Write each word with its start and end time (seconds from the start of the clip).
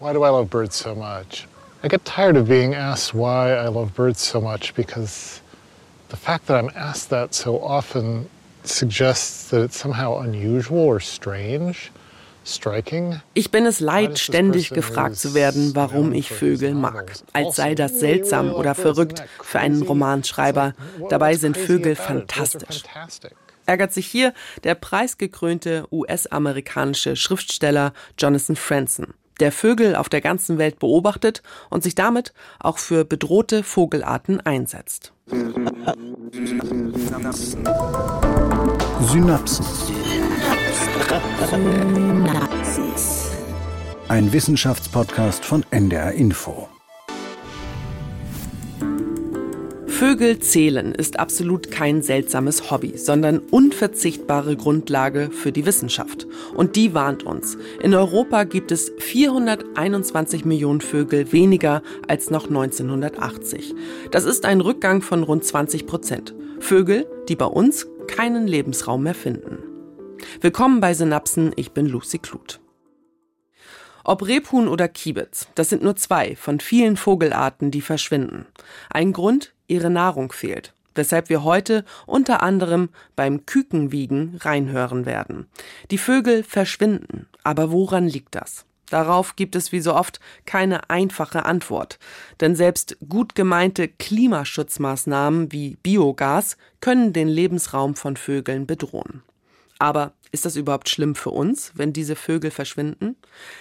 Why 0.00 0.12
do 0.12 0.22
I 0.22 0.28
love 0.28 0.48
birds 0.48 0.76
so 0.76 0.94
much? 0.94 1.48
I 1.82 1.88
get 1.88 2.04
tired 2.04 2.36
of 2.36 2.46
being 2.46 2.72
asked 2.72 3.14
why 3.14 3.54
I 3.54 3.66
love 3.66 3.96
birds 3.96 4.20
so 4.20 4.40
much 4.40 4.72
because 4.76 5.40
the 6.10 6.16
fact 6.16 6.46
that 6.46 6.56
I'm 6.56 6.70
asked 6.76 7.10
that 7.10 7.34
so 7.34 7.60
often 7.60 8.28
suggests 8.62 9.50
that 9.50 9.60
it's 9.62 9.76
somehow 9.76 10.18
unusual 10.18 10.78
or 10.78 11.00
strange. 11.00 11.90
Ich 13.34 13.50
bin 13.50 13.66
es 13.66 13.80
leid, 13.80 14.18
ständig 14.18 14.70
gefragt 14.70 15.16
zu 15.16 15.34
werden, 15.34 15.74
warum 15.74 16.14
ich 16.14 16.30
Vögel 16.30 16.72
mag, 16.72 17.12
als 17.34 17.56
sei 17.56 17.74
das 17.74 18.00
seltsam 18.00 18.54
oder 18.54 18.74
verrückt 18.74 19.22
für 19.42 19.58
einen 19.58 19.82
Romanschreiber. 19.82 20.72
Dabei 21.10 21.34
sind 21.34 21.58
Vögel 21.58 21.94
fantastisch. 21.94 22.84
Ärgert 23.66 23.92
sich 23.92 24.06
hier 24.06 24.32
der 24.64 24.76
preisgekrönte 24.76 25.84
US-amerikanische 25.92 27.16
Schriftsteller 27.16 27.92
Jonathan 28.16 28.56
Franzen 28.56 29.12
der 29.40 29.52
Vögel 29.52 29.96
auf 29.96 30.08
der 30.08 30.20
ganzen 30.20 30.58
Welt 30.58 30.78
beobachtet 30.78 31.42
und 31.70 31.82
sich 31.82 31.94
damit 31.94 32.32
auch 32.60 32.78
für 32.78 33.04
bedrohte 33.04 33.62
Vogelarten 33.62 34.40
einsetzt. 34.40 35.12
Synapsen. 39.00 39.66
Ein 44.08 44.32
Wissenschaftspodcast 44.32 45.44
von 45.44 45.64
NDR 45.70 46.12
Info. 46.12 46.68
Vögel 49.98 50.38
zählen 50.38 50.94
ist 50.94 51.18
absolut 51.18 51.72
kein 51.72 52.02
seltsames 52.02 52.70
Hobby, 52.70 52.96
sondern 52.96 53.40
unverzichtbare 53.40 54.56
Grundlage 54.56 55.32
für 55.32 55.50
die 55.50 55.66
Wissenschaft. 55.66 56.28
Und 56.54 56.76
die 56.76 56.94
warnt 56.94 57.24
uns. 57.24 57.58
In 57.82 57.92
Europa 57.96 58.44
gibt 58.44 58.70
es 58.70 58.92
421 58.98 60.44
Millionen 60.44 60.82
Vögel 60.82 61.32
weniger 61.32 61.82
als 62.06 62.30
noch 62.30 62.46
1980. 62.46 63.74
Das 64.12 64.24
ist 64.24 64.44
ein 64.44 64.60
Rückgang 64.60 65.02
von 65.02 65.24
rund 65.24 65.42
20 65.42 65.88
Prozent. 65.88 66.32
Vögel, 66.60 67.10
die 67.28 67.34
bei 67.34 67.46
uns 67.46 67.88
keinen 68.06 68.46
Lebensraum 68.46 69.02
mehr 69.02 69.16
finden. 69.16 69.58
Willkommen 70.40 70.78
bei 70.78 70.94
Synapsen, 70.94 71.50
ich 71.56 71.72
bin 71.72 71.86
Lucy 71.86 72.20
Kluth. 72.20 72.60
Ob 74.04 74.24
Rebhuhn 74.24 74.68
oder 74.68 74.86
Kiebitz, 74.86 75.48
das 75.56 75.70
sind 75.70 75.82
nur 75.82 75.96
zwei 75.96 76.36
von 76.36 76.60
vielen 76.60 76.96
Vogelarten, 76.96 77.72
die 77.72 77.80
verschwinden. 77.80 78.46
Ein 78.90 79.12
Grund, 79.12 79.54
ihre 79.68 79.90
Nahrung 79.90 80.32
fehlt, 80.32 80.74
weshalb 80.94 81.28
wir 81.28 81.44
heute 81.44 81.84
unter 82.06 82.42
anderem 82.42 82.88
beim 83.14 83.46
Kükenwiegen 83.46 84.38
reinhören 84.40 85.06
werden. 85.06 85.46
Die 85.90 85.98
Vögel 85.98 86.42
verschwinden, 86.42 87.28
aber 87.44 87.70
woran 87.70 88.08
liegt 88.08 88.34
das? 88.34 88.64
Darauf 88.90 89.36
gibt 89.36 89.54
es 89.54 89.70
wie 89.70 89.80
so 89.80 89.94
oft 89.94 90.18
keine 90.46 90.88
einfache 90.88 91.44
Antwort, 91.44 91.98
denn 92.40 92.56
selbst 92.56 92.96
gut 93.08 93.34
gemeinte 93.34 93.86
Klimaschutzmaßnahmen 93.86 95.52
wie 95.52 95.76
Biogas 95.82 96.56
können 96.80 97.12
den 97.12 97.28
Lebensraum 97.28 97.94
von 97.94 98.16
Vögeln 98.16 98.66
bedrohen. 98.66 99.22
Aber 99.78 100.12
ist 100.32 100.44
das 100.44 100.56
überhaupt 100.56 100.88
schlimm 100.88 101.14
für 101.14 101.30
uns, 101.30 101.72
wenn 101.74 101.92
diese 101.92 102.16
Vögel 102.16 102.50
verschwinden? 102.50 103.16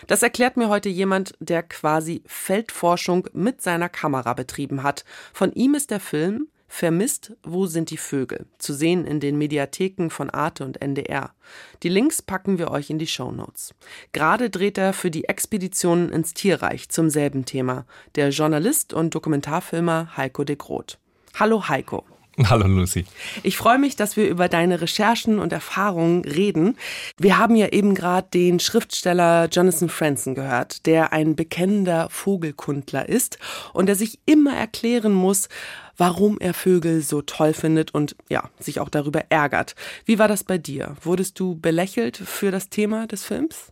Das 0.08 0.24
erklärt 0.24 0.58
mir 0.58 0.70
heute 0.70 0.90
jemand, 0.90 1.34
der 1.40 1.64
quasi 1.64 2.24
Feldforschung 2.26 3.28
mit 3.34 3.62
seiner 3.62 3.90
Kamera 3.90 4.34
betrieben 4.34 4.84
hat. 4.84 5.06
Von 5.34 5.52
ihm 5.54 5.76
ist 5.76 5.92
der 5.92 6.00
Film 6.00 6.48
Vermisst, 6.70 7.34
wo 7.44 7.66
sind 7.66 7.90
die 7.92 7.98
Vögel? 7.98 8.46
Zu 8.58 8.74
sehen 8.74 9.06
in 9.06 9.20
den 9.20 9.38
Mediatheken 9.38 10.10
von 10.10 10.30
Arte 10.30 10.66
und 10.66 10.82
NDR. 10.82 11.34
Die 11.82 11.90
Links 11.90 12.22
packen 12.22 12.60
wir 12.60 12.72
euch 12.72 12.90
in 12.90 13.00
die 13.00 13.08
Show 13.08 13.32
Notes. 13.32 13.74
Gerade 14.12 14.50
dreht 14.50 14.78
er 14.78 14.94
für 14.94 15.10
die 15.10 15.26
Expeditionen 15.26 16.12
ins 16.12 16.34
Tierreich 16.34 16.90
zum 16.90 17.10
selben 17.10 17.46
Thema. 17.46 17.86
Der 18.16 18.30
Journalist 18.30 18.94
und 18.94 19.16
Dokumentarfilmer 19.16 20.18
Heiko 20.18 20.44
de 20.44 20.58
Groot. 20.58 21.00
Hallo 21.40 21.70
Heiko. 21.70 22.04
Hallo 22.44 22.68
Lucy. 22.68 23.06
Ich 23.42 23.58
freue 23.58 23.80
mich, 23.80 23.96
dass 23.96 24.16
wir 24.16 24.30
über 24.30 24.48
deine 24.48 24.80
Recherchen 24.80 25.40
und 25.40 25.52
Erfahrungen 25.52 26.24
reden. 26.24 26.78
Wir 27.18 27.40
haben 27.40 27.56
ja 27.56 27.70
eben 27.70 27.96
gerade 27.96 28.28
den 28.32 28.60
Schriftsteller 28.60 29.48
Jonathan 29.52 29.90
Franzen 29.90 30.36
gehört, 30.36 30.86
der 30.86 31.14
ein 31.14 31.36
bekennender 31.36 32.10
Vogelkundler 32.12 33.10
ist 33.10 33.40
und 33.74 33.88
der 33.88 33.96
sich 33.96 34.20
immer 34.28 34.56
erklären 34.56 35.14
muss, 35.14 35.50
warum 35.98 36.38
er 36.40 36.54
Vögel 36.54 37.02
so 37.02 37.24
toll 37.24 37.54
findet 37.54 37.96
und 37.96 38.16
ja, 38.30 38.52
sich 38.60 38.80
auch 38.80 38.90
darüber 38.90 39.24
ärgert. 39.30 39.74
Wie 40.06 40.20
war 40.20 40.28
das 40.28 40.44
bei 40.44 40.60
dir? 40.60 40.96
Wurdest 41.02 41.40
du 41.40 41.60
belächelt 41.60 42.18
für 42.18 42.52
das 42.52 42.70
Thema 42.70 43.08
des 43.08 43.26
Films? 43.26 43.72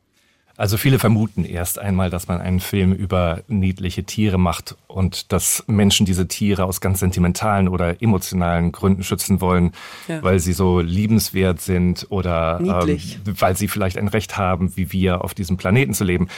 Also 0.58 0.78
viele 0.78 1.00
vermuten 1.00 1.44
erst 1.44 1.80
einmal, 1.80 2.10
dass 2.10 2.28
man 2.28 2.40
einen 2.40 2.62
Film 2.62 2.94
über 2.94 3.44
niedliche 3.48 4.06
Tiere 4.06 4.38
macht 4.38 4.78
und 4.88 5.34
dass 5.34 5.66
Menschen 5.68 6.06
diese 6.06 6.30
Tiere 6.30 6.64
aus 6.64 6.80
ganz 6.80 7.00
sentimentalen 7.02 7.68
oder 7.68 8.02
emotionalen 8.02 8.72
Gründen 8.72 9.04
schützen 9.04 9.42
wollen, 9.42 9.74
ja. 10.08 10.24
weil 10.24 10.40
sie 10.40 10.54
so 10.54 10.80
liebenswert 10.80 11.60
sind 11.60 12.08
oder 12.10 12.86
ähm, 12.88 13.00
weil 13.26 13.58
sie 13.58 13.68
vielleicht 13.68 13.98
ein 13.98 14.08
Recht 14.08 14.38
haben, 14.38 14.78
wie 14.78 14.94
wir 14.94 15.26
auf 15.26 15.34
diesem 15.34 15.58
Planeten 15.58 15.94
zu 15.94 16.06
leben. 16.06 16.30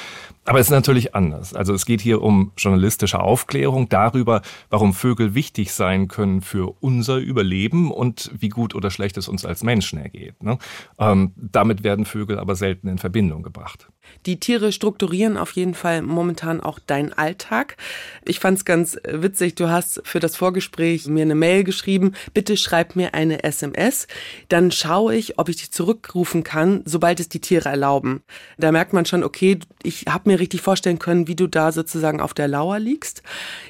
Aber 0.46 0.60
es 0.60 0.68
ist 0.68 0.72
natürlich 0.72 1.14
anders. 1.14 1.54
Also 1.54 1.74
es 1.74 1.86
geht 1.86 2.02
hier 2.02 2.22
um 2.24 2.54
journalistische 2.58 3.20
Aufklärung 3.20 3.90
darüber, 3.90 4.42
warum 4.70 4.94
Vögel 4.94 5.36
wichtig 5.36 5.74
sein 5.74 6.08
können 6.08 6.42
für 6.42 6.74
unser 6.80 7.18
Überleben 7.18 7.92
und 7.92 8.32
wie 8.40 8.50
gut 8.50 8.74
oder 8.74 8.90
schlecht 8.90 9.18
es 9.18 9.28
uns 9.28 9.46
als 9.46 9.62
Menschen 9.62 10.00
ergeht. 10.00 10.42
Ne? 10.42 10.58
Ähm, 10.98 11.34
damit 11.36 11.84
werden 11.84 12.06
Vögel 12.06 12.40
aber 12.40 12.56
selten 12.56 12.88
in 12.88 12.98
Verbindung 12.98 13.44
gebracht. 13.44 13.90
Die 14.26 14.40
Tiere 14.40 14.72
strukturieren 14.72 15.38
auf 15.38 15.52
jeden 15.52 15.74
Fall 15.74 16.02
momentan 16.02 16.62
auch 16.62 16.80
deinen 16.80 17.14
Alltag. 17.14 17.78
Ich 18.26 18.40
fand 18.40 18.58
es 18.58 18.66
ganz 18.66 18.98
witzig, 19.08 19.56
du 19.56 19.70
hast 19.70 20.02
für 20.04 20.20
das 20.20 20.36
Vorgespräch 20.36 21.08
mir 21.08 21.22
eine 21.22 21.36
Mail 21.36 21.64
geschrieben, 21.64 22.14
bitte 22.34 22.58
schreib 22.58 22.96
mir 22.96 23.14
eine 23.14 23.44
SMS, 23.44 24.08
dann 24.50 24.72
schaue 24.72 25.16
ich, 25.16 25.40
ob 25.40 25.50
ich 25.50 25.58
dich 25.58 25.72
zurückrufen 25.72 26.44
kann, 26.44 26.82
sobald 26.86 27.20
es 27.20 27.30
die 27.30 27.42
Tiere 27.42 27.70
erlauben. 27.70 28.22
Da 28.58 28.72
merkt 28.72 28.94
man 28.94 29.06
schon, 29.06 29.24
okay, 29.24 29.60
ich 29.84 30.06
habe 30.10 30.30
mir 30.30 30.40
richtig 30.40 30.62
vorstellen 30.62 31.00
können, 31.00 31.28
wie 31.28 31.36
du 31.36 31.48
da 31.48 31.72
sozusagen 31.72 32.22
auf 32.22 32.34
der 32.34 32.48
Lauer 32.48 32.80
liegst. 32.80 33.24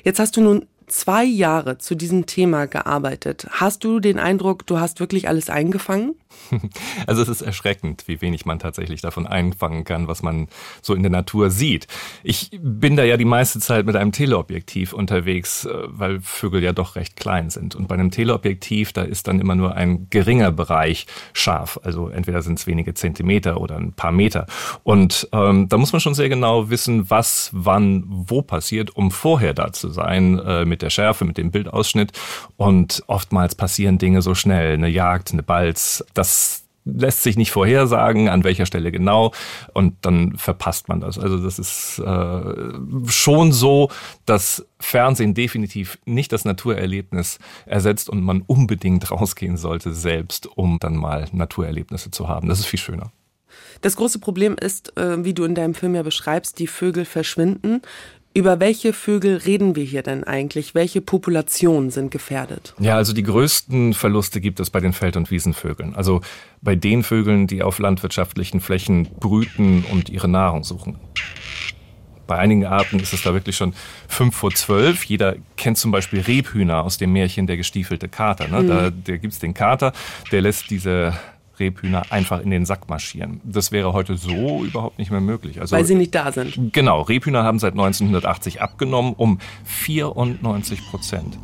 Jetzt 0.04 0.20
hast 0.20 0.38
du 0.38 0.42
nun 0.42 0.66
zwei 0.88 1.24
Jahre 1.24 1.78
zu 1.78 1.96
diesem 1.96 2.26
Thema 2.26 2.66
gearbeitet. 2.66 3.48
Hast 3.52 3.84
du 3.84 4.00
den 4.00 4.20
Eindruck, 4.20 4.66
du 4.66 4.80
hast 4.80 5.00
wirklich 5.00 5.28
alles 5.28 5.50
eingefangen? 5.50 6.16
Also 7.06 7.22
es 7.22 7.30
ist 7.30 7.42
erschreckend, 7.42 8.08
wie 8.08 8.22
wenig 8.22 8.46
man 8.46 8.60
tatsächlich 8.60 9.02
davon 9.02 9.28
einfangen 9.28 9.84
kann, 9.84 10.08
was 10.08 10.24
man 10.24 10.48
so 10.82 10.94
in 10.94 11.04
der 11.04 11.12
Natur 11.12 11.50
sieht. 11.50 11.88
Ich 12.24 12.50
bin 12.62 12.96
da 12.96 13.04
ja 13.04 13.18
die 13.18 13.26
meiste 13.26 13.60
Zeit 13.60 13.86
mit 13.86 13.96
einem 13.96 14.12
Teleobjektiv 14.12 14.94
unterwegs, 14.94 15.66
äh, 15.66 15.74
weil 15.88 16.22
Vögel 16.22 16.64
ja 16.64 16.74
doch 16.74 16.96
recht 16.96 17.16
klein 17.16 17.50
sind. 17.50 17.76
Und 17.76 17.88
bei 17.88 17.96
einem 17.96 18.12
Teleobjektiv, 18.12 18.94
da 18.94 19.04
ist 19.04 19.28
dann 19.28 19.40
immer 19.40 19.56
nur 19.56 19.76
ein 19.76 20.08
geringer 20.10 20.52
Bereich 20.52 21.08
scharf. 21.34 21.80
Also 21.84 22.10
entweder 22.10 22.42
sind 22.42 22.60
es 22.60 22.68
wenige 22.68 22.94
Zentimeter 22.94 23.62
oder 23.62 23.78
ein 23.78 23.94
paar 23.94 24.12
Meter. 24.12 24.48
Und 24.84 25.28
ähm, 25.32 25.70
da 25.70 25.78
muss 25.78 25.92
man 25.92 26.02
schon 26.02 26.16
sehr 26.16 26.30
genau 26.30 26.70
wissen, 26.70 27.10
was, 27.10 27.50
wann, 27.54 28.04
wo 28.08 28.42
passiert, 28.42 28.96
um 28.96 29.12
vorher 29.12 29.54
da 29.54 29.72
zu 29.72 29.90
sein, 29.90 30.40
äh, 30.40 30.66
mit 30.66 30.82
der 30.82 30.90
Schärfe, 30.90 31.26
mit 31.26 31.38
dem 31.38 31.52
Bildausschnitt. 31.52 32.12
Und 32.58 33.04
oftmals 33.08 33.56
passieren 33.56 33.98
Dinge 33.98 34.22
so 34.22 34.36
schnell, 34.36 34.74
eine 34.74 34.90
Jagd, 34.90 35.32
eine 35.32 35.44
Balz, 35.44 36.04
das 36.14 36.27
lässt 36.88 37.24
sich 37.24 37.38
nicht 37.38 37.52
vorhersagen, 37.52 38.30
an 38.30 38.44
welcher 38.44 38.66
Stelle 38.66 38.92
genau, 38.92 39.34
und 39.74 39.96
dann 40.02 40.38
verpasst 40.38 40.88
man 40.88 41.02
das. 41.02 41.20
Also 41.20 41.38
das 41.38 41.60
ist 41.60 42.00
äh, 42.00 43.10
schon 43.10 43.52
so, 43.52 43.90
dass 44.26 44.66
Fernsehen 44.80 45.34
definitiv 45.34 46.00
nicht 46.06 46.32
das 46.32 46.46
Naturerlebnis 46.46 47.40
ersetzt 47.66 48.10
und 48.10 48.22
man 48.22 48.42
unbedingt 48.42 49.12
rausgehen 49.12 49.58
sollte 49.58 49.94
selbst, 49.94 50.48
um 50.48 50.80
dann 50.80 50.96
mal 50.96 51.28
Naturerlebnisse 51.32 52.12
zu 52.12 52.28
haben. 52.28 52.48
Das 52.48 52.60
ist 52.60 52.66
viel 52.66 52.80
schöner. 52.80 53.12
Das 53.82 53.96
große 53.96 54.20
Problem 54.20 54.56
ist, 54.60 54.98
äh, 54.98 55.24
wie 55.24 55.34
du 55.34 55.44
in 55.44 55.56
deinem 55.56 55.74
Film 55.74 55.96
ja 55.96 56.04
beschreibst, 56.04 56.60
die 56.60 56.68
Vögel 56.68 57.06
verschwinden. 57.06 57.82
Über 58.34 58.60
welche 58.60 58.94
Vögel 58.94 59.38
reden 59.38 59.76
wir 59.76 59.84
hier 59.84 60.04
denn 60.04 60.24
eigentlich? 60.24 60.76
Welche 60.76 61.02
Populationen 61.02 61.90
sind 61.90 62.12
gefährdet? 62.12 62.76
Ja, 62.80 62.96
also 62.96 63.14
die 63.14 63.24
größten 63.24 63.96
Verluste 63.96 64.42
gibt 64.42 64.60
es 64.60 64.70
bei 64.70 64.80
den 64.80 64.94
Feld- 64.94 65.18
und 65.18 65.32
Wiesenvögeln. 65.32 65.96
Also 65.96 66.22
bei 66.62 66.76
den 66.76 67.04
Vögeln, 67.04 67.48
die 67.48 67.64
auf 67.64 67.80
landwirtschaftlichen 67.80 68.62
Flächen 68.62 69.08
brüten 69.20 69.84
und 69.92 70.10
ihre 70.10 70.28
Nahrung 70.28 70.64
suchen. 70.64 71.00
Bei 72.28 72.38
einigen 72.38 72.66
Arten 72.66 73.00
ist 73.00 73.14
es 73.14 73.24
da 73.24 73.34
wirklich 73.34 73.56
schon 73.56 73.74
fünf 74.08 74.36
vor 74.36 74.52
zwölf. 74.52 75.06
Jeder 75.06 75.38
kennt 75.56 75.78
zum 75.78 75.92
Beispiel 75.92 76.20
Rebhühner 76.20 76.84
aus 76.84 76.98
dem 76.98 77.14
Märchen 77.14 77.48
Der 77.48 77.58
gestiefelte 77.58 78.10
Kater. 78.10 78.50
Ne? 78.50 78.62
Mhm. 78.64 78.68
Da, 78.68 78.90
da 78.92 79.18
gibt's 79.18 79.40
den 79.40 79.54
Kater, 79.54 79.94
der 80.32 80.42
lässt 80.42 80.70
diese 80.70 81.18
Rebhühner 81.60 82.04
einfach 82.10 82.42
in 82.42 82.52
den 82.52 82.66
Sack 82.66 82.90
marschieren. 82.90 83.42
Das 83.44 83.72
wäre 83.72 83.94
heute 83.94 84.18
so 84.18 84.64
überhaupt 84.64 85.00
nicht 85.00 85.12
mehr 85.12 85.22
möglich. 85.22 85.60
Also, 85.62 85.76
Weil 85.76 85.86
sie 85.86 85.96
nicht 85.96 86.14
da 86.16 86.32
sind. 86.32 86.74
Genau, 86.74 87.02
Rebhühner 87.02 87.44
haben 87.44 87.60
seit 87.60 87.74
1980 87.74 88.62
abgenommen 88.62 89.14
um 89.14 89.40
94 89.66 90.88
Prozent. 90.90 91.38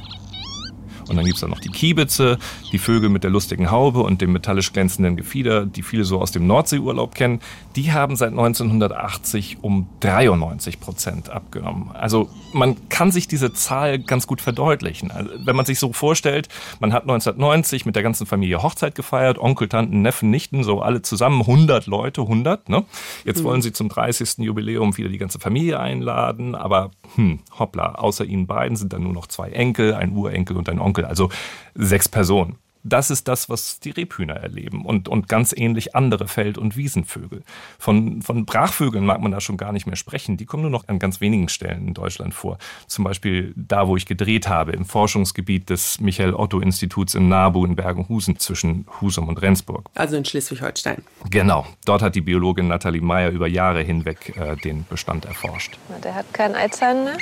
Und 1.09 1.15
dann 1.15 1.25
gibt 1.25 1.35
es 1.35 1.41
da 1.41 1.47
noch 1.47 1.59
die 1.59 1.69
Kiebitze, 1.69 2.37
die 2.71 2.77
Vögel 2.77 3.09
mit 3.09 3.23
der 3.23 3.31
lustigen 3.31 3.71
Haube 3.71 3.99
und 3.99 4.21
dem 4.21 4.31
metallisch 4.31 4.73
glänzenden 4.73 5.15
Gefieder, 5.17 5.65
die 5.65 5.83
viele 5.83 6.03
so 6.03 6.21
aus 6.21 6.31
dem 6.31 6.47
Nordseeurlaub 6.47 7.15
kennen. 7.15 7.39
Die 7.75 7.91
haben 7.91 8.15
seit 8.15 8.31
1980 8.31 9.57
um 9.61 9.87
93 9.99 10.79
Prozent 10.79 11.29
abgenommen. 11.29 11.91
Also 11.93 12.29
man 12.53 12.89
kann 12.89 13.11
sich 13.11 13.27
diese 13.27 13.53
Zahl 13.53 13.99
ganz 13.99 14.27
gut 14.27 14.41
verdeutlichen. 14.41 15.11
Also 15.11 15.29
wenn 15.43 15.55
man 15.55 15.65
sich 15.65 15.79
so 15.79 15.93
vorstellt, 15.93 16.49
man 16.79 16.93
hat 16.93 17.03
1990 17.03 17.85
mit 17.85 17.95
der 17.95 18.03
ganzen 18.03 18.25
Familie 18.25 18.61
Hochzeit 18.63 18.95
gefeiert, 18.95 19.37
Onkel, 19.37 19.67
Tanten, 19.67 20.01
Neffen, 20.01 20.29
Nichten, 20.29 20.63
so 20.63 20.81
alle 20.81 21.01
zusammen, 21.01 21.41
100 21.41 21.87
Leute, 21.87 22.21
100. 22.21 22.69
Ne? 22.69 22.85
Jetzt 23.25 23.39
mhm. 23.39 23.43
wollen 23.45 23.61
sie 23.61 23.73
zum 23.73 23.89
30. 23.89 24.39
Jubiläum 24.39 24.97
wieder 24.97 25.09
die 25.09 25.17
ganze 25.17 25.39
Familie 25.39 25.79
einladen, 25.79 26.55
aber 26.55 26.91
hm, 27.15 27.39
hoppla, 27.57 27.95
außer 27.95 28.25
ihnen 28.25 28.47
beiden 28.47 28.75
sind 28.75 28.93
dann 28.93 29.03
nur 29.03 29.13
noch 29.13 29.27
zwei 29.27 29.49
Enkel, 29.49 29.93
ein 29.93 30.13
Urenkel 30.13 30.57
und 30.57 30.69
ein 30.69 30.79
Onkel, 30.79 31.05
also 31.05 31.29
sechs 31.75 32.09
Personen. 32.09 32.57
Das 32.83 33.09
ist 33.09 33.27
das, 33.27 33.49
was 33.49 33.79
die 33.79 33.91
Rebhühner 33.91 34.35
erleben 34.35 34.85
und, 34.85 35.07
und 35.07 35.29
ganz 35.29 35.53
ähnlich 35.55 35.95
andere 35.95 36.27
Feld- 36.27 36.57
und 36.57 36.75
Wiesenvögel. 36.75 37.43
Von, 37.79 38.21
von 38.21 38.45
Brachvögeln 38.45 39.05
mag 39.05 39.21
man 39.21 39.31
da 39.31 39.39
schon 39.39 39.55
gar 39.55 39.71
nicht 39.71 39.87
mehr 39.87 39.95
sprechen. 39.95 40.35
Die 40.35 40.45
kommen 40.45 40.63
nur 40.63 40.71
noch 40.71 40.87
an 40.87 40.99
ganz 40.99 41.21
wenigen 41.21 41.47
Stellen 41.47 41.87
in 41.87 41.93
Deutschland 41.93 42.33
vor. 42.33 42.57
Zum 42.87 43.05
Beispiel 43.05 43.53
da, 43.55 43.87
wo 43.87 43.95
ich 43.95 44.05
gedreht 44.05 44.49
habe, 44.49 44.73
im 44.73 44.85
Forschungsgebiet 44.85 45.69
des 45.69 46.01
Michael-Otto-Instituts 46.01 47.15
in 47.15 47.29
Nabu 47.29 47.65
in 47.65 47.75
Bergenhusen 47.75 48.37
zwischen 48.37 48.85
Husum 48.99 49.29
und 49.29 49.41
Rendsburg. 49.41 49.89
Also 49.95 50.17
in 50.17 50.25
Schleswig-Holstein. 50.25 51.03
Genau. 51.29 51.65
Dort 51.85 52.01
hat 52.01 52.15
die 52.15 52.21
Biologin 52.21 52.67
Nathalie 52.67 53.01
Meyer 53.01 53.29
über 53.29 53.47
Jahre 53.47 53.81
hinweg 53.81 54.35
äh, 54.35 54.57
den 54.57 54.85
Bestand 54.89 55.25
erforscht. 55.25 55.77
Der 56.03 56.15
hat 56.15 56.33
keinen 56.33 56.55
Eizahn 56.55 57.05
mehr. 57.05 57.17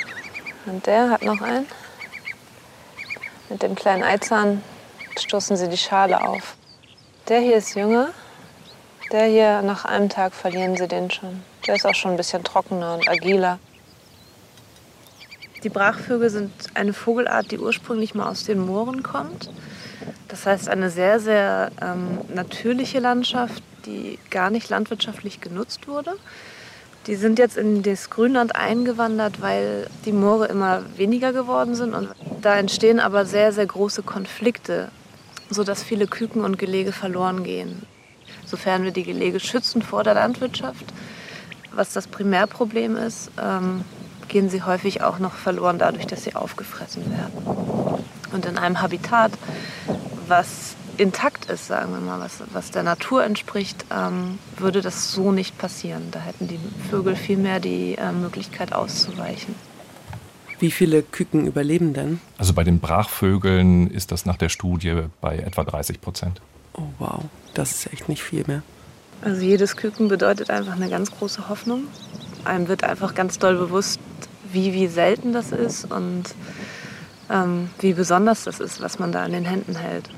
Und 0.66 0.86
der 0.86 1.10
hat 1.10 1.22
noch 1.22 1.40
einen. 1.40 1.66
Mit 3.48 3.62
dem 3.62 3.74
kleinen 3.74 4.02
Eizahn 4.02 4.62
stoßen 5.20 5.56
sie 5.56 5.68
die 5.68 5.76
Schale 5.76 6.20
auf. 6.20 6.56
Der 7.28 7.40
hier 7.40 7.56
ist 7.56 7.74
jünger. 7.74 8.08
Der 9.12 9.26
hier, 9.26 9.62
nach 9.62 9.84
einem 9.84 10.08
Tag 10.08 10.32
verlieren 10.34 10.76
sie 10.76 10.88
den 10.88 11.10
schon. 11.10 11.42
Der 11.66 11.74
ist 11.74 11.86
auch 11.86 11.94
schon 11.94 12.12
ein 12.12 12.16
bisschen 12.16 12.42
trockener 12.44 12.94
und 12.94 13.08
agiler. 13.08 13.58
Die 15.62 15.68
Brachvögel 15.68 16.30
sind 16.30 16.50
eine 16.74 16.92
Vogelart, 16.92 17.50
die 17.52 17.58
ursprünglich 17.58 18.14
mal 18.14 18.28
aus 18.28 18.44
den 18.44 18.58
Mooren 18.58 19.02
kommt. 19.02 19.50
Das 20.28 20.46
heißt, 20.46 20.68
eine 20.68 20.90
sehr, 20.90 21.20
sehr 21.20 21.70
ähm, 21.80 22.18
natürliche 22.34 22.98
Landschaft, 22.98 23.62
die 23.86 24.18
gar 24.30 24.50
nicht 24.50 24.70
landwirtschaftlich 24.70 25.40
genutzt 25.40 25.86
wurde. 25.86 26.16
Die 27.06 27.16
sind 27.16 27.38
jetzt 27.38 27.56
in 27.56 27.82
das 27.82 28.10
Grünland 28.10 28.56
eingewandert, 28.56 29.40
weil 29.40 29.88
die 30.04 30.12
Moore 30.12 30.46
immer 30.46 30.82
weniger 30.96 31.32
geworden 31.32 31.74
sind. 31.74 31.94
Und 31.94 32.08
da 32.40 32.56
entstehen 32.56 32.98
aber 32.98 33.26
sehr, 33.26 33.52
sehr 33.52 33.66
große 33.66 34.02
Konflikte 34.02 34.88
sodass 35.52 35.82
viele 35.82 36.06
Küken 36.06 36.44
und 36.44 36.58
Gelege 36.58 36.92
verloren 36.92 37.44
gehen. 37.44 37.82
Sofern 38.46 38.84
wir 38.84 38.90
die 38.90 39.04
Gelege 39.04 39.40
schützen 39.40 39.82
vor 39.82 40.04
der 40.04 40.14
Landwirtschaft, 40.14 40.84
was 41.74 41.92
das 41.92 42.06
Primärproblem 42.06 42.96
ist, 42.96 43.30
ähm, 43.40 43.84
gehen 44.28 44.50
sie 44.50 44.62
häufig 44.62 45.02
auch 45.02 45.18
noch 45.18 45.34
verloren 45.34 45.78
dadurch, 45.78 46.06
dass 46.06 46.24
sie 46.24 46.34
aufgefressen 46.34 47.04
werden. 47.10 48.02
Und 48.32 48.46
in 48.46 48.58
einem 48.58 48.80
Habitat, 48.80 49.32
was 50.26 50.74
intakt 50.96 51.46
ist, 51.46 51.66
sagen 51.66 51.92
wir 51.92 52.00
mal, 52.00 52.20
was, 52.20 52.42
was 52.52 52.70
der 52.70 52.82
Natur 52.82 53.24
entspricht, 53.24 53.84
ähm, 53.90 54.38
würde 54.56 54.80
das 54.80 55.12
so 55.12 55.32
nicht 55.32 55.58
passieren. 55.58 56.08
Da 56.10 56.20
hätten 56.20 56.48
die 56.48 56.60
Vögel 56.90 57.16
viel 57.16 57.36
mehr 57.36 57.60
die 57.60 57.96
äh, 57.96 58.12
Möglichkeit 58.12 58.72
auszuweichen. 58.72 59.54
Wie 60.62 60.70
viele 60.70 61.02
Küken 61.02 61.48
überleben 61.48 61.92
denn? 61.92 62.20
Also 62.38 62.52
bei 62.52 62.62
den 62.62 62.78
Brachvögeln 62.78 63.90
ist 63.90 64.12
das 64.12 64.26
nach 64.26 64.36
der 64.36 64.48
Studie 64.48 64.94
bei 65.20 65.38
etwa 65.38 65.64
30 65.64 66.00
Prozent. 66.00 66.40
Oh 66.74 66.84
wow, 67.00 67.24
das 67.52 67.72
ist 67.72 67.92
echt 67.92 68.08
nicht 68.08 68.22
viel 68.22 68.44
mehr. 68.46 68.62
Also 69.22 69.42
jedes 69.42 69.74
Küken 69.74 70.06
bedeutet 70.06 70.50
einfach 70.50 70.76
eine 70.76 70.88
ganz 70.88 71.10
große 71.10 71.48
Hoffnung. 71.48 71.88
Einem 72.44 72.68
wird 72.68 72.84
einfach 72.84 73.16
ganz 73.16 73.40
doll 73.40 73.56
bewusst, 73.56 73.98
wie, 74.52 74.72
wie 74.72 74.86
selten 74.86 75.32
das 75.32 75.50
ist 75.50 75.90
und 75.90 76.26
ähm, 77.28 77.68
wie 77.80 77.94
besonders 77.94 78.44
das 78.44 78.60
ist, 78.60 78.80
was 78.80 79.00
man 79.00 79.10
da 79.10 79.26
in 79.26 79.32
den 79.32 79.44
Händen 79.44 79.74
hält. 79.74 80.10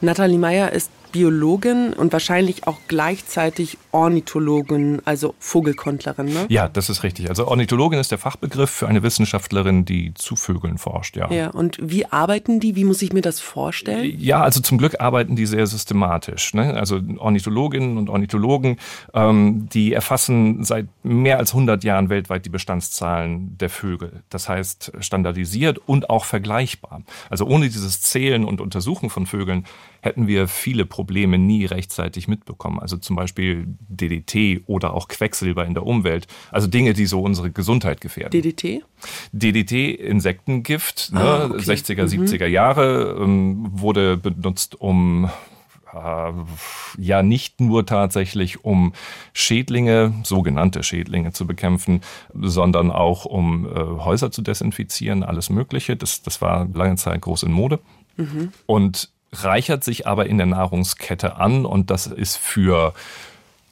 Nathalie 0.00 0.38
Meyer 0.38 0.72
ist 0.72 0.90
Biologin 1.12 1.92
und 1.92 2.12
wahrscheinlich 2.12 2.66
auch 2.66 2.78
gleichzeitig 2.88 3.78
Ornithologin, 3.92 5.02
also 5.04 5.34
Vogelkundlerin, 5.38 6.26
ne? 6.26 6.46
Ja, 6.48 6.68
das 6.68 6.88
ist 6.88 7.02
richtig. 7.02 7.28
Also 7.28 7.46
Ornithologin 7.48 7.98
ist 7.98 8.10
der 8.10 8.18
Fachbegriff 8.18 8.70
für 8.70 8.88
eine 8.88 9.02
Wissenschaftlerin, 9.02 9.84
die 9.84 10.14
zu 10.14 10.36
Vögeln 10.36 10.78
forscht, 10.78 11.16
ja. 11.16 11.30
Ja, 11.30 11.50
und 11.50 11.78
wie 11.80 12.06
arbeiten 12.06 12.60
die? 12.60 12.76
Wie 12.76 12.84
muss 12.84 13.02
ich 13.02 13.12
mir 13.12 13.22
das 13.22 13.40
vorstellen? 13.40 14.14
Ja, 14.18 14.42
also 14.42 14.60
zum 14.60 14.78
Glück 14.78 15.00
arbeiten 15.00 15.36
die 15.36 15.46
sehr 15.46 15.66
systematisch. 15.66 16.54
Ne? 16.54 16.74
Also 16.74 17.00
Ornithologinnen 17.18 17.98
und 17.98 18.08
Ornithologen, 18.08 18.78
ähm, 19.14 19.68
die 19.72 19.92
erfassen 19.92 20.64
seit 20.64 20.86
mehr 21.02 21.38
als 21.38 21.52
100 21.52 21.84
Jahren 21.84 22.08
weltweit 22.08 22.44
die 22.44 22.50
Bestandszahlen 22.50 23.56
der 23.58 23.70
Vögel. 23.70 24.22
Das 24.30 24.48
heißt 24.48 24.92
standardisiert 25.00 25.78
und 25.78 26.10
auch 26.10 26.24
vergleichbar. 26.24 27.02
Also 27.28 27.46
ohne 27.46 27.68
dieses 27.68 28.00
Zählen 28.02 28.44
und 28.44 28.60
Untersuchen 28.60 29.10
von 29.10 29.26
Vögeln 29.26 29.66
hätten 30.00 30.26
wir 30.26 30.48
viele 30.48 30.86
Probleme 30.86 31.38
nie 31.38 31.64
rechtzeitig 31.66 32.28
mitbekommen. 32.28 32.78
Also 32.78 32.96
zum 32.96 33.16
Beispiel 33.16 33.66
DDT 33.88 34.62
oder 34.66 34.94
auch 34.94 35.08
Quecksilber 35.08 35.64
in 35.64 35.74
der 35.74 35.86
Umwelt. 35.86 36.26
Also 36.50 36.66
Dinge, 36.66 36.92
die 36.92 37.06
so 37.06 37.20
unsere 37.20 37.50
Gesundheit 37.50 38.00
gefährden. 38.00 38.30
DDT? 38.30 38.82
DDT, 39.32 39.94
Insektengift, 39.94 41.12
ne? 41.12 41.20
ah, 41.20 41.44
okay. 41.46 41.58
60er, 41.58 42.04
70er 42.04 42.46
mhm. 42.46 42.52
Jahre, 42.52 43.16
ähm, 43.20 43.68
wurde 43.72 44.16
benutzt, 44.16 44.80
um 44.80 45.30
äh, 45.92 46.32
ja 46.98 47.22
nicht 47.22 47.60
nur 47.60 47.86
tatsächlich 47.86 48.64
um 48.64 48.92
Schädlinge, 49.32 50.14
sogenannte 50.24 50.82
Schädlinge 50.82 51.32
zu 51.32 51.46
bekämpfen, 51.46 52.00
sondern 52.34 52.90
auch 52.90 53.24
um 53.24 53.66
äh, 53.66 53.78
Häuser 53.78 54.30
zu 54.30 54.42
desinfizieren, 54.42 55.22
alles 55.22 55.50
Mögliche. 55.50 55.96
Das, 55.96 56.22
das 56.22 56.40
war 56.40 56.68
lange 56.72 56.96
Zeit 56.96 57.20
groß 57.20 57.44
in 57.44 57.52
Mode. 57.52 57.80
Mhm. 58.16 58.52
Und 58.66 59.10
reichert 59.32 59.84
sich 59.84 60.06
aber 60.06 60.26
in 60.26 60.38
der 60.38 60.46
Nahrungskette 60.46 61.36
an 61.36 61.64
und 61.64 61.90
das 61.90 62.06
ist 62.06 62.36
für 62.36 62.94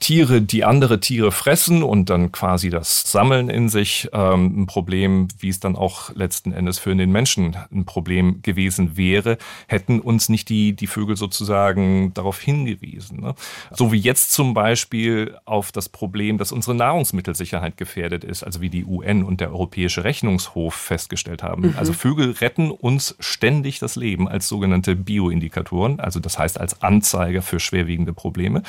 Tiere, 0.00 0.40
die 0.40 0.64
andere 0.64 1.00
Tiere 1.00 1.32
fressen 1.32 1.82
und 1.82 2.08
dann 2.08 2.30
quasi 2.30 2.70
das 2.70 3.02
Sammeln 3.10 3.48
in 3.50 3.68
sich 3.68 4.08
ähm, 4.12 4.62
ein 4.62 4.66
Problem, 4.66 5.28
wie 5.40 5.48
es 5.48 5.58
dann 5.58 5.74
auch 5.74 6.14
letzten 6.14 6.52
Endes 6.52 6.78
für 6.78 6.94
den 6.94 7.10
Menschen 7.10 7.56
ein 7.72 7.84
Problem 7.84 8.40
gewesen 8.42 8.96
wäre, 8.96 9.38
hätten 9.66 9.98
uns 10.00 10.28
nicht 10.28 10.48
die, 10.48 10.74
die 10.74 10.86
Vögel 10.86 11.16
sozusagen 11.16 12.14
darauf 12.14 12.40
hingewiesen. 12.40 13.20
Ne? 13.20 13.34
So 13.72 13.90
wie 13.90 13.98
jetzt 13.98 14.32
zum 14.32 14.54
Beispiel 14.54 15.36
auf 15.44 15.72
das 15.72 15.88
Problem, 15.88 16.38
dass 16.38 16.52
unsere 16.52 16.76
Nahrungsmittelsicherheit 16.76 17.76
gefährdet 17.76 18.22
ist, 18.22 18.44
also 18.44 18.60
wie 18.60 18.70
die 18.70 18.84
UN 18.84 19.24
und 19.24 19.40
der 19.40 19.50
Europäische 19.50 20.04
Rechnungshof 20.04 20.74
festgestellt 20.74 21.42
haben. 21.42 21.68
Mhm. 21.68 21.74
Also 21.76 21.92
Vögel 21.92 22.30
retten 22.32 22.70
uns 22.70 23.16
ständig 23.18 23.80
das 23.80 23.96
Leben 23.96 24.28
als 24.28 24.48
sogenannte 24.48 24.94
Bioindikatoren, 24.94 25.98
also 25.98 26.20
das 26.20 26.38
heißt 26.38 26.60
als 26.60 26.82
Anzeiger 26.82 27.42
für 27.42 27.58
schwerwiegende 27.58 28.12
Probleme, 28.12 28.62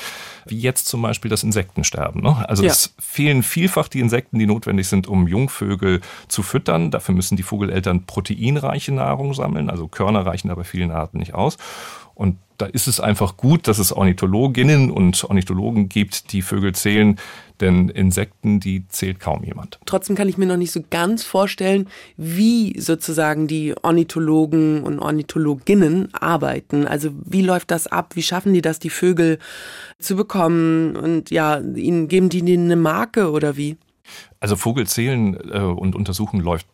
wie 0.46 0.58
jetzt 0.58 0.88
zum 0.88 1.02
Beispiel 1.02 1.19
Beispiel 1.20 1.28
das 1.28 1.42
Insektensterben. 1.42 2.22
Ne? 2.22 2.48
Also 2.48 2.62
ja. 2.62 2.70
es 2.70 2.94
fehlen 2.98 3.42
vielfach 3.42 3.88
die 3.88 4.00
Insekten, 4.00 4.38
die 4.38 4.46
notwendig 4.46 4.88
sind, 4.88 5.06
um 5.06 5.28
Jungvögel 5.28 6.00
zu 6.28 6.42
füttern. 6.42 6.90
Dafür 6.90 7.14
müssen 7.14 7.36
die 7.36 7.42
Vogeleltern 7.42 8.06
proteinreiche 8.06 8.92
Nahrung 8.92 9.34
sammeln. 9.34 9.68
Also 9.68 9.86
Körner 9.86 10.24
reichen 10.24 10.48
da 10.48 10.54
bei 10.54 10.64
vielen 10.64 10.90
Arten 10.90 11.18
nicht 11.18 11.34
aus. 11.34 11.58
Und 12.20 12.36
da 12.58 12.66
ist 12.66 12.86
es 12.86 13.00
einfach 13.00 13.38
gut, 13.38 13.66
dass 13.66 13.78
es 13.78 13.94
Ornithologinnen 13.94 14.90
und 14.90 15.24
Ornithologen 15.24 15.88
gibt, 15.88 16.34
die 16.34 16.42
Vögel 16.42 16.74
zählen, 16.74 17.18
denn 17.60 17.88
Insekten, 17.88 18.60
die 18.60 18.86
zählt 18.88 19.20
kaum 19.20 19.42
jemand. 19.42 19.80
Trotzdem 19.86 20.16
kann 20.16 20.28
ich 20.28 20.36
mir 20.36 20.44
noch 20.44 20.58
nicht 20.58 20.70
so 20.70 20.82
ganz 20.90 21.24
vorstellen, 21.24 21.88
wie 22.18 22.78
sozusagen 22.78 23.46
die 23.46 23.74
Ornithologen 23.80 24.82
und 24.82 24.98
Ornithologinnen 24.98 26.12
arbeiten. 26.12 26.86
Also 26.86 27.08
wie 27.24 27.40
läuft 27.40 27.70
das 27.70 27.86
ab? 27.86 28.14
Wie 28.16 28.22
schaffen 28.22 28.52
die 28.52 28.60
das, 28.60 28.78
die 28.78 28.90
Vögel 28.90 29.38
zu 29.98 30.14
bekommen? 30.14 30.96
Und 30.96 31.30
ja, 31.30 31.58
ihnen 31.58 32.06
geben 32.08 32.28
die 32.28 32.42
eine 32.42 32.76
Marke 32.76 33.30
oder 33.30 33.56
wie? 33.56 33.78
Also 34.40 34.56
Vogelzählen 34.56 35.38
äh, 35.50 35.60
und 35.60 35.96
Untersuchen 35.96 36.40
läuft 36.40 36.66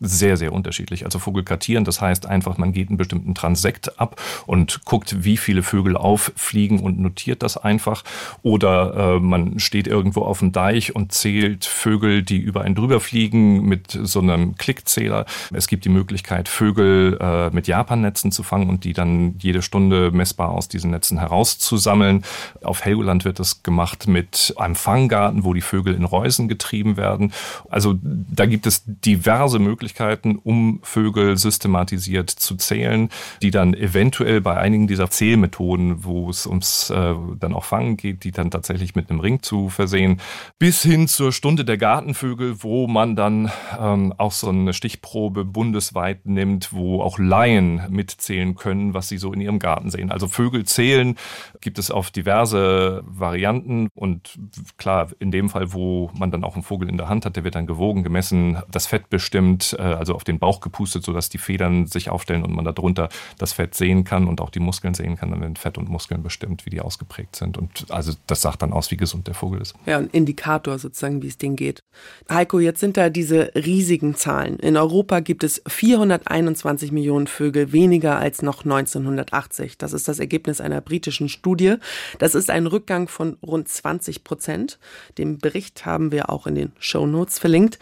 sehr, 0.00 0.36
sehr 0.36 0.52
unterschiedlich. 0.52 1.04
Also 1.04 1.18
Vogel 1.18 1.44
kartieren, 1.44 1.84
das 1.84 2.00
heißt 2.00 2.26
einfach, 2.26 2.58
man 2.58 2.72
geht 2.72 2.88
einen 2.88 2.98
bestimmten 2.98 3.34
Transekt 3.34 4.00
ab 4.00 4.20
und 4.46 4.84
guckt, 4.84 5.24
wie 5.24 5.36
viele 5.36 5.62
Vögel 5.62 5.96
auffliegen 5.96 6.80
und 6.80 6.98
notiert 6.98 7.42
das 7.42 7.56
einfach. 7.56 8.04
Oder 8.42 9.16
äh, 9.16 9.20
man 9.20 9.58
steht 9.58 9.86
irgendwo 9.86 10.22
auf 10.22 10.40
dem 10.40 10.52
Deich 10.52 10.94
und 10.94 11.12
zählt 11.12 11.64
Vögel, 11.64 12.22
die 12.22 12.38
über 12.38 12.62
einen 12.62 12.74
drüber 12.74 13.00
fliegen 13.00 13.64
mit 13.64 13.98
so 14.02 14.20
einem 14.20 14.56
Klickzähler. 14.56 15.26
Es 15.52 15.68
gibt 15.68 15.84
die 15.84 15.90
Möglichkeit, 15.90 16.48
Vögel 16.48 17.18
äh, 17.20 17.50
mit 17.50 17.66
Japannetzen 17.66 18.32
zu 18.32 18.42
fangen 18.42 18.68
und 18.68 18.84
die 18.84 18.92
dann 18.92 19.36
jede 19.38 19.62
Stunde 19.62 20.10
messbar 20.10 20.50
aus 20.50 20.68
diesen 20.68 20.90
Netzen 20.90 21.18
herauszusammeln. 21.18 22.24
Auf 22.62 22.84
Helgoland 22.84 23.24
wird 23.24 23.38
das 23.38 23.62
gemacht 23.62 24.06
mit 24.06 24.54
einem 24.56 24.74
Fanggarten, 24.74 25.44
wo 25.44 25.54
die 25.54 25.60
Vögel 25.60 25.94
in 25.94 26.04
Reusen 26.04 26.48
getrieben 26.48 26.96
werden. 26.96 27.32
Also 27.70 27.94
da 28.02 28.46
gibt 28.46 28.66
es 28.66 28.82
diverse 28.84 29.58
Möglichkeiten, 29.58 29.93
Möglichkeiten, 29.94 30.36
um 30.42 30.80
Vögel 30.82 31.36
systematisiert 31.36 32.30
zu 32.30 32.56
zählen, 32.56 33.08
die 33.42 33.50
dann 33.50 33.74
eventuell 33.74 34.40
bei 34.40 34.56
einigen 34.56 34.86
dieser 34.86 35.10
Zählmethoden, 35.10 36.04
wo 36.04 36.28
es 36.28 36.46
ums 36.46 36.90
äh, 36.90 37.14
dann 37.38 37.54
auch 37.54 37.64
Fangen 37.64 37.96
geht, 37.96 38.24
die 38.24 38.32
dann 38.32 38.50
tatsächlich 38.50 38.94
mit 38.94 39.10
einem 39.10 39.20
Ring 39.20 39.42
zu 39.42 39.68
versehen, 39.68 40.20
bis 40.58 40.82
hin 40.82 41.06
zur 41.06 41.32
Stunde 41.32 41.64
der 41.64 41.78
Gartenvögel, 41.78 42.62
wo 42.62 42.88
man 42.88 43.14
dann 43.14 43.50
ähm, 43.78 44.12
auch 44.18 44.32
so 44.32 44.48
eine 44.48 44.72
Stichprobe 44.72 45.44
bundesweit 45.44 46.26
nimmt, 46.26 46.72
wo 46.72 47.00
auch 47.00 47.18
Laien 47.18 47.82
mitzählen 47.88 48.54
können, 48.54 48.94
was 48.94 49.08
sie 49.08 49.18
so 49.18 49.32
in 49.32 49.40
ihrem 49.40 49.58
Garten 49.58 49.90
sehen. 49.90 50.10
Also 50.10 50.26
Vögel 50.26 50.64
zählen 50.64 51.16
gibt 51.60 51.78
es 51.78 51.90
auf 51.90 52.10
diverse 52.10 53.02
Varianten 53.06 53.88
und 53.94 54.38
klar, 54.76 55.08
in 55.20 55.30
dem 55.30 55.48
Fall, 55.48 55.72
wo 55.72 56.10
man 56.14 56.30
dann 56.30 56.44
auch 56.44 56.54
einen 56.54 56.64
Vogel 56.64 56.88
in 56.88 56.96
der 56.96 57.08
Hand 57.08 57.24
hat, 57.24 57.36
der 57.36 57.44
wird 57.44 57.54
dann 57.54 57.66
gewogen, 57.66 58.02
gemessen, 58.02 58.58
das 58.70 58.86
Fett 58.86 59.08
bestimmt, 59.08 59.73
äh, 59.74 59.82
also 59.82 60.14
auf 60.14 60.24
den 60.24 60.38
Bauch 60.38 60.60
gepustet, 60.60 61.04
sodass 61.04 61.28
die 61.28 61.38
Federn 61.38 61.86
sich 61.86 62.10
aufstellen 62.10 62.42
und 62.42 62.54
man 62.54 62.64
darunter 62.64 63.08
das 63.38 63.52
Fett 63.52 63.74
sehen 63.74 64.04
kann 64.04 64.26
und 64.26 64.40
auch 64.40 64.50
die 64.50 64.60
Muskeln 64.60 64.94
sehen 64.94 65.16
kann. 65.16 65.30
Dann 65.30 65.40
werden 65.40 65.56
Fett 65.56 65.78
und 65.78 65.88
Muskeln 65.88 66.22
bestimmt, 66.22 66.66
wie 66.66 66.70
die 66.70 66.80
ausgeprägt 66.80 67.36
sind. 67.36 67.58
Und 67.58 67.86
also 67.90 68.12
das 68.26 68.42
sagt 68.42 68.62
dann 68.62 68.72
aus, 68.72 68.90
wie 68.90 68.96
gesund 68.96 69.26
der 69.26 69.34
Vogel 69.34 69.60
ist. 69.60 69.74
Ja, 69.86 69.98
ein 69.98 70.08
Indikator 70.08 70.78
sozusagen, 70.78 71.22
wie 71.22 71.28
es 71.28 71.38
denen 71.38 71.56
geht. 71.56 71.82
Heiko, 72.30 72.58
jetzt 72.58 72.80
sind 72.80 72.96
da 72.96 73.10
diese 73.10 73.52
riesigen 73.54 74.14
Zahlen. 74.14 74.58
In 74.58 74.76
Europa 74.76 75.20
gibt 75.20 75.44
es 75.44 75.62
421 75.66 76.92
Millionen 76.92 77.26
Vögel 77.26 77.72
weniger 77.72 78.18
als 78.18 78.42
noch 78.42 78.64
1980. 78.64 79.78
Das 79.78 79.92
ist 79.92 80.08
das 80.08 80.18
Ergebnis 80.18 80.60
einer 80.60 80.80
britischen 80.80 81.28
Studie. 81.28 81.76
Das 82.18 82.34
ist 82.34 82.50
ein 82.50 82.66
Rückgang 82.66 83.08
von 83.08 83.36
rund 83.42 83.68
20 83.68 84.24
Prozent. 84.24 84.78
Den 85.18 85.38
Bericht 85.38 85.86
haben 85.86 86.12
wir 86.12 86.30
auch 86.30 86.46
in 86.46 86.54
den 86.54 86.72
Show 86.78 87.06
Notes 87.06 87.38
verlinkt. 87.38 87.78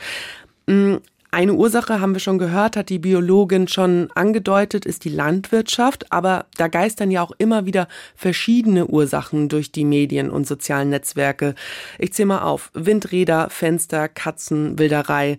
Eine 1.34 1.54
Ursache 1.54 1.98
haben 1.98 2.14
wir 2.14 2.20
schon 2.20 2.36
gehört, 2.36 2.76
hat 2.76 2.90
die 2.90 2.98
Biologin 2.98 3.66
schon 3.66 4.10
angedeutet, 4.14 4.84
ist 4.84 5.06
die 5.06 5.08
Landwirtschaft. 5.08 6.12
Aber 6.12 6.44
da 6.58 6.68
geistern 6.68 7.10
ja 7.10 7.22
auch 7.22 7.32
immer 7.38 7.64
wieder 7.64 7.88
verschiedene 8.14 8.86
Ursachen 8.86 9.48
durch 9.48 9.72
die 9.72 9.86
Medien 9.86 10.28
und 10.28 10.46
sozialen 10.46 10.90
Netzwerke. 10.90 11.54
Ich 11.98 12.12
zähle 12.12 12.26
mal 12.26 12.42
auf. 12.42 12.70
Windräder, 12.74 13.48
Fenster, 13.48 14.10
Katzen, 14.10 14.78
Wilderei. 14.78 15.38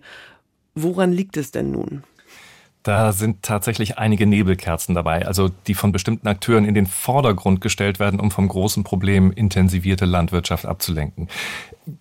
Woran 0.74 1.12
liegt 1.12 1.36
es 1.36 1.52
denn 1.52 1.70
nun? 1.70 2.02
Da 2.84 3.12
sind 3.12 3.42
tatsächlich 3.42 3.96
einige 3.96 4.26
Nebelkerzen 4.26 4.94
dabei, 4.94 5.26
also 5.26 5.48
die 5.48 5.72
von 5.72 5.90
bestimmten 5.90 6.28
Akteuren 6.28 6.66
in 6.66 6.74
den 6.74 6.86
Vordergrund 6.86 7.62
gestellt 7.62 7.98
werden, 7.98 8.20
um 8.20 8.30
vom 8.30 8.46
großen 8.46 8.84
Problem 8.84 9.32
intensivierte 9.32 10.04
Landwirtschaft 10.04 10.66
abzulenken. 10.66 11.28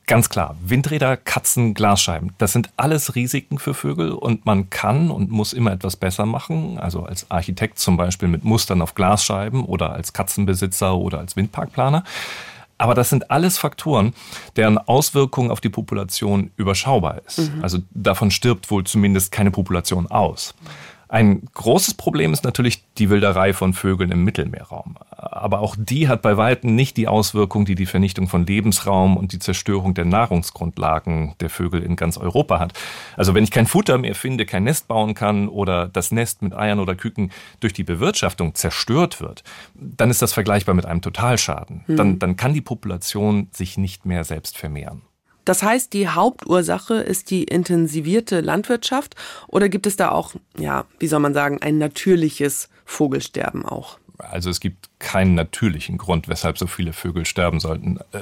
Ganz 0.07 0.27
klar, 0.29 0.57
Windräder, 0.61 1.15
Katzen, 1.15 1.73
Glasscheiben, 1.73 2.33
das 2.37 2.51
sind 2.51 2.69
alles 2.75 3.15
Risiken 3.15 3.59
für 3.59 3.73
Vögel 3.73 4.11
und 4.11 4.45
man 4.45 4.69
kann 4.69 5.09
und 5.09 5.31
muss 5.31 5.53
immer 5.53 5.71
etwas 5.71 5.95
besser 5.95 6.25
machen. 6.25 6.77
Also 6.77 7.03
als 7.03 7.31
Architekt 7.31 7.79
zum 7.79 7.95
Beispiel 7.95 8.27
mit 8.27 8.43
Mustern 8.43 8.81
auf 8.81 8.93
Glasscheiben 8.93 9.63
oder 9.63 9.93
als 9.93 10.11
Katzenbesitzer 10.11 10.97
oder 10.97 11.19
als 11.19 11.37
Windparkplaner. 11.37 12.03
Aber 12.77 12.93
das 12.95 13.09
sind 13.09 13.31
alles 13.31 13.57
Faktoren, 13.57 14.13
deren 14.55 14.77
Auswirkungen 14.77 15.51
auf 15.51 15.61
die 15.61 15.69
Population 15.69 16.51
überschaubar 16.57 17.21
ist. 17.25 17.39
Mhm. 17.39 17.63
Also 17.63 17.79
davon 17.91 18.31
stirbt 18.31 18.69
wohl 18.71 18.83
zumindest 18.83 19.31
keine 19.31 19.51
Population 19.51 20.07
aus. 20.07 20.53
Ein 21.13 21.43
großes 21.53 21.93
Problem 21.93 22.33
ist 22.33 22.43
natürlich 22.43 22.85
die 22.97 23.11
Wilderei 23.11 23.53
von 23.53 23.73
Vögeln 23.73 24.09
im 24.09 24.23
Mittelmeerraum. 24.23 24.95
Aber 25.11 25.59
auch 25.59 25.75
die 25.77 26.07
hat 26.07 26.23
bei 26.23 26.37
weitem 26.37 26.73
nicht 26.73 26.97
die 26.97 27.07
Auswirkung, 27.07 27.65
die 27.65 27.75
die 27.75 27.85
Vernichtung 27.85 28.27
von 28.27 28.47
Lebensraum 28.47 29.15
und 29.15 29.31
die 29.31 29.37
Zerstörung 29.37 29.93
der 29.93 30.05
Nahrungsgrundlagen 30.05 31.35
der 31.39 31.51
Vögel 31.51 31.83
in 31.83 31.97
ganz 31.97 32.17
Europa 32.17 32.59
hat. 32.59 32.73
Also 33.15 33.35
wenn 33.35 33.43
ich 33.43 33.51
kein 33.51 33.67
Futter 33.67 33.99
mehr 33.99 34.15
finde, 34.15 34.47
kein 34.47 34.63
Nest 34.63 34.87
bauen 34.87 35.13
kann 35.13 35.49
oder 35.49 35.87
das 35.87 36.11
Nest 36.11 36.41
mit 36.41 36.55
Eiern 36.55 36.79
oder 36.79 36.95
Küken 36.95 37.31
durch 37.59 37.73
die 37.73 37.83
Bewirtschaftung 37.83 38.55
zerstört 38.55 39.21
wird, 39.21 39.43
dann 39.75 40.09
ist 40.09 40.23
das 40.23 40.33
vergleichbar 40.33 40.73
mit 40.73 40.87
einem 40.87 41.03
Totalschaden. 41.03 41.83
Hm. 41.85 41.95
Dann, 41.95 42.17
dann 42.17 42.37
kann 42.37 42.55
die 42.55 42.61
Population 42.61 43.49
sich 43.51 43.77
nicht 43.77 44.07
mehr 44.07 44.23
selbst 44.23 44.57
vermehren. 44.57 45.03
Das 45.45 45.63
heißt, 45.63 45.93
die 45.93 46.07
Hauptursache 46.07 46.95
ist 46.95 47.29
die 47.31 47.43
intensivierte 47.43 48.41
Landwirtschaft 48.41 49.15
oder 49.47 49.69
gibt 49.69 49.87
es 49.87 49.95
da 49.95 50.11
auch, 50.11 50.33
ja, 50.57 50.85
wie 50.99 51.07
soll 51.07 51.19
man 51.19 51.33
sagen, 51.33 51.61
ein 51.61 51.77
natürliches 51.77 52.69
Vogelsterben 52.85 53.65
auch? 53.65 53.97
Also 54.17 54.49
es 54.49 54.59
gibt 54.59 54.89
keinen 55.03 55.35
natürlichen 55.35 55.97
Grund, 55.97 56.27
weshalb 56.27 56.57
so 56.57 56.65
viele 56.65 56.93
Vögel 56.93 57.25
sterben 57.25 57.59
sollten. 57.59 57.97
Äh, 58.13 58.19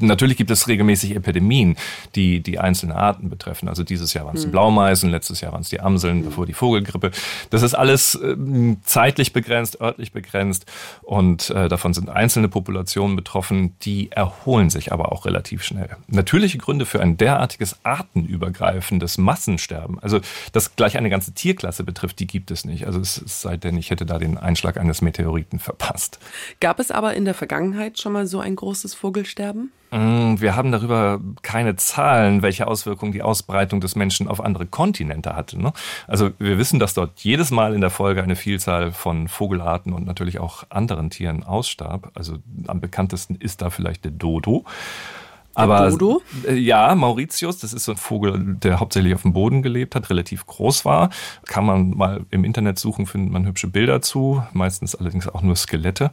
natürlich 0.00 0.36
gibt 0.36 0.50
es 0.50 0.66
regelmäßig 0.66 1.14
Epidemien, 1.14 1.76
die 2.16 2.40
die 2.40 2.58
einzelne 2.58 2.96
Arten 2.96 3.28
betreffen. 3.28 3.68
Also 3.68 3.84
dieses 3.84 4.14
Jahr 4.14 4.24
waren 4.24 4.34
es 4.34 4.40
die 4.40 4.46
hm. 4.46 4.52
Blaumeisen, 4.52 5.10
letztes 5.10 5.42
Jahr 5.42 5.52
waren 5.52 5.60
es 5.60 5.68
die 5.68 5.80
Amseln, 5.80 6.24
bevor 6.24 6.46
die 6.46 6.54
Vogelgrippe. 6.54 7.10
Das 7.50 7.62
ist 7.62 7.74
alles 7.74 8.14
äh, 8.14 8.34
zeitlich 8.82 9.32
begrenzt, 9.32 9.80
örtlich 9.80 10.12
begrenzt 10.12 10.66
und 11.02 11.50
äh, 11.50 11.68
davon 11.68 11.92
sind 11.92 12.08
einzelne 12.08 12.48
Populationen 12.48 13.14
betroffen, 13.14 13.76
die 13.82 14.10
erholen 14.10 14.70
sich 14.70 14.90
aber 14.92 15.12
auch 15.12 15.26
relativ 15.26 15.62
schnell. 15.62 15.90
Natürliche 16.08 16.58
Gründe 16.58 16.86
für 16.86 17.00
ein 17.00 17.18
derartiges 17.18 17.76
artenübergreifendes 17.84 19.18
Massensterben, 19.18 19.98
also 19.98 20.20
das 20.52 20.76
gleich 20.76 20.96
eine 20.96 21.10
ganze 21.10 21.34
Tierklasse 21.34 21.84
betrifft, 21.84 22.18
die 22.20 22.26
gibt 22.26 22.50
es 22.50 22.64
nicht. 22.64 22.86
Also 22.86 23.00
es 23.00 23.16
sei 23.26 23.58
denn, 23.58 23.76
ich 23.76 23.90
hätte 23.90 24.06
da 24.06 24.18
den 24.18 24.38
Einschlag 24.38 24.78
eines 24.78 25.02
Meteoriten 25.02 25.58
verpasst. 25.58 26.18
Gab 26.60 26.80
es 26.80 26.90
aber 26.90 27.14
in 27.14 27.24
der 27.24 27.34
Vergangenheit 27.34 27.98
schon 27.98 28.12
mal 28.12 28.26
so 28.26 28.40
ein 28.40 28.56
großes 28.56 28.94
Vogelsterben? 28.94 29.72
Mm, 29.90 30.40
wir 30.40 30.56
haben 30.56 30.72
darüber 30.72 31.20
keine 31.42 31.76
Zahlen, 31.76 32.40
welche 32.40 32.66
Auswirkungen 32.66 33.12
die 33.12 33.22
Ausbreitung 33.22 33.80
des 33.80 33.94
Menschen 33.94 34.26
auf 34.26 34.40
andere 34.40 34.66
Kontinente 34.66 35.36
hatte. 35.36 35.60
Ne? 35.60 35.72
Also 36.08 36.30
wir 36.38 36.56
wissen, 36.58 36.78
dass 36.78 36.94
dort 36.94 37.20
jedes 37.20 37.50
Mal 37.50 37.74
in 37.74 37.82
der 37.82 37.90
Folge 37.90 38.22
eine 38.22 38.36
Vielzahl 38.36 38.92
von 38.92 39.28
Vogelarten 39.28 39.92
und 39.92 40.06
natürlich 40.06 40.40
auch 40.40 40.64
anderen 40.70 41.10
Tieren 41.10 41.44
ausstarb. 41.44 42.10
Also 42.14 42.38
am 42.66 42.80
bekanntesten 42.80 43.34
ist 43.34 43.60
da 43.60 43.68
vielleicht 43.68 44.04
der 44.04 44.12
Dodo. 44.12 44.64
Aber 45.54 45.90
Dodo? 45.90 46.22
Äh, 46.46 46.54
ja, 46.54 46.94
Mauritius, 46.94 47.58
das 47.58 47.72
ist 47.72 47.84
so 47.84 47.92
ein 47.92 47.98
Vogel, 47.98 48.56
der 48.62 48.80
hauptsächlich 48.80 49.14
auf 49.14 49.22
dem 49.22 49.32
Boden 49.32 49.62
gelebt 49.62 49.94
hat, 49.94 50.08
relativ 50.08 50.46
groß 50.46 50.84
war. 50.84 51.10
Kann 51.46 51.66
man 51.66 51.90
mal 51.90 52.24
im 52.30 52.44
Internet 52.44 52.78
suchen, 52.78 53.06
findet 53.06 53.32
man 53.32 53.46
hübsche 53.46 53.68
Bilder 53.68 54.00
zu, 54.00 54.42
meistens 54.52 54.94
allerdings 54.94 55.28
auch 55.28 55.42
nur 55.42 55.56
Skelette. 55.56 56.10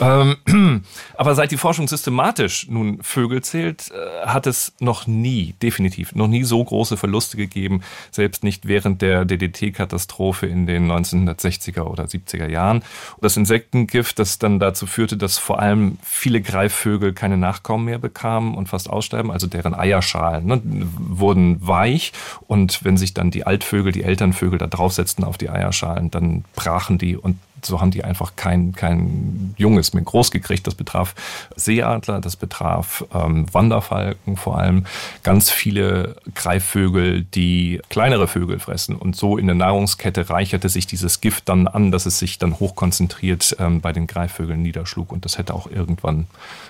ähm, 0.00 0.82
aber 1.14 1.34
seit 1.34 1.52
die 1.52 1.56
Forschung 1.56 1.86
systematisch 1.86 2.68
nun 2.68 3.02
Vögel 3.02 3.42
zählt, 3.42 3.90
äh, 3.92 4.26
hat 4.26 4.46
es 4.46 4.72
noch 4.80 5.06
nie, 5.06 5.54
definitiv, 5.62 6.14
noch 6.14 6.28
nie 6.28 6.42
so 6.42 6.62
große 6.62 6.96
Verluste 6.96 7.36
gegeben, 7.36 7.82
selbst 8.10 8.42
nicht 8.42 8.66
während 8.66 9.02
der 9.02 9.24
DDT-Katastrophe 9.24 10.46
in 10.46 10.66
den 10.66 10.90
1960er 10.90 11.82
oder 11.82 12.04
70er 12.04 12.48
Jahren. 12.48 12.82
Das 13.20 13.36
Insektengift, 13.36 14.18
das 14.18 14.38
dann 14.38 14.58
dazu 14.58 14.86
führte, 14.86 15.16
dass 15.16 15.38
vor 15.38 15.60
allem 15.60 15.98
viele 16.02 16.40
Greifvögel 16.40 17.12
keine 17.12 17.36
Nachkommen 17.36 17.84
mehr 17.84 17.98
bekamen 17.98 18.54
und 18.54 18.71
fast 18.72 18.88
aussterben, 18.88 19.30
also 19.30 19.46
deren 19.46 19.74
Eierschalen 19.74 20.46
ne, 20.46 20.62
wurden 20.64 21.66
weich. 21.66 22.12
Und 22.46 22.82
wenn 22.84 22.96
sich 22.96 23.12
dann 23.12 23.30
die 23.30 23.44
Altvögel, 23.46 23.92
die 23.92 24.02
Elternvögel 24.02 24.58
da 24.58 24.66
draufsetzten 24.66 25.24
auf 25.24 25.36
die 25.36 25.50
Eierschalen, 25.50 26.10
dann 26.10 26.44
brachen 26.56 26.96
die 26.96 27.16
und 27.18 27.36
so 27.64 27.80
haben 27.80 27.90
die 27.90 28.04
einfach 28.04 28.36
kein, 28.36 28.72
kein 28.72 29.54
Junges 29.56 29.94
mehr 29.94 30.02
groß 30.02 30.30
gekriegt. 30.30 30.66
Das 30.66 30.74
betraf 30.74 31.14
Seeadler, 31.56 32.20
das 32.20 32.36
betraf 32.36 33.04
ähm, 33.14 33.46
Wanderfalken 33.52 34.36
vor 34.36 34.58
allem, 34.58 34.86
ganz 35.22 35.50
viele 35.50 36.16
Greifvögel, 36.34 37.22
die 37.22 37.80
kleinere 37.88 38.28
Vögel 38.28 38.58
fressen. 38.58 38.96
Und 38.96 39.16
so 39.16 39.38
in 39.38 39.46
der 39.46 39.56
Nahrungskette 39.56 40.28
reicherte 40.30 40.68
sich 40.68 40.86
dieses 40.86 41.20
Gift 41.20 41.48
dann 41.48 41.66
an, 41.68 41.90
dass 41.90 42.06
es 42.06 42.18
sich 42.18 42.38
dann 42.38 42.58
hochkonzentriert 42.58 43.56
ähm, 43.58 43.80
bei 43.80 43.92
den 43.92 44.06
Greifvögeln 44.06 44.62
niederschlug. 44.62 45.12
Und 45.12 45.24
das 45.24 45.38
hätte 45.38 45.54
auch 45.54 45.70
irgendwann, 45.70 46.26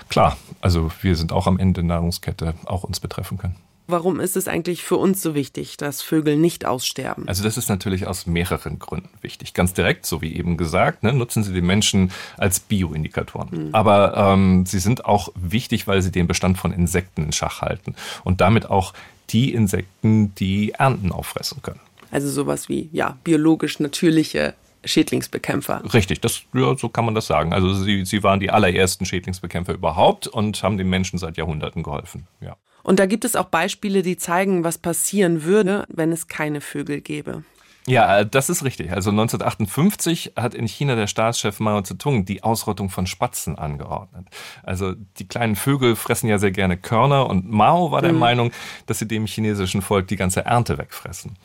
klar, 0.08 0.36
also 0.60 0.90
wir 1.00 1.16
sind 1.16 1.32
auch 1.32 1.46
am 1.46 1.58
Ende 1.58 1.80
der 1.80 1.88
Nahrungskette, 1.88 2.54
auch 2.64 2.84
uns 2.84 3.00
betreffen 3.00 3.38
können. 3.38 3.56
Warum 3.86 4.20
ist 4.20 4.36
es 4.36 4.48
eigentlich 4.48 4.84
für 4.84 4.96
uns 4.96 5.20
so 5.22 5.34
wichtig, 5.34 5.76
dass 5.76 6.02
Vögel 6.02 6.36
nicht 6.36 6.64
aussterben? 6.64 7.28
Also 7.28 7.42
das 7.42 7.56
ist 7.56 7.68
natürlich 7.68 8.06
aus 8.06 8.26
mehreren 8.26 8.78
Gründen 8.78 9.10
wichtig. 9.20 9.54
Ganz 9.54 9.74
direkt, 9.74 10.06
so 10.06 10.22
wie 10.22 10.34
eben 10.34 10.56
gesagt, 10.56 11.02
ne, 11.02 11.12
nutzen 11.12 11.42
sie 11.42 11.52
die 11.52 11.62
Menschen 11.62 12.12
als 12.36 12.60
Bioindikatoren. 12.60 13.66
Mhm. 13.66 13.74
Aber 13.74 14.16
ähm, 14.16 14.64
sie 14.66 14.78
sind 14.78 15.04
auch 15.04 15.30
wichtig, 15.34 15.86
weil 15.86 16.00
sie 16.00 16.12
den 16.12 16.26
Bestand 16.26 16.58
von 16.58 16.72
Insekten 16.72 17.24
in 17.24 17.32
Schach 17.32 17.60
halten 17.60 17.94
und 18.24 18.40
damit 18.40 18.70
auch 18.70 18.94
die 19.30 19.52
Insekten, 19.52 20.34
die 20.36 20.72
Ernten 20.72 21.10
auffressen 21.10 21.62
können. 21.62 21.80
Also 22.10 22.28
sowas 22.30 22.68
wie 22.68 22.88
ja 22.92 23.18
biologisch 23.24 23.80
natürliche 23.80 24.54
Schädlingsbekämpfer. 24.84 25.82
Richtig, 25.92 26.20
das, 26.20 26.42
ja, 26.52 26.76
so 26.76 26.88
kann 26.88 27.04
man 27.04 27.14
das 27.14 27.26
sagen. 27.26 27.52
Also 27.52 27.72
sie, 27.74 28.04
sie 28.04 28.22
waren 28.22 28.40
die 28.40 28.50
allerersten 28.50 29.06
Schädlingsbekämpfer 29.06 29.72
überhaupt 29.72 30.26
und 30.26 30.62
haben 30.62 30.76
den 30.76 30.88
Menschen 30.88 31.18
seit 31.18 31.36
Jahrhunderten 31.36 31.82
geholfen. 31.82 32.26
Ja. 32.40 32.56
Und 32.82 32.98
da 32.98 33.06
gibt 33.06 33.24
es 33.24 33.36
auch 33.36 33.46
Beispiele, 33.46 34.02
die 34.02 34.16
zeigen, 34.16 34.64
was 34.64 34.78
passieren 34.78 35.44
würde, 35.44 35.86
wenn 35.88 36.12
es 36.12 36.28
keine 36.28 36.60
Vögel 36.60 37.00
gäbe. 37.00 37.44
Ja, 37.86 38.20
äh, 38.20 38.26
das 38.26 38.48
ist 38.48 38.64
richtig. 38.64 38.92
Also 38.92 39.10
1958 39.10 40.34
hat 40.36 40.54
in 40.54 40.66
China 40.68 40.94
der 40.94 41.08
Staatschef 41.08 41.58
Mao 41.58 41.82
Zedong 41.82 42.24
die 42.24 42.42
Ausrottung 42.42 42.90
von 42.90 43.06
Spatzen 43.06 43.58
angeordnet. 43.58 44.28
Also 44.62 44.94
die 45.18 45.26
kleinen 45.26 45.56
Vögel 45.56 45.96
fressen 45.96 46.28
ja 46.28 46.38
sehr 46.38 46.52
gerne 46.52 46.76
Körner 46.76 47.28
und 47.28 47.50
Mao 47.50 47.90
war 47.90 48.02
der 48.02 48.12
mhm. 48.12 48.18
Meinung, 48.20 48.52
dass 48.86 49.00
sie 49.00 49.08
dem 49.08 49.26
chinesischen 49.26 49.82
Volk 49.82 50.06
die 50.08 50.16
ganze 50.16 50.44
Ernte 50.44 50.78
wegfressen. 50.78 51.36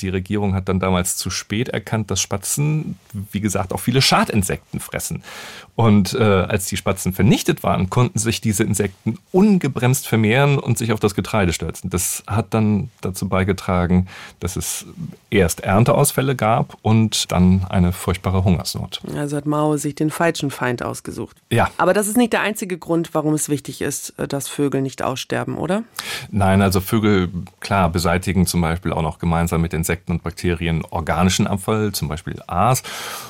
Die 0.00 0.08
Regierung 0.08 0.54
hat 0.54 0.68
dann 0.68 0.80
damals 0.80 1.16
zu 1.16 1.30
spät 1.30 1.68
erkannt, 1.68 2.10
dass 2.10 2.20
Spatzen, 2.20 2.98
wie 3.32 3.40
gesagt, 3.40 3.72
auch 3.72 3.80
viele 3.80 4.02
Schadinsekten 4.02 4.80
fressen. 4.80 5.22
Und 5.76 6.14
äh, 6.14 6.22
als 6.22 6.66
die 6.66 6.76
Spatzen 6.76 7.12
vernichtet 7.12 7.64
waren, 7.64 7.90
konnten 7.90 8.18
sich 8.18 8.40
diese 8.40 8.62
Insekten 8.62 9.18
ungebremst 9.32 10.06
vermehren 10.06 10.58
und 10.58 10.78
sich 10.78 10.92
auf 10.92 11.00
das 11.00 11.16
Getreide 11.16 11.52
stürzen. 11.52 11.90
Das 11.90 12.22
hat 12.28 12.54
dann 12.54 12.90
dazu 13.00 13.28
beigetragen, 13.28 14.06
dass 14.38 14.54
es 14.54 14.86
erst 15.30 15.60
Ernteausfälle 15.60 16.36
gab 16.36 16.76
und 16.82 17.32
dann 17.32 17.66
eine 17.68 17.92
furchtbare 17.92 18.44
Hungersnot. 18.44 19.00
Also 19.16 19.36
hat 19.36 19.46
Mao 19.46 19.76
sich 19.76 19.96
den 19.96 20.10
falschen 20.10 20.52
Feind 20.52 20.84
ausgesucht. 20.84 21.36
Ja. 21.50 21.70
Aber 21.76 21.92
das 21.92 22.06
ist 22.06 22.16
nicht 22.16 22.32
der 22.32 22.42
einzige 22.42 22.78
Grund, 22.78 23.10
warum 23.12 23.34
es 23.34 23.48
wichtig 23.48 23.82
ist, 23.82 24.10
äh, 24.18 24.28
dass 24.28 24.48
Vögel 24.48 24.80
nicht 24.80 25.02
aussterben, 25.02 25.56
oder? 25.56 25.82
Nein, 26.30 26.62
also 26.62 26.80
Vögel, 26.80 27.30
klar, 27.58 27.90
beseitigen 27.90 28.46
zum 28.46 28.60
Beispiel 28.60 28.92
auch 28.92 29.02
noch 29.02 29.18
gemeinsam 29.18 29.60
mit 29.60 29.72
Insekten 29.84 30.12
und 30.12 30.22
Bakterien 30.22 30.82
organischen 30.88 31.46
Abfall, 31.46 31.92
zum 31.92 32.08
Beispiel 32.08 32.40
Aas. 32.46 32.82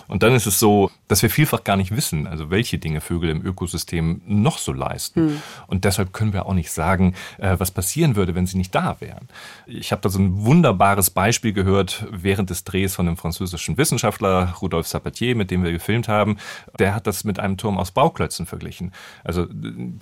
Und 0.06 0.22
dann 0.22 0.34
ist 0.34 0.46
es 0.46 0.60
so, 0.60 0.92
dass 1.08 1.20
wir 1.20 1.30
vielfach 1.30 1.64
gar 1.64 1.76
nicht 1.76 1.96
wissen, 1.96 2.28
also 2.28 2.48
welche 2.48 2.78
Dinge 2.78 3.00
Vögel 3.00 3.30
im 3.30 3.44
Ökosystem 3.44 4.20
noch 4.24 4.58
so 4.58 4.72
leisten. 4.72 5.30
Hm. 5.30 5.42
Und 5.66 5.84
deshalb 5.84 6.12
können 6.12 6.32
wir 6.32 6.46
auch 6.46 6.54
nicht 6.54 6.70
sagen, 6.70 7.14
äh, 7.38 7.56
was 7.58 7.72
passieren 7.72 8.14
würde, 8.14 8.36
wenn 8.36 8.46
sie 8.46 8.56
nicht 8.56 8.72
da 8.72 8.96
wären. 9.00 9.28
Ich 9.66 9.90
habe 9.90 10.00
da 10.00 10.08
so 10.08 10.20
ein 10.20 10.44
wunderbares 10.44 11.10
Beispiel 11.10 11.52
gehört 11.52 12.06
während 12.12 12.50
des 12.50 12.62
Drehs 12.62 12.94
von 12.94 13.08
einem 13.08 13.16
französischen 13.16 13.76
Wissenschaftler, 13.76 14.54
Rudolf 14.62 14.86
Sabatier, 14.86 15.34
mit 15.34 15.50
dem 15.50 15.64
wir 15.64 15.72
gefilmt 15.72 16.06
haben. 16.06 16.36
Der 16.78 16.94
hat 16.94 17.08
das 17.08 17.24
mit 17.24 17.40
einem 17.40 17.56
Turm 17.56 17.78
aus 17.78 17.90
Bauklötzen 17.90 18.46
verglichen. 18.46 18.92
Also 19.24 19.48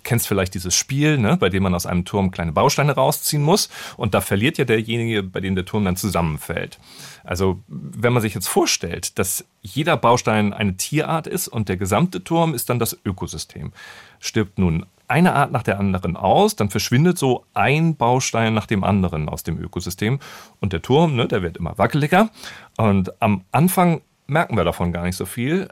kennst 0.02 0.28
vielleicht 0.28 0.52
dieses 0.52 0.74
Spiel, 0.74 1.16
ne, 1.16 1.38
bei 1.38 1.48
dem 1.48 1.62
man 1.62 1.74
aus 1.74 1.86
einem 1.86 2.04
Turm 2.04 2.30
kleine 2.30 2.52
Bausteine 2.52 2.92
rausziehen 2.92 3.42
muss 3.42 3.70
und 3.96 4.12
da 4.12 4.20
verliert 4.20 4.58
ja 4.58 4.66
derjenige, 4.66 5.22
bei 5.22 5.40
dem 5.40 5.54
der 5.54 5.64
Turm 5.64 5.84
dann 5.84 5.96
zusammenfällt. 6.42 6.78
Also 7.24 7.60
wenn 7.68 8.12
man 8.12 8.22
sich 8.22 8.34
jetzt 8.34 8.48
vorstellt, 8.48 9.18
dass 9.18 9.44
jeder 9.60 9.96
Baustein 9.96 10.52
eine 10.52 10.76
Tierart 10.76 11.26
ist 11.26 11.48
und 11.48 11.68
der 11.68 11.76
gesamte 11.76 12.24
Turm 12.24 12.54
ist 12.54 12.68
dann 12.68 12.78
das 12.78 12.98
Ökosystem. 13.04 13.72
Stirbt 14.18 14.58
nun 14.58 14.86
eine 15.08 15.34
Art 15.34 15.52
nach 15.52 15.62
der 15.62 15.78
anderen 15.78 16.16
aus, 16.16 16.56
dann 16.56 16.70
verschwindet 16.70 17.18
so 17.18 17.44
ein 17.54 17.96
Baustein 17.96 18.54
nach 18.54 18.66
dem 18.66 18.82
anderen 18.82 19.28
aus 19.28 19.42
dem 19.42 19.58
Ökosystem 19.58 20.20
und 20.60 20.72
der 20.72 20.80
Turm, 20.80 21.16
ne, 21.16 21.28
der 21.28 21.42
wird 21.42 21.56
immer 21.58 21.76
wackeliger 21.76 22.30
und 22.78 23.20
am 23.20 23.44
Anfang 23.52 24.00
merken 24.26 24.56
wir 24.56 24.64
davon 24.64 24.92
gar 24.92 25.04
nicht 25.04 25.16
so 25.16 25.26
viel, 25.26 25.68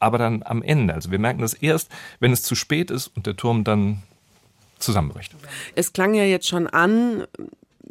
aber 0.00 0.18
dann 0.18 0.42
am 0.42 0.62
Ende. 0.62 0.92
Also 0.92 1.10
wir 1.10 1.18
merken 1.18 1.40
das 1.40 1.54
erst, 1.54 1.90
wenn 2.20 2.32
es 2.32 2.42
zu 2.42 2.54
spät 2.54 2.90
ist 2.90 3.08
und 3.16 3.26
der 3.26 3.36
Turm 3.36 3.64
dann 3.64 4.02
zusammenbricht. 4.78 5.34
Es 5.74 5.94
klang 5.94 6.12
ja 6.12 6.24
jetzt 6.24 6.46
schon 6.46 6.66
an, 6.66 7.24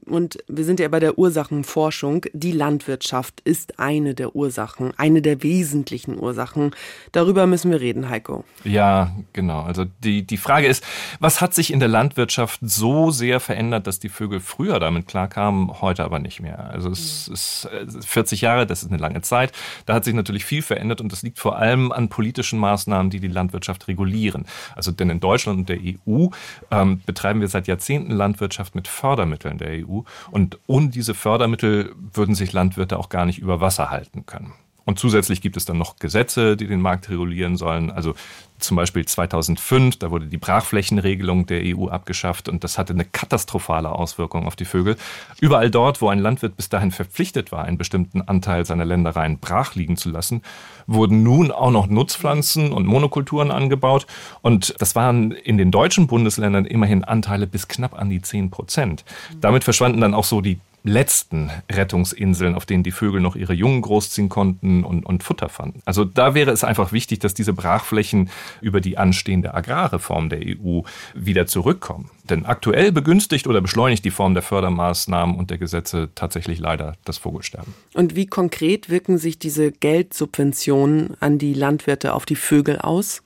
und 0.06 0.38
wir 0.48 0.66
sind 0.66 0.80
ja 0.80 0.88
bei 0.88 1.00
der 1.00 1.18
Ursachenforschung, 1.18 2.26
die 2.34 2.52
Landwirtschaft 2.52 3.42
ist 3.42 3.80
eine 3.80 4.14
der 4.14 4.36
Ursachen, 4.36 4.92
eine 4.98 5.22
der 5.22 5.44
wesentlichen 5.44 6.20
Ursachen. 6.20 6.72
Darüber 7.12 7.48
müssen 7.48 7.72
wir 7.72 7.82
reden, 7.82 8.10
Heiko. 8.10 8.44
Ja, 8.64 9.16
genau. 9.34 9.62
Also 9.62 9.86
die, 10.04 10.24
die 10.24 10.38
Frage 10.38 10.68
ist, 10.68 10.84
was 11.20 11.42
hat 11.42 11.54
sich 11.54 11.72
in 11.72 11.80
der 11.80 11.90
Landwirtschaft 11.90 12.60
so 12.62 13.12
sehr 13.12 13.40
verändert, 13.40 13.88
dass 13.88 14.00
die 14.00 14.10
Vögel 14.10 14.40
früher 14.40 14.80
damit 14.80 15.08
klarkamen, 15.08 15.82
heute 15.82 16.04
aber 16.04 16.20
nicht 16.20 16.42
mehr? 16.42 16.70
Also 16.70 16.90
es 16.90 17.28
mhm. 17.28 17.34
ist 17.34 17.70
40 18.06 18.42
Jahre, 18.42 18.66
das 18.66 18.84
ist 18.84 18.90
eine 18.90 19.00
lange 19.00 19.22
Zeit. 19.22 19.52
Da 19.86 19.94
hat 19.94 20.06
sich 20.06 20.14
natürlich 20.14 20.46
viel 20.46 20.62
verändert 20.62 21.02
und 21.02 21.12
das 21.12 21.24
liegt 21.24 21.40
vor 21.40 21.58
allem 21.58 21.92
an 21.92 22.10
politischen 22.10 22.60
Maßnahmen, 22.60 23.10
die 23.10 23.20
die 23.20 23.28
Landwirtschaft 23.28 23.88
regulieren. 23.88 24.46
Also 24.76 24.92
denn 24.92 25.10
in 25.10 25.20
Deutschland 25.20 25.60
und 25.60 25.70
der 25.70 25.80
EU 25.80 26.28
ähm, 26.72 27.02
betreiben 27.06 27.42
wir 27.42 27.48
seit 27.48 27.68
Jahrzehnten 27.68 28.12
Landwirtschaft 28.12 28.76
mit 28.76 28.88
Fördermitteln 28.88 29.58
der 29.58 29.70
EU. 29.94 30.02
Und 30.32 30.60
ohne 30.68 30.90
diese 30.90 31.14
Fördermittel 31.14 31.94
würden 32.14 32.36
sich 32.36 32.54
Landwirte 32.54 32.98
auch 32.98 33.10
gar 33.10 33.26
nicht 33.26 33.40
über 33.40 33.62
Wasser 33.62 33.90
halten 33.90 34.26
können. 34.26 34.54
Und 34.86 35.00
zusätzlich 35.00 35.42
gibt 35.42 35.58
es 35.58 35.66
dann 35.66 35.78
noch 35.78 35.98
Gesetze, 35.98 36.58
die 36.58 36.68
den 36.68 36.82
Markt 36.82 37.10
regulieren 37.10 37.56
sollen. 37.56 37.90
Also 37.90 38.16
zum 38.60 38.78
Beispiel 38.78 39.06
2005, 39.06 39.98
da 39.98 40.12
wurde 40.12 40.28
die 40.28 40.38
Brachflächenregelung 40.38 41.46
der 41.46 41.62
EU 41.64 41.88
abgeschafft 41.88 42.48
und 42.50 42.64
das 42.64 42.78
hatte 42.78 42.94
eine 42.94 43.06
katastrophale 43.06 43.90
Auswirkung 43.90 44.46
auf 44.46 44.56
die 44.56 44.66
Vögel. 44.66 44.96
Überall 45.42 45.70
dort, 45.70 46.02
wo 46.02 46.10
ein 46.10 46.20
Landwirt 46.20 46.56
bis 46.56 46.70
dahin 46.70 46.92
verpflichtet 46.92 47.52
war, 47.52 47.66
einen 47.66 47.78
bestimmten 47.78 48.22
Anteil 48.22 48.66
seiner 48.66 48.86
Ländereien 48.86 49.40
brach 49.40 49.76
liegen 49.76 49.98
zu 49.98 50.10
lassen, 50.10 50.42
wurden 50.88 51.24
nun 51.24 51.52
auch 51.52 51.72
noch 51.72 51.88
Nutzpflanzen 51.88 52.72
und 52.72 52.86
Monokulturen 52.86 53.52
angebaut. 53.52 54.08
Und 54.42 54.76
das 54.80 54.96
waren 54.96 55.32
in 55.32 55.58
den 55.58 55.72
deutschen 55.72 56.08
Bundesländern 56.08 56.66
immerhin 56.66 57.04
Anteile 57.04 57.48
bis 57.48 57.68
knapp 57.68 58.00
an 58.00 58.10
die 58.10 58.22
10 58.22 58.50
Prozent. 58.50 59.04
Damit 59.42 59.64
verschwanden 59.64 60.02
dann 60.02 60.14
auch 60.14 60.26
so 60.26 60.42
die 60.42 60.60
letzten 60.84 61.50
Rettungsinseln, 61.72 62.56
auf 62.56 62.66
denen 62.66 62.84
die 62.84 62.92
Vögel 62.92 63.22
noch 63.22 63.36
ihre 63.36 63.54
Jungen 63.54 63.82
großziehen 63.82 64.30
konnten 64.30 64.84
und, 64.84 65.06
und 65.06 65.24
Futter 65.24 65.50
fanden. 65.50 65.82
Also 65.86 66.04
da 66.04 66.36
wäre 66.36 66.52
es 66.52 66.64
einfach 66.64 66.92
wichtig, 66.92 67.20
dass 67.20 67.34
diese 67.34 67.54
Brachflächen 67.54 68.30
über 68.62 68.82
die 68.82 68.98
anstehende 68.98 69.54
Agrarreform 69.54 70.30
der 70.30 70.40
EU 70.42 70.82
wieder 71.14 71.48
zurückkommen. 71.48 72.10
Denn 72.30 72.46
aktuell 72.46 72.92
begünstigt 72.92 73.48
oder 73.48 73.62
beschleunigt 73.62 74.04
die 74.04 74.12
Form 74.12 74.34
der 74.34 74.44
Fördermaßnahmen 74.44 75.36
und 75.36 75.50
der 75.50 75.58
Gesetze 75.58 76.10
tatsächlich 76.16 76.60
leider 76.60 76.96
das 77.06 77.18
Vogelsterben. 77.18 77.74
Und 77.94 78.16
wie 78.16 78.28
konkret 78.28 78.90
wirken 78.90 79.18
sich 79.18 79.40
diese 79.40 79.72
Geldsubventionen 79.72 81.16
an 81.22 81.38
die 81.38 81.54
Landwirte 81.54 82.14
auf 82.14 82.26
die 82.26 82.36
Vögel 82.36 82.80
aus? 82.80 83.24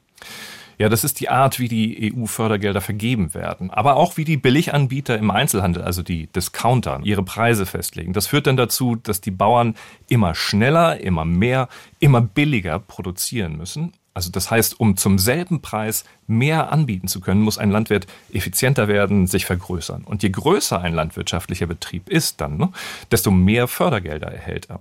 Ja, 0.77 0.89
das 0.89 1.03
ist 1.03 1.19
die 1.19 1.29
Art, 1.29 1.59
wie 1.59 1.67
die 1.67 2.13
EU-Fördergelder 2.13 2.81
vergeben 2.81 3.33
werden. 3.33 3.71
Aber 3.71 3.95
auch 3.95 4.17
wie 4.17 4.25
die 4.25 4.37
Billiganbieter 4.37 5.17
im 5.17 5.31
Einzelhandel, 5.31 5.83
also 5.83 6.03
die 6.03 6.27
Discounter, 6.27 6.99
ihre 7.03 7.23
Preise 7.23 7.65
festlegen. 7.65 8.13
Das 8.13 8.27
führt 8.27 8.45
dann 8.45 8.57
dazu, 8.57 8.95
dass 8.95 9.19
die 9.19 9.31
Bauern 9.31 9.75
immer 10.07 10.35
schneller, 10.35 10.99
immer 10.99 11.25
mehr, 11.25 11.67
immer 11.99 12.21
billiger 12.21 12.77
produzieren 12.77 13.57
müssen. 13.57 13.93
Also 14.13 14.31
das 14.31 14.49
heißt, 14.49 14.79
um 14.79 14.97
zum 14.97 15.19
selben 15.19 15.61
Preis 15.61 16.03
mehr 16.25 16.71
anbieten 16.71 17.07
zu 17.07 17.21
können, 17.21 17.41
muss 17.41 17.59
ein 17.59 17.69
Landwirt 17.69 18.07
effizienter 18.33 18.87
werden, 18.87 19.27
sich 19.27 19.45
vergrößern. 19.45 20.03
Und 20.03 20.23
je 20.23 20.29
größer 20.29 20.81
ein 20.81 20.93
landwirtschaftlicher 20.93 21.67
Betrieb 21.67 22.09
ist 22.09 22.41
dann, 22.41 22.57
ne, 22.57 22.69
desto 23.11 23.29
mehr 23.29 23.67
Fördergelder 23.67 24.31
erhält 24.31 24.69
er. 24.69 24.79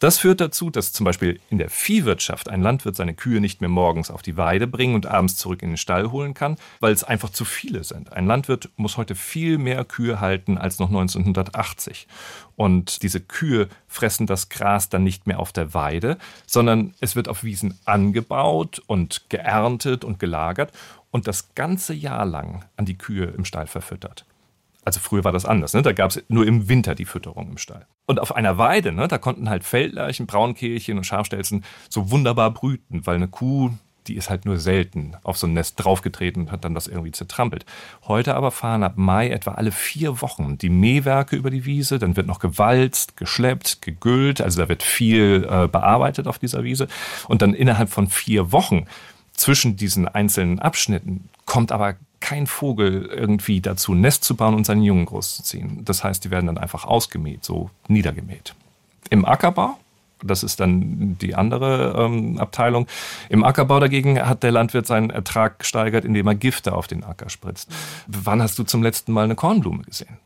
Das 0.00 0.16
führt 0.16 0.40
dazu, 0.40 0.70
dass 0.70 0.94
zum 0.94 1.04
Beispiel 1.04 1.40
in 1.50 1.58
der 1.58 1.68
Viehwirtschaft 1.68 2.48
ein 2.48 2.62
Landwirt 2.62 2.96
seine 2.96 3.12
Kühe 3.12 3.38
nicht 3.38 3.60
mehr 3.60 3.68
morgens 3.68 4.10
auf 4.10 4.22
die 4.22 4.38
Weide 4.38 4.66
bringen 4.66 4.94
und 4.94 5.04
abends 5.04 5.36
zurück 5.36 5.62
in 5.62 5.68
den 5.68 5.76
Stall 5.76 6.10
holen 6.10 6.32
kann, 6.32 6.56
weil 6.80 6.94
es 6.94 7.04
einfach 7.04 7.28
zu 7.28 7.44
viele 7.44 7.84
sind. 7.84 8.14
Ein 8.14 8.26
Landwirt 8.26 8.70
muss 8.76 8.96
heute 8.96 9.14
viel 9.14 9.58
mehr 9.58 9.84
Kühe 9.84 10.18
halten 10.18 10.56
als 10.56 10.78
noch 10.78 10.88
1980. 10.88 12.08
Und 12.56 13.02
diese 13.02 13.20
Kühe 13.20 13.68
fressen 13.88 14.26
das 14.26 14.48
Gras 14.48 14.88
dann 14.88 15.04
nicht 15.04 15.26
mehr 15.26 15.38
auf 15.38 15.52
der 15.52 15.74
Weide, 15.74 16.16
sondern 16.46 16.94
es 17.00 17.14
wird 17.14 17.28
auf 17.28 17.44
Wiesen 17.44 17.78
angebaut 17.84 18.80
und 18.86 19.28
geerntet 19.28 20.02
und 20.02 20.18
gelagert 20.18 20.72
und 21.10 21.26
das 21.26 21.54
ganze 21.54 21.92
Jahr 21.92 22.24
lang 22.24 22.64
an 22.78 22.86
die 22.86 22.96
Kühe 22.96 23.26
im 23.26 23.44
Stall 23.44 23.66
verfüttert. 23.66 24.24
Also 24.90 24.98
früher 24.98 25.22
war 25.22 25.30
das 25.30 25.44
anders, 25.44 25.72
ne? 25.72 25.82
da 25.82 25.92
gab 25.92 26.10
es 26.10 26.20
nur 26.26 26.44
im 26.44 26.68
Winter 26.68 26.96
die 26.96 27.04
Fütterung 27.04 27.48
im 27.48 27.58
Stall. 27.58 27.86
Und 28.06 28.18
auf 28.18 28.34
einer 28.34 28.58
Weide, 28.58 28.90
ne, 28.90 29.06
da 29.06 29.18
konnten 29.18 29.48
halt 29.48 29.62
Feldlerchen, 29.62 30.26
Braunkehlchen 30.26 30.98
und 30.98 31.04
Schafstelzen 31.04 31.62
so 31.88 32.10
wunderbar 32.10 32.50
brüten, 32.50 33.06
weil 33.06 33.14
eine 33.14 33.28
Kuh, 33.28 33.70
die 34.08 34.16
ist 34.16 34.30
halt 34.30 34.46
nur 34.46 34.58
selten 34.58 35.16
auf 35.22 35.38
so 35.38 35.46
ein 35.46 35.52
Nest 35.52 35.76
draufgetreten 35.76 36.42
und 36.42 36.50
hat 36.50 36.64
dann 36.64 36.74
das 36.74 36.88
irgendwie 36.88 37.12
zertrampelt. 37.12 37.66
Heute 38.08 38.34
aber 38.34 38.50
fahren 38.50 38.82
ab 38.82 38.94
Mai 38.96 39.30
etwa 39.30 39.52
alle 39.52 39.70
vier 39.70 40.20
Wochen 40.22 40.58
die 40.58 40.70
Mähwerke 40.70 41.36
über 41.36 41.50
die 41.50 41.66
Wiese, 41.66 42.00
dann 42.00 42.16
wird 42.16 42.26
noch 42.26 42.40
gewalzt, 42.40 43.16
geschleppt, 43.16 43.82
gegüllt, 43.82 44.40
also 44.40 44.60
da 44.60 44.68
wird 44.68 44.82
viel 44.82 45.46
äh, 45.48 45.68
bearbeitet 45.68 46.26
auf 46.26 46.40
dieser 46.40 46.64
Wiese. 46.64 46.88
Und 47.28 47.42
dann 47.42 47.54
innerhalb 47.54 47.90
von 47.90 48.08
vier 48.08 48.50
Wochen 48.50 48.86
zwischen 49.34 49.76
diesen 49.76 50.08
einzelnen 50.08 50.58
Abschnitten 50.58 51.28
kommt 51.46 51.70
aber 51.70 51.94
kein 52.20 52.46
Vogel 52.46 53.06
irgendwie 53.06 53.60
dazu, 53.60 53.92
ein 53.92 54.00
Nest 54.00 54.24
zu 54.24 54.36
bauen 54.36 54.54
und 54.54 54.64
seinen 54.64 54.82
Jungen 54.82 55.06
großzuziehen. 55.06 55.84
Das 55.84 56.04
heißt, 56.04 56.24
die 56.24 56.30
werden 56.30 56.46
dann 56.46 56.58
einfach 56.58 56.84
ausgemäht, 56.84 57.44
so 57.44 57.70
niedergemäht. 57.88 58.54
Im 59.08 59.24
Ackerbau, 59.24 59.76
das 60.22 60.42
ist 60.42 60.60
dann 60.60 61.16
die 61.20 61.34
andere 61.34 61.94
ähm, 61.98 62.38
Abteilung. 62.38 62.86
Im 63.28 63.42
Ackerbau 63.42 63.80
dagegen 63.80 64.20
hat 64.20 64.42
der 64.42 64.52
Landwirt 64.52 64.86
seinen 64.86 65.10
Ertrag 65.10 65.58
gesteigert, 65.60 66.04
indem 66.04 66.26
er 66.26 66.34
Gifte 66.34 66.74
auf 66.74 66.86
den 66.86 67.04
Acker 67.04 67.30
spritzt. 67.30 67.70
Wann 68.06 68.42
hast 68.42 68.58
du 68.58 68.64
zum 68.64 68.82
letzten 68.82 69.12
Mal 69.12 69.24
eine 69.24 69.34
Kornblume 69.34 69.82
gesehen? 69.82 70.18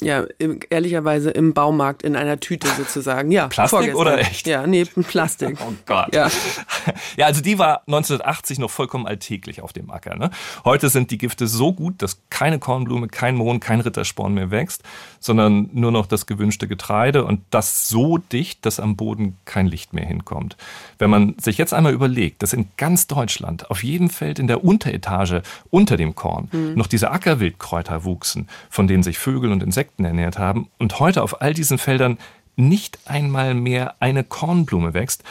Ja, 0.00 0.24
ehrlicherweise 0.70 1.30
im 1.30 1.54
Baumarkt 1.54 2.02
in 2.02 2.16
einer 2.16 2.38
Tüte 2.40 2.68
sozusagen. 2.68 3.30
Ja, 3.30 3.48
Plastik 3.48 3.70
vorgestern. 3.70 4.00
oder 4.00 4.18
echt? 4.18 4.46
Ja, 4.46 4.66
nee, 4.66 4.84
Plastik. 4.84 5.58
oh 5.66 5.72
Gott. 5.86 6.14
Ja. 6.14 6.30
ja, 7.16 7.26
also 7.26 7.40
die 7.40 7.58
war 7.58 7.82
1980 7.86 8.58
noch 8.58 8.70
vollkommen 8.70 9.06
alltäglich 9.06 9.60
auf 9.62 9.72
dem 9.72 9.90
Acker. 9.90 10.16
Ne? 10.16 10.30
Heute 10.64 10.88
sind 10.88 11.10
die 11.10 11.18
Gifte 11.18 11.46
so 11.46 11.72
gut, 11.72 12.02
dass 12.02 12.22
keine 12.30 12.58
Kornblume, 12.58 13.08
kein 13.08 13.34
Mohn, 13.34 13.60
kein 13.60 13.80
Rittersporn 13.80 14.34
mehr 14.34 14.50
wächst, 14.50 14.82
sondern 15.24 15.70
nur 15.72 15.92
noch 15.92 16.06
das 16.06 16.26
gewünschte 16.26 16.68
Getreide 16.68 17.24
und 17.24 17.40
das 17.50 17.88
so 17.88 18.18
dicht, 18.18 18.66
dass 18.66 18.80
am 18.80 18.96
Boden 18.96 19.36
kein 19.44 19.66
Licht 19.66 19.92
mehr 19.92 20.04
hinkommt. 20.04 20.56
Wenn 20.98 21.10
man 21.10 21.34
sich 21.38 21.58
jetzt 21.58 21.72
einmal 21.72 21.92
überlegt, 21.92 22.42
dass 22.42 22.52
in 22.52 22.68
ganz 22.76 23.06
Deutschland 23.06 23.70
auf 23.70 23.82
jedem 23.82 24.10
Feld 24.10 24.38
in 24.38 24.48
der 24.48 24.64
Unteretage 24.64 25.42
unter 25.70 25.96
dem 25.96 26.14
Korn 26.14 26.48
mhm. 26.52 26.74
noch 26.74 26.86
diese 26.86 27.10
Ackerwildkräuter 27.10 28.04
wuchsen, 28.04 28.48
von 28.68 28.88
denen 28.88 29.02
sich 29.02 29.18
Vögel 29.18 29.52
und 29.52 29.62
Insekten 29.62 30.04
ernährt 30.04 30.38
haben 30.38 30.68
und 30.78 30.98
heute 30.98 31.22
auf 31.22 31.40
all 31.40 31.54
diesen 31.54 31.78
Feldern 31.78 32.18
nicht 32.56 32.98
einmal 33.06 33.54
mehr 33.54 33.94
eine 34.00 34.24
Kornblume 34.24 34.92
wächst, 34.92 35.22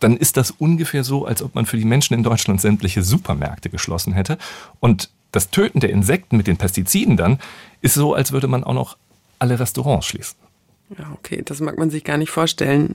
dann 0.00 0.16
ist 0.16 0.36
das 0.36 0.50
ungefähr 0.50 1.04
so, 1.04 1.26
als 1.26 1.42
ob 1.42 1.54
man 1.54 1.66
für 1.66 1.76
die 1.76 1.84
Menschen 1.84 2.14
in 2.14 2.22
Deutschland 2.22 2.60
sämtliche 2.60 3.02
Supermärkte 3.02 3.70
geschlossen 3.70 4.14
hätte. 4.14 4.38
Und 4.80 5.10
das 5.32 5.50
Töten 5.50 5.80
der 5.80 5.90
Insekten 5.90 6.36
mit 6.36 6.46
den 6.46 6.56
Pestiziden 6.56 7.16
dann 7.16 7.38
ist 7.82 7.94
so, 7.94 8.14
als 8.14 8.32
würde 8.32 8.48
man 8.48 8.64
auch 8.64 8.74
noch 8.74 8.96
alle 9.38 9.58
Restaurants 9.58 10.06
schließen. 10.06 10.36
Ja, 10.96 11.12
okay, 11.14 11.42
das 11.44 11.60
mag 11.60 11.78
man 11.78 11.90
sich 11.90 12.04
gar 12.04 12.16
nicht 12.16 12.30
vorstellen. 12.30 12.94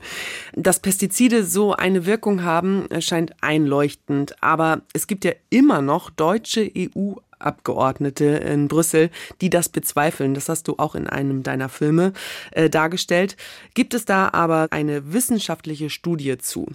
Dass 0.54 0.80
Pestizide 0.80 1.44
so 1.44 1.74
eine 1.74 2.06
Wirkung 2.06 2.44
haben, 2.44 2.88
scheint 3.00 3.34
einleuchtend. 3.42 4.42
Aber 4.42 4.82
es 4.94 5.08
gibt 5.08 5.26
ja 5.26 5.34
immer 5.50 5.82
noch 5.82 6.10
deutsche 6.10 6.72
EU 6.78 7.16
Abgeordnete 7.40 8.26
in 8.26 8.68
Brüssel, 8.68 9.10
die 9.42 9.50
das 9.50 9.68
bezweifeln. 9.68 10.34
Das 10.34 10.48
hast 10.48 10.68
du 10.68 10.76
auch 10.78 10.96
in 10.96 11.08
einem 11.08 11.44
deiner 11.44 11.70
Filme 11.70 12.14
äh, 12.52 12.70
dargestellt. 12.70 13.36
Gibt 13.74 13.94
es 13.94 14.06
da 14.06 14.30
aber 14.32 14.68
eine 14.70 15.12
wissenschaftliche 15.12 15.90
Studie 15.90 16.38
zu? 16.38 16.68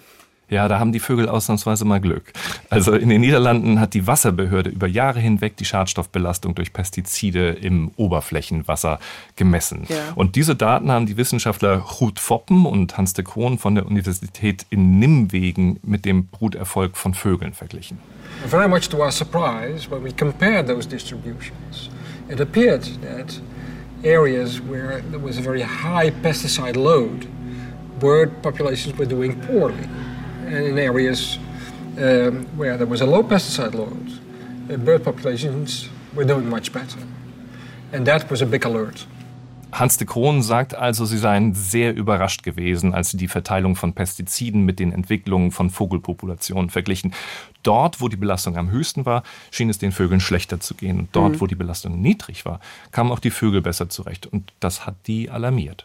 Ja, 0.48 0.68
da 0.68 0.78
haben 0.78 0.92
die 0.92 1.00
Vögel 1.00 1.28
ausnahmsweise 1.28 1.85
mal 1.85 2.00
Glück. 2.00 2.32
Also 2.70 2.94
in 2.94 3.09
den 3.09 3.20
Niederlanden 3.20 3.80
hat 3.80 3.94
die 3.94 4.06
Wasserbehörde 4.06 4.70
über 4.70 4.87
Jahre 4.87 5.18
hinweg 5.18 5.56
die 5.56 5.64
Schadstoffbelastung 5.64 6.54
durch 6.54 6.72
Pestizide 6.72 7.50
im 7.50 7.90
Oberflächenwasser 7.96 9.00
gemessen. 9.35 9.87
Ja. 9.88 10.12
Und 10.14 10.37
diese 10.37 10.54
Daten 10.54 10.92
haben 10.92 11.06
die 11.06 11.16
Wissenschaftler 11.16 11.78
Ruud 11.78 12.20
Foppen 12.20 12.64
und 12.64 12.96
Hans 12.96 13.12
de 13.12 13.24
Kroon 13.24 13.59
von 13.59 13.74
der 13.74 13.87
Universität 13.87 14.66
in 14.70 15.00
Nimwegen 15.00 15.80
mit 15.82 16.04
dem 16.04 16.26
Bruterfolg 16.26 16.96
von 16.96 17.14
Vögeln 17.14 17.52
verglichen. 17.52 17.98
Very 18.46 18.68
much 18.68 18.88
to 18.88 18.98
our 18.98 19.11
surprise, 19.11 19.90
when 19.90 20.04
we 20.04 20.12
compared 20.12 20.68
those 20.68 20.87
distributions, 20.87 21.90
it 22.28 22.40
appeared 22.40 22.82
that 23.02 23.40
areas 24.04 24.61
where 24.61 25.02
there 25.11 25.20
was 25.20 25.38
a 25.38 25.42
very 25.42 25.62
high 25.62 26.12
pesticide 26.22 26.76
load, 26.76 27.26
bird 27.98 28.30
populations 28.42 28.96
were 28.96 29.09
doing 29.09 29.35
poorly. 29.40 29.88
And 30.46 30.66
in 30.66 30.78
areas 30.78 31.38
um, 31.98 32.46
where 32.56 32.76
there 32.76 32.87
was 32.87 33.00
a 33.00 33.06
low 33.06 33.22
pesticide 33.22 33.74
load, 33.74 34.12
uh, 34.70 34.76
bird 34.76 35.02
populations 35.02 35.88
were 36.14 36.24
doing 36.24 36.48
much 36.48 36.72
better. 36.72 37.00
And 37.92 38.06
that 38.06 38.30
was 38.30 38.42
a 38.42 38.46
big 38.46 38.64
alert. 38.64 39.06
Hans 39.72 39.98
de 39.98 40.06
Kroon 40.06 40.42
sagt 40.42 40.74
also, 40.74 41.04
sie 41.04 41.18
seien 41.18 41.52
sehr 41.54 41.94
überrascht 41.94 42.42
gewesen, 42.42 42.94
als 42.94 43.11
sie 43.11 43.16
die 43.16 43.28
Verteilung 43.28 43.76
von 43.76 43.92
Pestiziden 43.92 44.64
mit 44.64 44.78
den 44.78 44.92
Entwicklungen 44.92 45.50
von 45.50 45.70
Vogelpopulationen 45.70 46.70
verglichen. 46.70 47.12
Dort, 47.62 48.00
wo 48.00 48.09
die 48.09 48.16
Belastung 48.16 48.56
am 48.56 48.70
höchsten 48.70 49.04
war, 49.04 49.22
schien 49.50 49.68
es 49.68 49.78
den 49.78 49.92
Vögeln 49.92 50.20
schlechter 50.20 50.61
zu 50.61 50.74
gehen. 50.74 51.00
Und 51.00 51.09
dort, 51.12 51.35
mhm. 51.35 51.40
wo 51.40 51.46
die 51.46 51.56
Belastung 51.56 52.00
niedrig 52.00 52.46
war, 52.46 52.61
kamen 52.92 53.11
auch 53.11 53.18
die 53.18 53.30
Vögel 53.30 53.61
besser 53.61 53.88
zurecht. 53.88 54.26
Und 54.26 54.52
das 54.61 54.87
hat 54.87 54.94
die 55.09 55.30
alarmiert. 55.30 55.85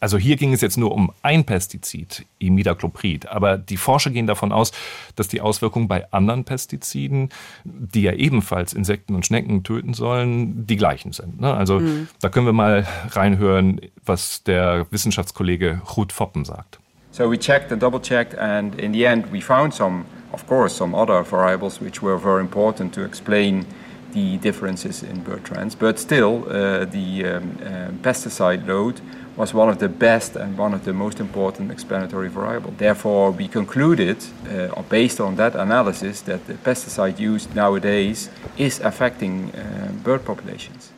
Also 0.00 0.16
hier 0.16 0.36
ging 0.36 0.54
es 0.54 0.62
jetzt 0.62 0.78
nur 0.78 0.92
um 0.92 1.12
ein 1.22 1.44
Pestizid, 1.44 2.24
Imidacloprid, 2.38 3.28
aber 3.28 3.58
die 3.58 3.76
Forscher 3.76 4.10
gehen 4.10 4.26
davon 4.26 4.50
aus, 4.50 4.72
dass 5.14 5.28
die 5.28 5.42
Auswirkungen 5.42 5.88
bei 5.88 6.10
anderen 6.10 6.44
Pestiziden, 6.44 7.28
die 7.64 8.02
ja 8.02 8.12
ebenfalls 8.14 8.72
Insekten 8.72 9.14
und 9.14 9.26
Schnecken 9.26 9.62
töten 9.62 9.92
sollen, 9.92 10.66
die 10.66 10.76
gleichen 10.76 11.12
sind. 11.12 11.40
Ne? 11.40 11.52
Also 11.52 11.80
mhm. 11.80 12.08
da 12.22 12.30
können 12.30 12.46
wir 12.46 12.54
mal 12.54 12.86
reinhören, 13.10 13.80
was 14.04 14.42
der 14.42 14.86
Wissenschaftskollege 14.90 15.82
Ruth 15.96 16.12
Foppen 16.12 16.46
sagt. 16.46 16.80
So 17.12 17.30
we 17.30 17.38
checked 17.38 17.70
and 17.70 17.82
double 17.82 18.00
checked 18.00 18.38
and 18.38 18.80
in 18.80 18.92
the 18.92 19.04
end 19.04 19.30
we 19.32 19.42
found 19.42 19.74
some, 19.74 20.04
of 20.32 20.46
course, 20.46 20.74
some 20.74 20.96
other 20.96 21.22
variables 21.24 21.80
which 21.80 22.00
were 22.00 22.18
very 22.18 22.40
important 22.40 22.94
to 22.94 23.02
explain 23.02 23.66
the 24.14 24.38
differences 24.38 25.02
in 25.02 25.22
bird 25.22 25.44
trends, 25.44 25.76
but 25.76 25.98
still 25.98 26.44
uh, 26.48 26.84
the 26.86 27.24
um, 27.24 27.58
uh, 27.62 27.90
pesticide 28.02 28.66
load 28.66 29.00
was 29.40 29.54
one 29.54 29.70
of 29.70 29.78
the 29.78 29.88
best 29.88 30.36
and 30.36 30.58
one 30.58 30.74
of 30.74 30.84
the 30.84 30.92
most 30.92 31.18
important 31.18 31.72
explanatory 31.72 32.28
variable. 32.28 32.72
Therefore, 32.76 33.32
we 33.32 33.48
concluded, 33.48 34.18
uh, 34.18 34.82
based 34.90 35.18
on 35.20 35.36
that 35.36 35.54
analysis, 35.56 36.22
that 36.24 36.46
the 36.46 36.54
pesticide 36.54 37.18
used 37.18 37.54
nowadays 37.54 38.28
is 38.58 38.80
affecting 38.82 39.50
uh, 39.54 39.92
bird 40.04 40.24
populations. 40.24 40.92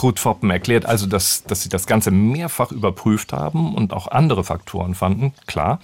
Ruth 0.00 0.20
Foppen 0.20 0.48
erklärt 0.50 0.86
also, 0.86 1.06
dass, 1.06 1.42
dass 1.42 1.62
sie 1.62 1.68
das 1.68 1.86
Ganze 1.86 2.10
mehrfach 2.10 2.72
überprüft 2.72 3.32
haben 3.32 3.74
und 3.74 3.92
auch 3.92 4.06
andere 4.08 4.42
Faktoren 4.42 4.94
fanden, 4.94 5.34
klar. 5.46 5.80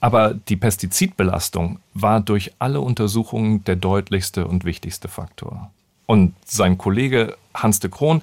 Aber 0.00 0.34
die 0.34 0.56
Pestizidbelastung 0.56 1.78
war 1.94 2.20
durch 2.20 2.52
alle 2.58 2.80
Untersuchungen 2.80 3.62
der 3.64 3.76
deutlichste 3.76 4.48
und 4.48 4.64
wichtigste 4.64 5.06
Faktor. 5.06 5.70
Und 6.06 6.34
sein 6.44 6.76
Kollege 6.76 7.36
Hans 7.54 7.78
de 7.78 7.90
Kroon 7.90 8.22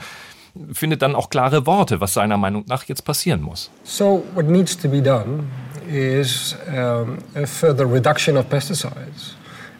findet 0.72 1.02
dann 1.02 1.16
auch 1.16 1.30
klare 1.30 1.66
Worte, 1.66 2.02
was 2.02 2.14
seiner 2.14 2.38
Meinung 2.38 2.66
nach 2.68 2.84
jetzt 2.86 3.04
passieren 3.04 3.42
muss. 3.42 3.70
So 3.84 4.24
what 4.34 4.46
needs 4.46 4.78
to 4.78 4.90
be 4.90 5.02
done 5.02 5.46
is 5.88 6.56
um, 6.68 7.18
a 7.36 7.46
further 7.46 7.92
reduction 7.92 8.38
of 8.38 8.50
pesticides 8.50 9.36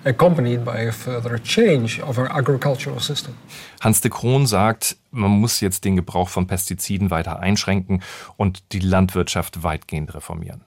accompanied 0.06 0.64
by 0.64 0.88
a 0.88 0.92
further 0.92 1.38
change 1.44 2.02
of 2.02 2.18
our 2.18 2.32
agricultural 2.32 3.00
system. 3.00 3.34
Hans 3.82 4.02
de 4.02 4.10
Kroon 4.10 4.48
sagt, 4.48 4.98
man 5.12 5.32
muss 5.32 5.62
jetzt 5.62 5.86
den 5.86 5.96
Gebrauch 5.96 6.30
von 6.30 6.48
Pestiziden 6.48 7.12
weiter 7.12 7.40
einschränken 7.40 8.02
und 8.38 8.64
die 8.72 8.80
Landwirtschaft 8.80 9.64
weitgehend 9.64 10.14
reformieren. 10.14 10.62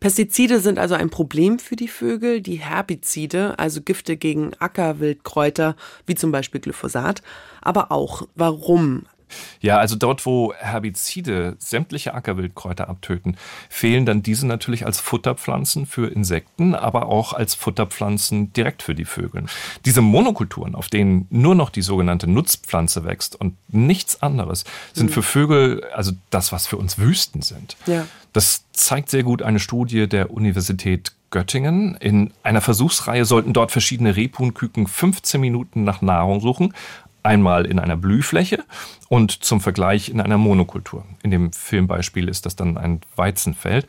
Pestizide 0.00 0.60
sind 0.60 0.78
also 0.78 0.94
ein 0.94 1.08
Problem 1.08 1.58
für 1.58 1.76
die 1.76 1.88
Vögel, 1.88 2.42
die 2.42 2.56
Herbizide, 2.56 3.58
also 3.58 3.80
Gifte 3.80 4.16
gegen 4.16 4.52
Ackerwildkräuter, 4.58 5.76
wie 6.06 6.14
zum 6.14 6.30
Beispiel 6.30 6.60
Glyphosat, 6.60 7.22
aber 7.62 7.90
auch 7.90 8.26
warum 8.34 9.04
ja, 9.60 9.78
also 9.78 9.96
dort, 9.96 10.24
wo 10.26 10.52
Herbizide 10.54 11.56
sämtliche 11.58 12.14
Ackerwildkräuter 12.14 12.88
abtöten, 12.88 13.36
fehlen 13.68 14.06
dann 14.06 14.22
diese 14.22 14.46
natürlich 14.46 14.86
als 14.86 15.00
Futterpflanzen 15.00 15.86
für 15.86 16.08
Insekten, 16.08 16.74
aber 16.74 17.06
auch 17.06 17.32
als 17.32 17.54
Futterpflanzen 17.54 18.52
direkt 18.52 18.82
für 18.82 18.94
die 18.94 19.04
Vögel. 19.04 19.44
Diese 19.84 20.02
Monokulturen, 20.02 20.74
auf 20.74 20.88
denen 20.88 21.26
nur 21.30 21.54
noch 21.54 21.70
die 21.70 21.82
sogenannte 21.82 22.26
Nutzpflanze 22.26 23.04
wächst 23.04 23.40
und 23.40 23.56
nichts 23.68 24.22
anderes, 24.22 24.64
sind 24.92 25.10
mhm. 25.10 25.12
für 25.12 25.22
Vögel 25.22 25.84
also 25.94 26.12
das, 26.30 26.52
was 26.52 26.66
für 26.66 26.76
uns 26.76 26.98
Wüsten 26.98 27.42
sind. 27.42 27.76
Ja. 27.86 28.06
Das 28.32 28.64
zeigt 28.72 29.10
sehr 29.10 29.22
gut 29.22 29.42
eine 29.42 29.60
Studie 29.60 30.08
der 30.08 30.30
Universität 30.30 31.12
Göttingen. 31.34 31.96
In 31.96 32.32
einer 32.44 32.60
Versuchsreihe 32.60 33.24
sollten 33.24 33.52
dort 33.52 33.72
verschiedene 33.72 34.14
Rebhuhnküken 34.14 34.86
15 34.86 35.40
Minuten 35.40 35.82
nach 35.82 36.00
Nahrung 36.00 36.40
suchen 36.40 36.74
einmal 37.24 37.66
in 37.66 37.80
einer 37.80 37.96
Blühfläche 37.96 38.64
und 39.08 39.44
zum 39.44 39.60
Vergleich 39.60 40.08
in 40.08 40.20
einer 40.20 40.38
Monokultur. 40.38 41.04
In 41.22 41.30
dem 41.30 41.52
Filmbeispiel 41.52 42.28
ist 42.28 42.46
das 42.46 42.54
dann 42.54 42.78
ein 42.78 43.00
Weizenfeld. 43.16 43.86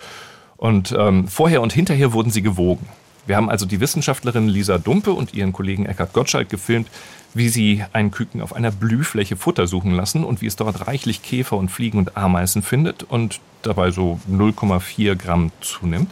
Und 0.57 0.95
ähm, 0.97 1.27
vorher 1.27 1.61
und 1.61 1.73
hinterher 1.73 2.13
wurden 2.13 2.31
sie 2.31 2.41
gewogen. 2.41 2.87
Wir 3.27 3.35
haben 3.37 3.49
also 3.49 3.65
die 3.65 3.79
Wissenschaftlerin 3.79 4.47
Lisa 4.47 4.77
Dumpe 4.77 5.11
und 5.11 5.33
ihren 5.33 5.51
Kollegen 5.51 5.85
Eckhard 5.85 6.13
Gottschalk 6.13 6.47
gefilmt, 6.47 6.87
wie 7.33 7.49
sie 7.49 7.83
einen 7.91 8.11
Küken 8.11 8.41
auf 8.41 8.55
einer 8.55 8.71
Blühfläche 8.71 9.35
Futter 9.35 9.67
suchen 9.67 9.91
lassen 9.91 10.23
und 10.23 10.41
wie 10.41 10.45
es 10.45 10.55
dort 10.55 10.87
reichlich 10.87 11.23
Käfer 11.23 11.57
und 11.57 11.69
Fliegen 11.69 11.97
und 11.97 12.15
Ameisen 12.15 12.61
findet 12.61 13.03
und 13.03 13.41
dabei 13.63 13.91
so 13.91 14.19
0,4 14.31 15.15
Gramm 15.15 15.51
zunimmt. 15.59 16.11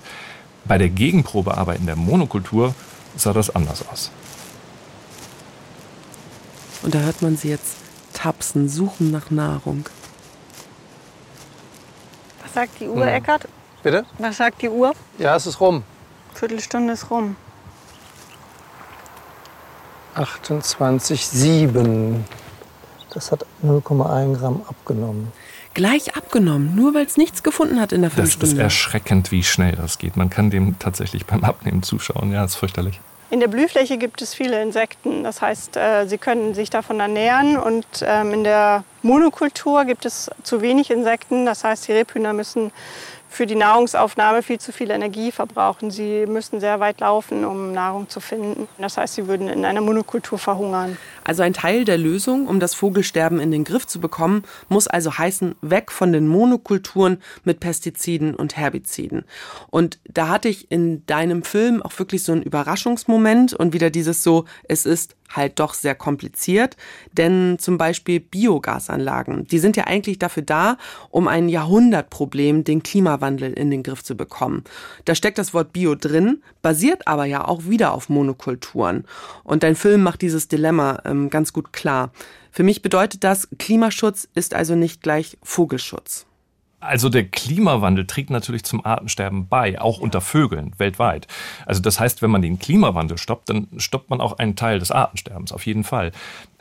Bei 0.66 0.78
der 0.78 0.90
Gegenprobe 0.90 1.58
aber 1.58 1.76
in 1.76 1.86
der 1.86 1.96
Monokultur 1.96 2.74
sah 3.16 3.32
das 3.32 3.56
anders 3.56 3.88
aus. 3.88 4.12
Und 6.84 6.94
da 6.94 7.00
hört 7.00 7.22
man 7.22 7.38
sie 7.38 7.50
jetzt 7.50 7.78
tapsen, 8.14 8.70
suchen 8.70 9.12
nach 9.12 9.32
Nahrung. 9.32 9.86
Was 12.42 12.54
sagt 12.54 12.80
die 12.80 12.88
Uhr, 12.88 13.06
hm. 13.06 13.14
Eckart? 13.14 13.48
Bitte? 13.82 14.06
Was 14.20 14.38
sagt 14.38 14.62
die 14.62 14.70
Uhr? 14.70 14.94
Ja, 15.18 15.36
es 15.36 15.48
ist 15.48 15.60
rum. 15.60 15.84
Viertelstunde 16.34 16.94
ist 16.94 17.10
rum. 17.10 17.36
28,7. 20.16 22.16
Das 23.14 23.32
hat 23.32 23.46
0,1 23.64 24.38
Gramm 24.38 24.62
abgenommen. 24.68 25.32
Gleich 25.74 26.16
abgenommen, 26.16 26.76
nur 26.76 26.94
weil 26.94 27.06
es 27.06 27.18
nichts 27.18 27.42
gefunden 27.42 27.80
hat 27.80 27.94
in 27.94 28.02
der 28.02 28.12
Viertelstunde. 28.12 28.46
Das 28.46 28.54
ist 28.54 28.60
erschreckend, 28.60 29.32
wie 29.32 29.44
schnell 29.44 29.76
das 29.76 29.98
geht. 29.98 30.18
Man 30.18 30.30
kann 30.30 30.52
dem 30.52 30.78
tatsächlich 30.78 31.26
beim 31.26 31.44
Abnehmen 31.44 31.82
zuschauen. 31.82 32.32
Ja, 32.32 32.44
das 32.44 32.52
ist 32.52 32.58
fürchterlich. 32.58 33.00
In 33.34 33.40
der 33.40 33.48
Blühfläche 33.48 33.98
gibt 33.98 34.22
es 34.22 34.36
viele 34.36 34.62
Insekten. 34.62 35.24
Das 35.24 35.42
heißt, 35.42 35.76
äh, 35.76 36.06
sie 36.06 36.20
können 36.20 36.54
sich 36.54 36.70
davon 36.70 37.00
ernähren. 37.00 37.58
Und 37.58 37.88
ähm, 38.04 38.32
in 38.32 38.44
der 38.44 38.84
Monokultur 39.04 39.86
gibt 39.86 40.06
es 40.06 40.32
zu 40.44 40.62
wenig 40.62 40.90
Insekten. 40.90 41.46
Das 41.46 41.64
heißt, 41.64 41.88
die 41.88 41.92
Rebhühner 41.92 42.34
müssen 42.34 42.72
für 43.34 43.48
die 43.48 43.56
Nahrungsaufnahme 43.56 44.44
viel 44.44 44.60
zu 44.60 44.72
viel 44.72 44.92
Energie 44.92 45.32
verbrauchen. 45.32 45.90
Sie 45.90 46.26
müssten 46.28 46.60
sehr 46.60 46.80
weit 46.80 47.00
laufen, 47.00 47.44
um 47.46 47.74
Nahrung 47.74 48.08
zu 48.08 48.20
finden. 48.20 48.68
Das 48.78 48.98
heißt, 48.98 49.16
sie 49.16 49.28
würden 49.28 49.50
in 49.50 49.66
einer 49.66 49.82
Monokultur 49.82 50.38
verhungern. 50.38 50.98
Also 51.24 51.42
ein 51.42 51.54
Teil 51.54 51.84
der 51.84 51.98
Lösung, 51.98 52.48
um 52.48 52.60
das 52.60 52.76
Vogelsterben 52.76 53.40
in 53.40 53.50
den 53.50 53.64
Griff 53.64 53.88
zu 53.88 54.00
bekommen, 54.00 54.44
muss 54.70 54.88
also 54.88 55.18
heißen, 55.18 55.56
weg 55.62 55.92
von 55.92 56.14
den 56.14 56.28
Monokulturen 56.28 57.22
mit 57.44 57.60
Pestiziden 57.60 58.36
und 58.36 58.56
Herbiziden. 58.56 59.26
Und 59.72 59.98
da 60.06 60.28
hatte 60.28 60.48
ich 60.48 60.70
in 60.72 61.04
deinem 61.08 61.42
Film 61.42 61.82
auch 61.82 61.98
wirklich 61.98 62.24
so 62.24 62.34
einen 62.34 62.44
Überraschungsmoment 62.44 63.54
und 63.54 63.74
wieder 63.74 63.90
dieses 63.90 64.22
so, 64.24 64.46
es 64.70 64.86
ist 64.86 65.16
halt 65.36 65.60
doch 65.60 65.74
sehr 65.74 65.96
kompliziert, 65.96 66.78
denn 67.12 67.58
zum 67.60 67.78
Beispiel 67.78 68.20
Biogasanlagen, 68.20 69.46
die 69.48 69.60
sind 69.60 69.78
ja 69.78 69.86
eigentlich 69.86 70.20
dafür 70.20 70.44
da, 70.44 70.78
um 71.10 71.28
ein 71.28 71.50
Jahrhundertproblem, 71.50 72.64
den 72.64 72.84
Klimawandel 72.84 73.54
in 73.54 73.72
den 73.72 73.84
Griff 73.84 74.04
zu 74.04 74.16
bekommen. 74.16 74.64
Da 75.06 75.16
steckt 75.16 75.38
das 75.38 75.54
Wort 75.54 75.74
Bio 75.74 75.96
drin, 75.96 76.42
basiert 76.62 77.08
aber 77.08 77.26
ja 77.26 77.48
auch 77.48 77.66
wieder 77.66 77.94
auf 77.94 78.10
Monokulturen. 78.10 79.06
Und 79.44 79.64
dein 79.64 79.76
Film 79.76 80.04
macht 80.04 80.22
dieses 80.22 80.48
Dilemma 80.48 81.02
ähm, 81.06 81.30
ganz 81.30 81.54
gut 81.54 81.74
klar. 81.74 82.12
Für 82.52 82.64
mich 82.64 82.82
bedeutet 82.82 83.24
das, 83.24 83.48
Klimaschutz 83.58 84.28
ist 84.36 84.54
also 84.54 84.76
nicht 84.76 85.02
gleich 85.02 85.38
Vogelschutz. 85.42 86.28
Also 86.84 87.10
der 87.10 87.26
Klimawandel 87.26 88.06
trägt 88.06 88.30
natürlich 88.30 88.64
zum 88.64 88.86
Artensterben 88.86 89.48
bei, 89.48 89.80
auch 89.80 90.00
unter 90.00 90.22
Vögeln 90.22 90.74
weltweit. 90.78 91.28
Also 91.66 91.82
das 91.82 92.00
heißt, 92.00 92.22
wenn 92.22 92.32
man 92.32 92.42
den 92.42 92.60
Klimawandel 92.60 93.18
stoppt, 93.18 93.50
dann 93.50 93.68
stoppt 93.78 94.10
man 94.10 94.22
auch 94.22 94.38
einen 94.38 94.56
Teil 94.56 94.80
des 94.80 94.92
Artensterbens, 94.92 95.52
auf 95.52 95.66
jeden 95.66 95.84
Fall. 95.84 96.12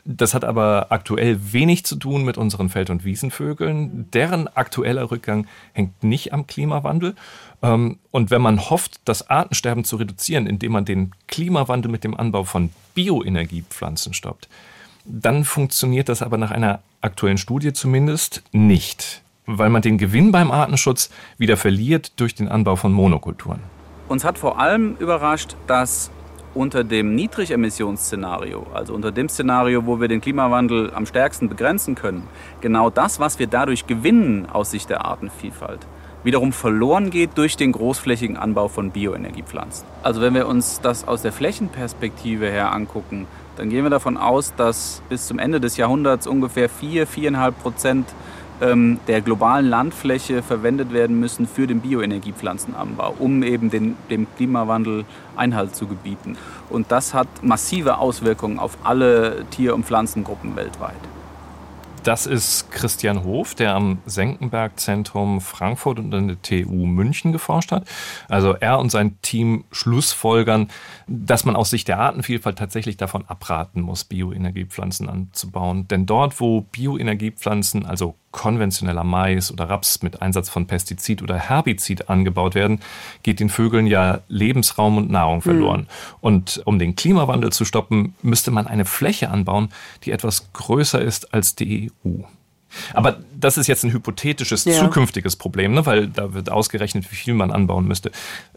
Das 0.05 0.33
hat 0.33 0.43
aber 0.43 0.87
aktuell 0.89 1.53
wenig 1.53 1.85
zu 1.85 1.95
tun 1.95 2.25
mit 2.25 2.37
unseren 2.37 2.69
Feld- 2.69 2.89
und 2.89 3.05
Wiesenvögeln. 3.05 4.11
Deren 4.11 4.49
aktueller 4.49 5.09
Rückgang 5.11 5.47
hängt 5.71 6.03
nicht 6.03 6.33
am 6.33 6.45
Klimawandel. 6.45 7.15
Ähm, 7.61 7.99
und 8.11 8.29
wenn 8.29 8.41
man 8.41 8.69
hofft, 8.69 8.99
das 9.05 9.29
Artensterben 9.29 9.85
zu 9.85 9.95
reduzieren, 9.95 10.45
indem 10.45 10.73
man 10.73 10.83
den 10.83 11.13
Klimawandel 11.27 11.89
mit 11.89 12.03
dem 12.03 12.15
Anbau 12.15 12.43
von 12.43 12.71
Bioenergiepflanzen 12.95 14.13
stoppt, 14.13 14.49
dann 15.05 15.45
funktioniert 15.45 16.09
das 16.09 16.21
aber 16.21 16.37
nach 16.37 16.51
einer 16.51 16.81
aktuellen 17.01 17.37
Studie 17.37 17.73
zumindest 17.73 18.43
nicht, 18.51 19.22
weil 19.45 19.69
man 19.69 19.81
den 19.81 19.97
Gewinn 19.97 20.31
beim 20.31 20.51
Artenschutz 20.51 21.09
wieder 21.37 21.57
verliert 21.57 22.19
durch 22.19 22.35
den 22.35 22.47
Anbau 22.47 22.75
von 22.75 22.91
Monokulturen. 22.91 23.59
Uns 24.07 24.23
hat 24.23 24.37
vor 24.37 24.59
allem 24.59 24.95
überrascht, 24.99 25.55
dass 25.67 26.11
unter 26.53 26.83
dem 26.83 27.15
Niedrigemissionsszenario, 27.15 28.67
also 28.73 28.93
unter 28.93 29.11
dem 29.11 29.27
Szenario, 29.27 29.85
wo 29.85 29.99
wir 29.99 30.07
den 30.07 30.21
Klimawandel 30.21 30.91
am 30.93 31.05
stärksten 31.05 31.49
begrenzen 31.49 31.95
können, 31.95 32.27
genau 32.61 32.89
das, 32.89 33.19
was 33.19 33.39
wir 33.39 33.47
dadurch 33.47 33.87
gewinnen 33.87 34.47
aus 34.51 34.71
Sicht 34.71 34.89
der 34.89 35.05
Artenvielfalt, 35.05 35.79
wiederum 36.23 36.53
verloren 36.53 37.09
geht 37.09 37.31
durch 37.37 37.57
den 37.57 37.71
großflächigen 37.71 38.37
Anbau 38.37 38.67
von 38.67 38.91
Bioenergiepflanzen. 38.91 39.85
Also 40.03 40.21
wenn 40.21 40.35
wir 40.35 40.47
uns 40.47 40.79
das 40.81 41.07
aus 41.07 41.21
der 41.21 41.31
Flächenperspektive 41.31 42.49
her 42.49 42.71
angucken, 42.71 43.27
dann 43.55 43.69
gehen 43.69 43.83
wir 43.83 43.89
davon 43.89 44.17
aus, 44.17 44.53
dass 44.55 45.01
bis 45.09 45.27
zum 45.27 45.37
Ende 45.37 45.59
des 45.59 45.77
Jahrhunderts 45.77 46.25
ungefähr 46.25 46.69
4, 46.69 47.07
4,5 47.07 47.51
Prozent 47.51 48.07
ähm, 48.63 48.99
der 49.07 49.21
globalen 49.21 49.67
Landfläche 49.67 50.41
verwendet 50.41 50.93
werden 50.93 51.19
müssen 51.19 51.47
für 51.47 51.67
den 51.67 51.81
Bioenergiepflanzenanbau, 51.81 53.15
um 53.19 53.43
eben 53.43 53.69
den, 53.69 53.95
dem 54.09 54.27
Klimawandel 54.37 55.05
Einhalt 55.35 55.75
zu 55.75 55.87
gebieten. 55.87 56.37
Und 56.69 56.91
das 56.91 57.13
hat 57.13 57.27
massive 57.41 57.97
Auswirkungen 57.97 58.59
auf 58.59 58.77
alle 58.83 59.45
Tier- 59.51 59.75
und 59.75 59.85
Pflanzengruppen 59.85 60.55
weltweit. 60.55 60.93
Das 62.03 62.25
ist 62.25 62.69
Christian 62.69 63.23
Hof, 63.23 63.55
der 63.55 63.75
am 63.75 63.99
Senckenberg-Zentrum 64.05 65.39
Frankfurt 65.39 65.99
und 65.99 66.13
an 66.13 66.27
der 66.27 66.41
TU 66.41 66.85
München 66.85 67.31
geforscht 67.31 67.71
hat. 67.71 67.87
Also 68.27 68.53
er 68.55 68.79
und 68.79 68.89
sein 68.89 69.17
Team 69.21 69.63
schlussfolgern, 69.71 70.69
dass 71.07 71.45
man 71.45 71.55
aus 71.55 71.69
Sicht 71.69 71.87
der 71.87 71.99
Artenvielfalt 71.99 72.57
tatsächlich 72.57 72.97
davon 72.97 73.23
abraten 73.27 73.79
muss, 73.79 74.03
Bioenergiepflanzen 74.03 75.07
anzubauen. 75.07 75.87
Denn 75.87 76.05
dort, 76.05 76.41
wo 76.41 76.61
Bioenergiepflanzen, 76.61 77.85
also 77.85 78.15
konventioneller 78.33 79.05
Mais 79.05 79.51
oder 79.51 79.69
Raps 79.69 80.01
mit 80.01 80.21
Einsatz 80.21 80.49
von 80.49 80.67
Pestizid 80.67 81.21
oder 81.21 81.37
Herbizid 81.37 82.09
angebaut 82.09 82.55
werden, 82.55 82.81
geht 83.21 83.39
den 83.39 83.47
Vögeln 83.47 83.87
ja 83.87 84.19
Lebensraum 84.27 84.97
und 84.97 85.09
Nahrung 85.09 85.41
verloren. 85.41 85.81
Mhm. 85.81 86.17
Und 86.19 86.61
um 86.65 86.79
den 86.79 86.95
Klimawandel 86.95 87.53
zu 87.53 87.63
stoppen, 87.63 88.15
müsste 88.21 88.51
man 88.51 88.67
eine 88.67 88.85
Fläche 88.85 89.29
anbauen, 89.29 89.69
die 90.03 90.11
etwas 90.11 90.51
größer 90.51 90.99
ist 90.99 91.33
als 91.33 91.55
die 91.55 91.92
EU. 92.05 92.23
Aber 92.93 93.19
das 93.39 93.57
ist 93.57 93.67
jetzt 93.67 93.83
ein 93.83 93.93
hypothetisches, 93.93 94.65
ja. 94.65 94.73
zukünftiges 94.73 95.35
Problem, 95.35 95.73
ne? 95.73 95.85
weil 95.85 96.07
da 96.07 96.33
wird 96.33 96.51
ausgerechnet, 96.51 97.11
wie 97.11 97.15
viel 97.15 97.33
man 97.33 97.51
anbauen 97.51 97.87
müsste. 97.87 98.11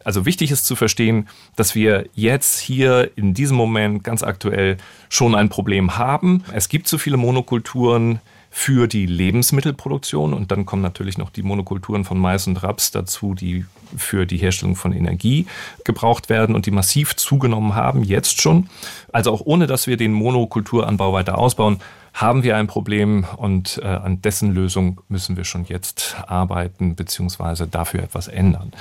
Also 0.05 0.25
wichtig 0.25 0.51
ist 0.51 0.67
zu 0.67 0.77
verstehen, 0.77 1.29
dass 1.55 1.75
wir 1.75 2.07
jetzt 2.15 2.59
hier 2.59 3.11
in 3.17 3.35
diesem 3.35 3.57
Moment 3.57 4.05
ganz 4.05 4.23
aktuell 4.23 4.79
schon 5.09 5.35
ein 5.35 5.49
Problem 5.49 5.99
haben. 5.99 6.45
Es 6.53 6.69
gibt 6.69 6.89
zu 6.89 6.99
viele 6.99 7.17
Monokulturen 7.17 8.21
für 8.51 8.87
die 8.87 9.05
Lebensmittelproduktion 9.05 10.33
und 10.33 10.51
dann 10.51 10.65
kommen 10.65 10.81
natürlich 10.81 11.19
noch 11.19 11.29
die 11.29 11.43
Monokulturen 11.43 12.05
von 12.05 12.19
Mais 12.19 12.47
und 12.47 12.63
Raps 12.63 12.91
dazu, 12.91 13.35
die 13.35 13.67
für 13.99 14.25
die 14.25 14.39
Herstellung 14.39 14.77
von 14.77 14.95
Energie 14.95 15.47
gebraucht 15.85 16.31
werden 16.31 16.55
und 16.55 16.65
die 16.65 16.71
massiv 16.71 17.17
zugenommen 17.17 17.75
haben, 17.75 18.03
jetzt 18.03 18.41
schon. 18.41 18.71
Also 19.13 19.31
auch 19.31 19.43
ohne, 19.45 19.67
dass 19.67 19.87
wir 19.87 19.99
den 19.99 20.15
Monokulturanbau 20.15 21.13
weiter 21.13 21.37
ausbauen, 21.37 21.81
haben 22.17 22.43
wir 22.43 22.57
ein 22.57 22.67
Problem 22.67 23.27
und 23.37 23.79
äh, 23.83 23.87
an 23.87 24.23
dessen 24.23 24.55
Lösung 24.55 25.03
müssen 25.09 25.37
wir 25.37 25.45
schon 25.45 25.67
jetzt 25.67 26.17
arbeiten 26.27 26.97
bzw. 26.97 27.67
dafür 27.71 28.03
etwas 28.03 28.27
ändern. 28.27 28.73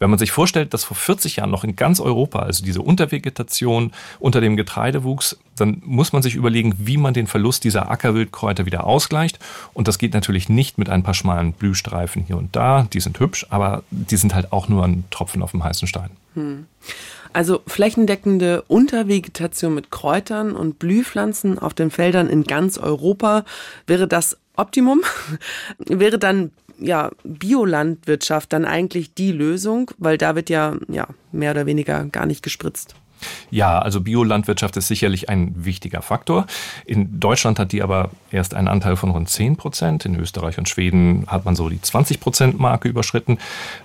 Wenn 0.00 0.08
man 0.08 0.18
sich 0.18 0.32
vorstellt, 0.32 0.72
dass 0.72 0.82
vor 0.82 0.96
40 0.96 1.36
Jahren 1.36 1.50
noch 1.50 1.62
in 1.62 1.76
ganz 1.76 2.00
Europa, 2.00 2.38
also 2.38 2.64
diese 2.64 2.80
Untervegetation 2.80 3.92
unter 4.18 4.40
dem 4.40 4.56
Getreide 4.56 5.04
wuchs, 5.04 5.38
dann 5.56 5.82
muss 5.84 6.14
man 6.14 6.22
sich 6.22 6.36
überlegen, 6.36 6.74
wie 6.78 6.96
man 6.96 7.12
den 7.12 7.26
Verlust 7.26 7.64
dieser 7.64 7.90
Ackerwildkräuter 7.90 8.64
wieder 8.64 8.84
ausgleicht. 8.84 9.38
Und 9.74 9.88
das 9.88 9.98
geht 9.98 10.14
natürlich 10.14 10.48
nicht 10.48 10.78
mit 10.78 10.88
ein 10.88 11.02
paar 11.02 11.12
schmalen 11.12 11.52
Blühstreifen 11.52 12.22
hier 12.22 12.38
und 12.38 12.56
da. 12.56 12.88
Die 12.90 13.00
sind 13.00 13.20
hübsch, 13.20 13.46
aber 13.50 13.82
die 13.90 14.16
sind 14.16 14.34
halt 14.34 14.52
auch 14.52 14.68
nur 14.68 14.84
ein 14.84 15.04
Tropfen 15.10 15.42
auf 15.42 15.50
dem 15.50 15.62
heißen 15.62 15.86
Stein. 15.86 16.10
Hm. 16.32 16.64
Also 17.34 17.60
flächendeckende 17.66 18.62
Untervegetation 18.62 19.74
mit 19.74 19.90
Kräutern 19.90 20.52
und 20.52 20.78
Blühpflanzen 20.78 21.58
auf 21.58 21.74
den 21.74 21.90
Feldern 21.90 22.28
in 22.28 22.44
ganz 22.44 22.78
Europa 22.78 23.44
wäre 23.86 24.08
das 24.08 24.38
Optimum. 24.56 25.02
wäre 25.78 26.18
dann 26.18 26.52
ja 26.80 27.10
Biolandwirtschaft 27.24 28.52
dann 28.52 28.64
eigentlich 28.64 29.14
die 29.14 29.32
Lösung, 29.32 29.90
weil 29.98 30.18
da 30.18 30.34
wird 30.34 30.50
ja 30.50 30.76
ja 30.88 31.06
mehr 31.32 31.52
oder 31.52 31.66
weniger 31.66 32.04
gar 32.06 32.26
nicht 32.26 32.42
gespritzt. 32.42 32.94
Ja, 33.50 33.78
also 33.78 34.00
Biolandwirtschaft 34.00 34.76
ist 34.76 34.88
sicherlich 34.88 35.28
ein 35.28 35.52
wichtiger 35.64 36.02
Faktor. 36.02 36.46
In 36.86 37.20
Deutschland 37.20 37.58
hat 37.58 37.72
die 37.72 37.82
aber 37.82 38.10
erst 38.30 38.54
einen 38.54 38.68
Anteil 38.68 38.96
von 38.96 39.10
rund 39.10 39.28
10 39.28 39.56
Prozent. 39.56 40.06
In 40.06 40.18
Österreich 40.18 40.58
und 40.58 40.68
Schweden 40.68 41.24
hat 41.26 41.44
man 41.44 41.56
so 41.56 41.68
die 41.68 41.80
20 41.80 42.20
Prozent 42.20 42.58
Marke 42.58 42.88
überschritten. 42.88 43.38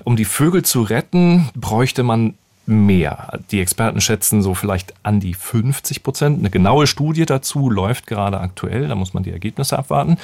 Um 0.03 0.15
die 0.15 0.25
Vögel 0.25 0.63
zu 0.63 0.83
retten, 0.83 1.49
bräuchte 1.55 2.03
man 2.03 2.35
mehr. 2.65 3.39
Die 3.51 3.61
Experten 3.61 4.01
schätzen 4.01 4.41
so 4.41 4.53
vielleicht 4.53 4.93
an 5.03 5.19
die 5.19 5.33
50 5.33 6.03
Prozent. 6.03 6.39
Eine 6.39 6.49
genaue 6.49 6.87
Studie 6.87 7.25
dazu 7.25 7.69
läuft 7.69 8.07
gerade 8.07 8.39
aktuell, 8.39 8.87
da 8.87 8.95
muss 8.95 9.13
man 9.13 9.23
die 9.23 9.31
Ergebnisse 9.31 9.77
abwarten. 9.77 10.17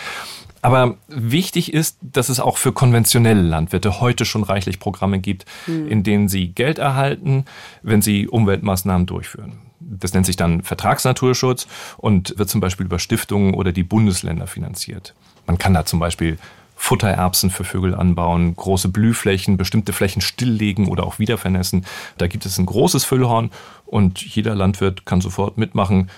Aber 0.61 0.97
wichtig 1.07 1.73
ist, 1.73 1.97
dass 2.01 2.29
es 2.29 2.39
auch 2.39 2.57
für 2.57 2.71
konventionelle 2.71 3.41
Landwirte 3.41 3.99
heute 3.99 4.25
schon 4.25 4.43
reichlich 4.43 4.79
Programme 4.79 5.19
gibt, 5.19 5.45
mhm. 5.65 5.87
in 5.87 6.03
denen 6.03 6.29
sie 6.29 6.49
Geld 6.49 6.77
erhalten, 6.77 7.45
wenn 7.81 8.01
sie 8.01 8.27
Umweltmaßnahmen 8.27 9.07
durchführen. 9.07 9.59
Das 9.79 10.13
nennt 10.13 10.27
sich 10.27 10.35
dann 10.35 10.61
Vertragsnaturschutz 10.61 11.67
und 11.97 12.37
wird 12.37 12.49
zum 12.49 12.61
Beispiel 12.61 12.85
über 12.85 12.99
Stiftungen 12.99 13.55
oder 13.55 13.71
die 13.71 13.83
Bundesländer 13.83 14.45
finanziert. 14.45 15.15
Man 15.47 15.57
kann 15.57 15.73
da 15.73 15.85
zum 15.85 15.99
Beispiel 15.99 16.37
Futtererbsen 16.75 17.51
für 17.51 17.63
Vögel 17.63 17.93
anbauen, 17.93 18.55
große 18.55 18.89
Blühflächen, 18.89 19.57
bestimmte 19.57 19.93
Flächen 19.93 20.21
stilllegen 20.21 20.87
oder 20.87 21.05
auch 21.05 21.19
wiedervernässen. 21.19 21.85
Da 22.17 22.25
gibt 22.27 22.45
es 22.45 22.57
ein 22.57 22.65
großes 22.65 23.03
Füllhorn 23.03 23.51
und 23.85 24.21
jeder 24.21 24.55
Landwirt 24.55 25.05
kann 25.05 25.21
sofort 25.21 25.57
mitmachen 25.59 26.09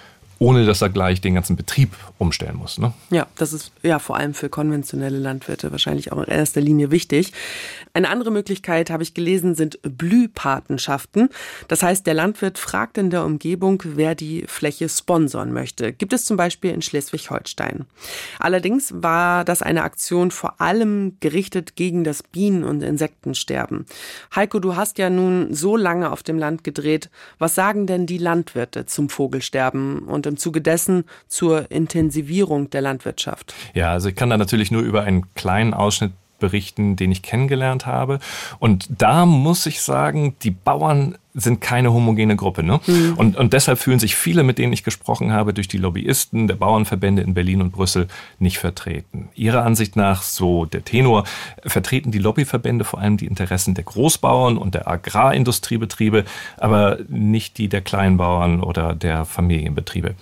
ohne 0.43 0.65
dass 0.65 0.81
er 0.81 0.89
gleich 0.89 1.21
den 1.21 1.35
ganzen 1.35 1.55
Betrieb 1.55 1.95
umstellen 2.17 2.57
muss. 2.57 2.77
Ne? 2.77 2.91
Ja, 3.11 3.27
das 3.37 3.53
ist 3.53 3.71
ja 3.81 3.97
vor 3.97 4.17
allem 4.17 4.33
für 4.33 4.49
konventionelle 4.49 5.17
Landwirte 5.17 5.71
wahrscheinlich 5.71 6.11
auch 6.11 6.17
in 6.17 6.29
erster 6.29 6.59
Linie 6.59 6.91
wichtig. 6.91 7.31
Eine 7.93 8.09
andere 8.09 8.29
Möglichkeit, 8.29 8.89
habe 8.89 9.03
ich 9.03 9.13
gelesen, 9.13 9.55
sind 9.55 9.79
Blühpatenschaften. 9.83 11.29
Das 11.69 11.81
heißt, 11.81 12.05
der 12.05 12.13
Landwirt 12.13 12.57
fragt 12.57 12.97
in 12.97 13.09
der 13.09 13.23
Umgebung, 13.23 13.81
wer 13.85 14.15
die 14.15 14.43
Fläche 14.45 14.89
sponsern 14.89 15.53
möchte. 15.53 15.93
Gibt 15.93 16.11
es 16.11 16.25
zum 16.25 16.35
Beispiel 16.35 16.71
in 16.71 16.81
Schleswig-Holstein. 16.81 17.85
Allerdings 18.37 18.93
war 18.93 19.45
das 19.45 19.61
eine 19.61 19.83
Aktion 19.83 20.31
vor 20.31 20.59
allem 20.59 21.15
gerichtet 21.21 21.77
gegen 21.77 22.03
das 22.03 22.21
Bienen- 22.21 22.65
und 22.65 22.83
Insektensterben. 22.83 23.85
Heiko, 24.35 24.59
du 24.59 24.75
hast 24.75 24.97
ja 24.97 25.09
nun 25.09 25.53
so 25.53 25.77
lange 25.77 26.11
auf 26.11 26.21
dem 26.21 26.37
Land 26.37 26.65
gedreht. 26.65 27.09
Was 27.39 27.55
sagen 27.55 27.87
denn 27.87 28.07
die 28.07 28.17
Landwirte 28.17 28.85
zum 28.85 29.07
Vogelsterben 29.07 29.99
und 29.99 30.25
im 30.25 30.32
Zuge 30.37 30.61
dessen 30.61 31.05
zur 31.27 31.71
Intensivierung 31.71 32.69
der 32.69 32.81
Landwirtschaft? 32.81 33.53
Ja, 33.73 33.91
also 33.91 34.09
ich 34.09 34.15
kann 34.15 34.29
da 34.29 34.37
natürlich 34.37 34.71
nur 34.71 34.81
über 34.81 35.03
einen 35.03 35.33
kleinen 35.35 35.73
Ausschnitt 35.73 36.13
berichten, 36.43 36.97
den 36.97 37.09
ich 37.09 37.21
kennengelernt 37.21 37.85
habe. 37.85 38.19
Und 38.59 38.89
da 38.89 39.25
muss 39.25 39.65
ich 39.65 39.81
sagen, 39.81 40.35
die 40.43 40.51
Bauern 40.51 41.15
sind 41.33 41.61
keine 41.61 41.93
homogene 41.93 42.35
Gruppe. 42.35 42.63
Ne? 42.63 42.81
Mhm. 42.85 43.13
Und, 43.15 43.37
und 43.37 43.53
deshalb 43.53 43.79
fühlen 43.79 43.97
sich 43.97 44.15
viele, 44.15 44.43
mit 44.43 44.57
denen 44.57 44.73
ich 44.73 44.83
gesprochen 44.83 45.31
habe, 45.31 45.53
durch 45.53 45.69
die 45.69 45.77
Lobbyisten 45.77 46.47
der 46.47 46.55
Bauernverbände 46.55 47.21
in 47.21 47.33
Berlin 47.33 47.61
und 47.61 47.71
Brüssel 47.71 48.07
nicht 48.39 48.57
vertreten. 48.57 49.29
Ihrer 49.35 49.63
Ansicht 49.63 49.95
nach, 49.95 50.21
so 50.21 50.65
der 50.65 50.83
Tenor, 50.83 51.23
vertreten 51.65 52.11
die 52.11 52.19
Lobbyverbände 52.19 52.83
vor 52.83 52.99
allem 52.99 53.15
die 53.15 53.25
Interessen 53.25 53.73
der 53.73 53.85
Großbauern 53.85 54.57
und 54.57 54.75
der 54.75 54.87
Agrarindustriebetriebe, 54.89 56.25
aber 56.57 56.99
nicht 57.07 57.57
die 57.57 57.69
der 57.69 57.81
Kleinbauern 57.81 58.59
oder 58.59 58.93
der 58.93 59.23
Familienbetriebe 59.23 60.15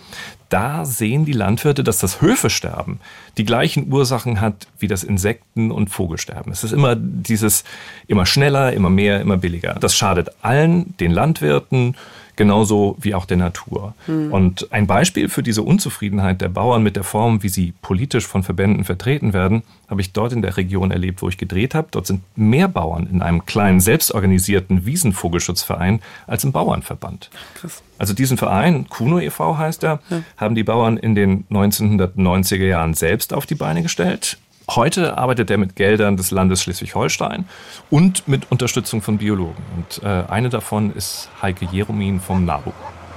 da 0.51 0.85
sehen 0.85 1.25
die 1.25 1.31
Landwirte, 1.31 1.83
dass 1.83 1.99
das 1.99 2.21
Höfesterben 2.21 2.99
die 3.37 3.45
gleichen 3.45 3.91
Ursachen 3.91 4.41
hat 4.41 4.67
wie 4.79 4.87
das 4.87 5.03
Insekten- 5.03 5.71
und 5.71 5.89
Vogelsterben. 5.89 6.51
Es 6.51 6.63
ist 6.63 6.73
immer 6.73 6.95
dieses 6.95 7.63
immer 8.07 8.25
schneller, 8.25 8.73
immer 8.73 8.89
mehr, 8.89 9.21
immer 9.21 9.37
billiger. 9.37 9.75
Das 9.79 9.95
schadet 9.95 10.29
allen, 10.41 10.95
den 10.97 11.11
Landwirten, 11.11 11.95
genauso 12.41 12.97
wie 12.99 13.13
auch 13.13 13.25
der 13.25 13.37
Natur. 13.37 13.93
Mhm. 14.07 14.33
Und 14.33 14.73
ein 14.73 14.87
Beispiel 14.87 15.29
für 15.29 15.43
diese 15.43 15.61
Unzufriedenheit 15.61 16.41
der 16.41 16.49
Bauern 16.49 16.81
mit 16.81 16.95
der 16.95 17.03
Form, 17.03 17.43
wie 17.43 17.49
sie 17.49 17.75
politisch 17.83 18.25
von 18.25 18.41
Verbänden 18.41 18.83
vertreten 18.83 19.31
werden, 19.31 19.61
habe 19.87 20.01
ich 20.01 20.11
dort 20.11 20.33
in 20.33 20.41
der 20.41 20.57
Region 20.57 20.89
erlebt, 20.89 21.21
wo 21.21 21.29
ich 21.29 21.37
gedreht 21.37 21.75
habe. 21.75 21.89
Dort 21.91 22.07
sind 22.07 22.23
mehr 22.35 22.67
Bauern 22.67 23.05
in 23.05 23.21
einem 23.21 23.45
kleinen, 23.45 23.79
selbstorganisierten 23.79 24.87
Wiesenvogelschutzverein 24.87 26.01
als 26.25 26.43
im 26.43 26.51
Bauernverband. 26.51 27.29
Krass. 27.53 27.83
Also 27.99 28.15
diesen 28.15 28.37
Verein, 28.37 28.89
Kuno 28.89 29.19
e.V. 29.19 29.59
heißt 29.59 29.83
er, 29.83 29.99
ja. 30.09 30.23
haben 30.37 30.55
die 30.55 30.63
Bauern 30.63 30.97
in 30.97 31.13
den 31.13 31.45
1990er 31.51 32.65
Jahren 32.65 32.95
selbst 32.95 33.35
auf 33.35 33.45
die 33.45 33.53
Beine 33.53 33.83
gestellt. 33.83 34.39
Heute 34.75 35.17
arbeitet 35.17 35.51
er 35.51 35.57
mit 35.57 35.75
Geldern 35.75 36.15
des 36.15 36.31
Landes 36.31 36.61
Schleswig-Holstein 36.61 37.45
und 37.89 38.25
mit 38.29 38.49
Unterstützung 38.51 39.01
von 39.01 39.17
Biologen. 39.17 39.61
Und 39.75 40.01
äh, 40.01 40.23
eine 40.29 40.47
davon 40.47 40.93
ist 40.95 41.29
Heike 41.41 41.65
Jeromin 41.65 42.21
vom 42.21 42.45
NABU. 42.45 42.71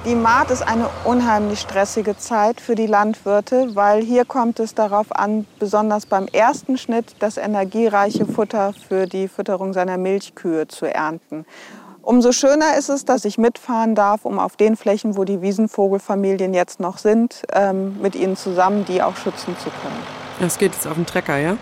Die 0.04 0.16
Maat 0.16 0.50
ist 0.50 0.62
eine 0.62 0.88
unheimlich 1.04 1.60
stressige 1.60 2.16
Zeit 2.16 2.60
für 2.60 2.74
die 2.74 2.88
Landwirte, 2.88 3.70
weil 3.74 4.02
hier 4.02 4.24
kommt 4.24 4.58
es 4.58 4.74
darauf 4.74 5.14
an, 5.14 5.46
besonders 5.60 6.06
beim 6.06 6.26
ersten 6.26 6.76
Schnitt 6.76 7.14
das 7.20 7.36
energiereiche 7.36 8.26
Futter 8.26 8.72
für 8.88 9.06
die 9.06 9.28
Fütterung 9.28 9.72
seiner 9.72 9.96
Milchkühe 9.96 10.66
zu 10.66 10.92
ernten. 10.92 11.46
Umso 12.02 12.32
schöner 12.32 12.76
ist 12.76 12.88
es, 12.88 13.04
dass 13.04 13.24
ich 13.24 13.38
mitfahren 13.38 13.94
darf, 13.94 14.24
um 14.24 14.40
auf 14.40 14.56
den 14.56 14.74
Flächen, 14.74 15.16
wo 15.16 15.22
die 15.22 15.40
Wiesenvogelfamilien 15.40 16.52
jetzt 16.52 16.80
noch 16.80 16.98
sind, 16.98 17.42
ähm, 17.52 18.00
mit 18.02 18.16
ihnen 18.16 18.36
zusammen 18.36 18.84
die 18.84 19.00
auch 19.02 19.16
schützen 19.16 19.56
zu 19.56 19.70
können. 19.70 20.23
Das 20.40 20.58
geht 20.58 20.74
jetzt 20.74 20.86
auf 20.86 20.94
den 20.94 21.06
Trecker, 21.06 21.38
ja? 21.38 21.56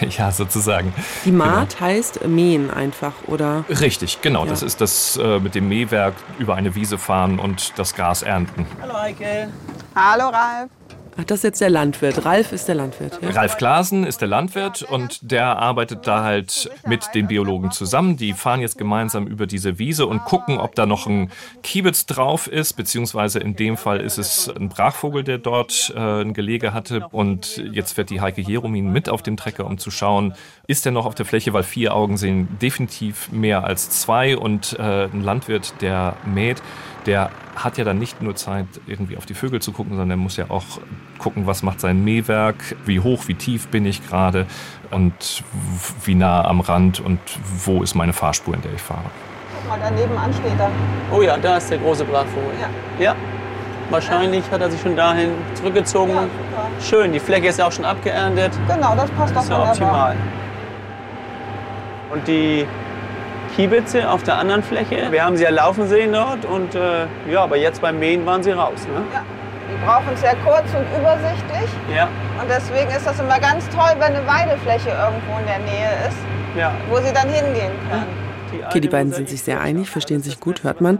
Ja, 0.16 0.30
sozusagen. 0.30 0.94
Die 1.24 1.32
Maat 1.32 1.76
genau. 1.76 1.80
heißt 1.80 2.26
mähen 2.26 2.70
einfach, 2.70 3.12
oder? 3.26 3.64
Richtig, 3.68 4.20
genau. 4.22 4.44
Ja. 4.44 4.50
Das 4.50 4.62
ist 4.62 4.80
das 4.80 5.16
äh, 5.16 5.38
mit 5.38 5.54
dem 5.54 5.68
Mähwerk 5.68 6.14
über 6.38 6.54
eine 6.54 6.74
Wiese 6.74 6.98
fahren 6.98 7.38
und 7.38 7.78
das 7.78 7.94
Gras 7.94 8.22
ernten. 8.22 8.66
Hallo 8.80 8.94
Heike. 9.00 9.48
Hallo 9.94 10.28
Ralf. 10.28 10.70
Ach, 11.16 11.24
das 11.24 11.40
ist 11.40 11.44
jetzt 11.44 11.60
der 11.60 11.70
Landwirt. 11.70 12.24
Ralf 12.24 12.52
ist 12.52 12.68
der 12.68 12.74
Landwirt. 12.74 13.18
Ja? 13.20 13.30
Ralf 13.30 13.58
Klasen 13.58 14.04
ist 14.04 14.22
der 14.22 14.28
Landwirt 14.28 14.82
und 14.82 15.30
der 15.30 15.58
arbeitet 15.58 16.06
da 16.06 16.24
halt 16.24 16.70
mit 16.86 17.14
den 17.14 17.26
Biologen 17.26 17.70
zusammen. 17.70 18.16
Die 18.16 18.32
fahren 18.32 18.60
jetzt 18.60 18.78
gemeinsam 18.78 19.26
über 19.26 19.46
diese 19.46 19.78
Wiese 19.78 20.06
und 20.06 20.24
gucken, 20.24 20.58
ob 20.58 20.74
da 20.74 20.86
noch 20.86 21.06
ein 21.06 21.30
Kiebitz 21.62 22.06
drauf 22.06 22.46
ist, 22.46 22.74
beziehungsweise 22.74 23.40
in 23.40 23.56
dem 23.56 23.76
Fall 23.76 24.00
ist 24.00 24.16
es 24.16 24.48
ein 24.48 24.70
Brachvogel, 24.70 25.22
der 25.22 25.38
dort 25.38 25.92
äh, 25.94 26.22
ein 26.22 26.32
Gelege 26.32 26.72
hatte. 26.72 27.06
Und 27.10 27.58
jetzt 27.72 27.92
fährt 27.92 28.08
die 28.08 28.20
Heike 28.20 28.40
Jeromin 28.40 28.90
mit 28.90 29.10
auf 29.10 29.22
dem 29.22 29.36
Trecker, 29.36 29.66
um 29.66 29.76
zu 29.76 29.90
schauen, 29.90 30.34
ist 30.66 30.86
er 30.86 30.92
noch 30.92 31.04
auf 31.04 31.14
der 31.14 31.26
Fläche, 31.26 31.52
weil 31.52 31.62
vier 31.62 31.94
Augen 31.94 32.16
sehen 32.16 32.48
definitiv 32.62 33.30
mehr 33.30 33.64
als 33.64 33.90
zwei 33.90 34.36
und 34.36 34.78
äh, 34.78 35.04
ein 35.04 35.22
Landwirt, 35.22 35.74
der 35.80 36.16
mäht, 36.24 36.62
der 37.06 37.30
hat 37.56 37.78
ja 37.78 37.84
dann 37.84 37.98
nicht 37.98 38.22
nur 38.22 38.34
Zeit, 38.34 38.66
irgendwie 38.86 39.16
auf 39.16 39.26
die 39.26 39.34
Vögel 39.34 39.60
zu 39.60 39.72
gucken, 39.72 39.92
sondern 39.92 40.10
er 40.10 40.16
muss 40.16 40.36
ja 40.36 40.46
auch 40.48 40.64
gucken, 41.18 41.46
was 41.46 41.62
macht 41.62 41.80
sein 41.80 42.02
Mähwerk, 42.02 42.76
wie 42.84 43.00
hoch, 43.00 43.28
wie 43.28 43.34
tief 43.34 43.68
bin 43.68 43.86
ich 43.86 44.06
gerade 44.06 44.46
und 44.90 45.44
wie 46.04 46.14
nah 46.14 46.44
am 46.44 46.60
Rand 46.60 47.00
und 47.00 47.20
wo 47.64 47.82
ist 47.82 47.94
meine 47.94 48.12
Fahrspur, 48.12 48.54
in 48.54 48.62
der 48.62 48.72
ich 48.72 48.80
fahre. 48.80 49.04
Guck 49.54 49.68
mal, 49.68 49.78
daneben 49.80 50.16
an 50.16 50.32
steht 50.32 50.58
er. 50.58 50.70
Oh 51.12 51.22
ja, 51.22 51.36
da 51.36 51.58
ist 51.58 51.70
der 51.70 51.78
große 51.78 52.04
Brachvogel. 52.04 52.54
Ja. 52.60 53.04
ja. 53.04 53.16
Wahrscheinlich 53.90 54.50
hat 54.50 54.60
er 54.60 54.70
sich 54.70 54.80
schon 54.80 54.96
dahin 54.96 55.30
zurückgezogen. 55.54 56.14
Ja, 56.14 56.26
Schön, 56.80 57.12
die 57.12 57.20
Fläche 57.20 57.48
ist 57.48 57.58
ja 57.58 57.66
auch 57.66 57.72
schon 57.72 57.84
abgeerntet. 57.84 58.52
Genau, 58.66 58.94
das 58.96 59.10
passt 59.10 59.36
doch 59.36 59.42
wunderbar. 59.42 59.70
optimal. 59.70 60.16
Und 62.10 62.26
die 62.26 62.66
Kiebitze 63.56 64.08
auf 64.08 64.22
der 64.22 64.38
anderen 64.38 64.62
Fläche. 64.62 65.08
Wir 65.10 65.24
haben 65.24 65.36
sie 65.36 65.44
ja 65.44 65.50
laufen 65.50 65.88
sehen 65.88 66.12
dort 66.12 66.44
und 66.44 66.74
äh, 66.74 67.06
ja, 67.30 67.42
aber 67.42 67.56
jetzt 67.56 67.82
beim 67.82 67.98
Mähen 67.98 68.24
waren 68.24 68.42
sie 68.42 68.52
raus. 68.52 68.86
Ne? 68.86 69.02
Ja, 69.12 69.24
die 69.70 69.84
brauchen 69.84 70.14
es 70.14 70.20
sehr 70.20 70.36
kurz 70.44 70.64
und 70.74 70.86
übersichtlich. 70.98 71.70
Ja. 71.94 72.08
Und 72.40 72.48
deswegen 72.48 72.90
ist 72.90 73.06
das 73.06 73.18
immer 73.20 73.38
ganz 73.38 73.68
toll, 73.68 73.94
wenn 73.98 74.14
eine 74.14 74.26
Weidefläche 74.26 74.88
irgendwo 74.90 75.38
in 75.38 75.46
der 75.46 75.58
Nähe 75.58 75.90
ist, 76.08 76.16
ja. 76.56 76.72
wo 76.88 76.96
sie 76.96 77.12
dann 77.12 77.28
hingehen 77.28 77.72
können. 77.90 78.22
Okay, 78.66 78.80
die 78.80 78.88
beiden 78.88 79.12
sind 79.12 79.30
sich 79.30 79.42
sehr 79.42 79.60
einig, 79.60 79.88
verstehen 79.88 80.22
sich 80.22 80.38
gut, 80.38 80.62
hört 80.62 80.80
man. 80.82 80.98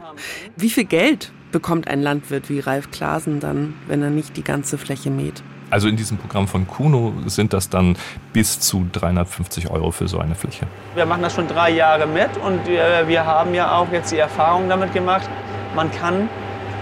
Wie 0.57 0.71
viel 0.71 0.85
Geld 0.85 1.33
bekommt 1.53 1.87
ein 1.87 2.01
Landwirt 2.01 2.49
wie 2.49 2.61
Ralf 2.61 2.91
Klasen 2.91 3.41
dann, 3.41 3.75
wenn 3.87 4.03
er 4.03 4.09
nicht 4.09 4.37
die 4.39 4.45
ganze 4.45 4.79
Fläche 4.79 5.11
mäht? 5.11 5.43
Also 5.73 5.89
in 5.89 5.97
diesem 5.97 6.19
Programm 6.19 6.49
von 6.49 6.69
Kuno 6.69 7.15
sind 7.25 7.55
das 7.55 7.71
dann 7.71 7.97
bis 8.35 8.61
zu 8.61 8.87
350 8.93 9.71
Euro 9.71 9.91
für 9.91 10.07
so 10.07 10.19
eine 10.19 10.35
Fläche. 10.35 10.67
Wir 10.95 11.07
machen 11.07 11.23
das 11.23 11.35
schon 11.35 11.49
drei 11.49 11.71
Jahre 11.71 12.07
mit 12.07 12.29
und 12.45 12.67
wir, 12.67 13.05
wir 13.09 13.25
haben 13.25 13.55
ja 13.55 13.79
auch 13.79 13.91
jetzt 13.91 14.13
die 14.13 14.19
Erfahrung 14.19 14.69
damit 14.69 14.93
gemacht, 14.93 15.31
man 15.75 15.91
kann 15.91 16.29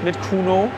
mit 0.03 0.21
Kuno 0.23 0.73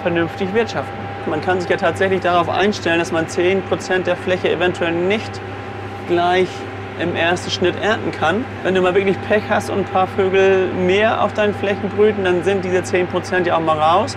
vernünftig 0.00 0.54
wirtschaften. 0.54 0.96
Man 1.28 1.42
kann 1.42 1.60
sich 1.60 1.68
ja 1.68 1.76
tatsächlich 1.76 2.22
darauf 2.22 2.48
einstellen, 2.48 3.00
dass 3.00 3.12
man 3.12 3.26
10% 3.26 4.04
der 4.04 4.16
Fläche 4.16 4.50
eventuell 4.50 4.92
nicht 4.92 5.38
gleich 6.08 6.48
im 6.98 7.14
ersten 7.14 7.50
Schnitt 7.50 7.74
ernten 7.82 8.12
kann. 8.12 8.46
Wenn 8.62 8.76
du 8.76 8.80
mal 8.80 8.94
wirklich 8.94 9.20
Pech 9.28 9.42
hast 9.50 9.68
und 9.68 9.80
ein 9.80 9.84
paar 9.84 10.06
Vögel 10.06 10.72
mehr 10.72 11.22
auf 11.22 11.34
deinen 11.34 11.54
Flächen 11.54 11.90
brüten, 11.90 12.24
dann 12.24 12.44
sind 12.44 12.64
diese 12.64 12.78
10% 12.78 13.44
ja 13.44 13.58
auch 13.58 13.60
mal 13.60 13.78
raus. 13.78 14.16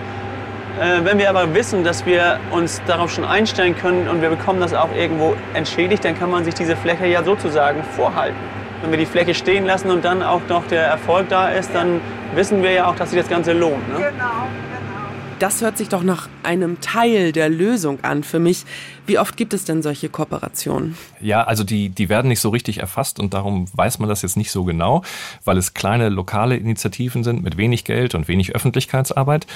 Äh, 0.80 1.04
wenn 1.04 1.18
wir 1.18 1.28
aber 1.28 1.54
wissen, 1.54 1.84
dass 1.84 2.06
wir 2.06 2.40
uns 2.50 2.80
darauf 2.86 3.12
schon 3.12 3.24
einstellen 3.24 3.76
können 3.76 4.08
und 4.08 4.22
wir 4.22 4.30
bekommen 4.30 4.60
das 4.60 4.72
auch 4.72 4.94
irgendwo 4.94 5.36
entschädigt, 5.54 6.04
dann 6.04 6.18
kann 6.18 6.30
man 6.30 6.44
sich 6.44 6.54
diese 6.54 6.76
Fläche 6.76 7.06
ja 7.06 7.22
sozusagen 7.22 7.82
vorhalten. 7.84 8.38
Wenn 8.80 8.90
wir 8.90 8.98
die 8.98 9.06
Fläche 9.06 9.34
stehen 9.34 9.66
lassen 9.66 9.90
und 9.90 10.04
dann 10.04 10.22
auch 10.22 10.40
noch 10.48 10.66
der 10.66 10.84
Erfolg 10.84 11.28
da 11.28 11.48
ist, 11.48 11.70
dann 11.74 12.00
wissen 12.34 12.62
wir 12.62 12.72
ja 12.72 12.90
auch, 12.90 12.96
dass 12.96 13.10
sich 13.10 13.20
das 13.20 13.28
Ganze 13.28 13.52
lohnt. 13.52 13.86
Ne? 13.90 13.96
Genau, 13.96 14.08
genau. 14.08 15.02
Das 15.38 15.60
hört 15.60 15.76
sich 15.76 15.88
doch 15.88 16.02
nach 16.02 16.28
einem 16.42 16.80
Teil 16.80 17.32
der 17.32 17.48
Lösung 17.48 17.98
an 18.02 18.22
für 18.22 18.38
mich. 18.38 18.64
Wie 19.06 19.18
oft 19.18 19.36
gibt 19.36 19.52
es 19.54 19.64
denn 19.64 19.82
solche 19.82 20.08
Kooperationen? 20.08 20.96
Ja, 21.20 21.42
also 21.44 21.64
die, 21.64 21.90
die 21.90 22.08
werden 22.08 22.28
nicht 22.28 22.40
so 22.40 22.50
richtig 22.50 22.78
erfasst 22.78 23.18
und 23.18 23.34
darum 23.34 23.66
weiß 23.72 23.98
man 23.98 24.08
das 24.08 24.22
jetzt 24.22 24.36
nicht 24.36 24.52
so 24.52 24.64
genau, 24.64 25.02
weil 25.44 25.58
es 25.58 25.74
kleine 25.74 26.08
lokale 26.08 26.56
Initiativen 26.56 27.24
sind 27.24 27.42
mit 27.42 27.56
wenig 27.56 27.84
Geld 27.84 28.14
und 28.14 28.28
wenig 28.28 28.54
Öffentlichkeitsarbeit. 28.54 29.46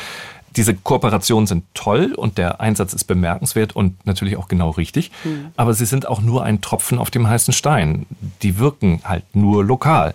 Diese 0.56 0.74
Kooperationen 0.74 1.46
sind 1.46 1.64
toll 1.74 2.14
und 2.14 2.38
der 2.38 2.60
Einsatz 2.60 2.94
ist 2.94 3.04
bemerkenswert 3.04 3.76
und 3.76 4.06
natürlich 4.06 4.36
auch 4.36 4.48
genau 4.48 4.70
richtig. 4.70 5.10
Mhm. 5.24 5.48
Aber 5.56 5.74
sie 5.74 5.86
sind 5.86 6.08
auch 6.08 6.20
nur 6.20 6.44
ein 6.44 6.60
Tropfen 6.60 6.98
auf 6.98 7.10
dem 7.10 7.28
heißen 7.28 7.52
Stein. 7.52 8.06
Die 8.42 8.58
wirken 8.58 9.00
halt 9.04 9.24
nur 9.34 9.64
lokal. 9.64 10.14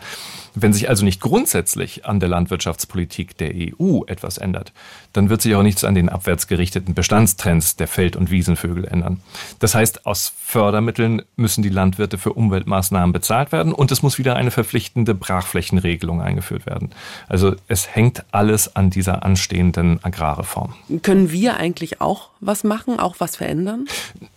Wenn 0.54 0.73
sich 0.73 0.89
also 0.89 1.06
nicht 1.06 1.21
grundsätzlich 1.21 2.06
an 2.06 2.19
der 2.19 2.27
Landwirtschaftspolitik 2.27 3.38
der 3.38 3.51
EU 3.56 4.01
etwas 4.08 4.38
ändert, 4.38 4.73
dann 5.13 5.30
wird 5.30 5.41
sich 5.41 5.56
auch 5.56 5.63
nichts 5.63 5.84
an 5.84 5.95
den 5.95 6.10
abwärts 6.10 6.47
gerichteten 6.47 6.93
Bestandstrends 6.93 7.77
der 7.77 7.88
Feld- 7.88 8.15
und 8.17 8.32
Wiesenvögel 8.32 8.86
ändern. 8.86 9.21
Das 9.60 9.75
heißt, 9.75 10.06
aus 10.06 10.34
Fördermitteln 10.38 11.21
müssen 11.38 11.63
die 11.63 11.69
Landwirte 11.69 12.17
für 12.17 12.34
Umweltmaßnahmen 12.34 13.13
bezahlt 13.13 13.51
werden 13.51 13.73
und 13.73 13.91
es 13.91 14.04
muss 14.04 14.17
wieder 14.17 14.36
eine 14.36 14.51
verpflichtende 14.51 15.15
Brachflächenregelung 15.15 16.21
eingeführt 16.21 16.65
werden. 16.65 16.89
Also 17.30 17.56
es 17.67 17.95
hängt 17.95 18.25
alles 18.32 18.75
an 18.75 18.89
dieser 18.89 19.23
anstehenden 19.23 20.04
Agrarreform. 20.32 20.74
Können 21.02 21.32
wir 21.32 21.58
eigentlich 21.58 22.02
auch 22.02 22.30
was 22.39 22.63
machen, 22.63 23.00
auch 23.00 23.15
was 23.20 23.36
verändern? 23.36 23.86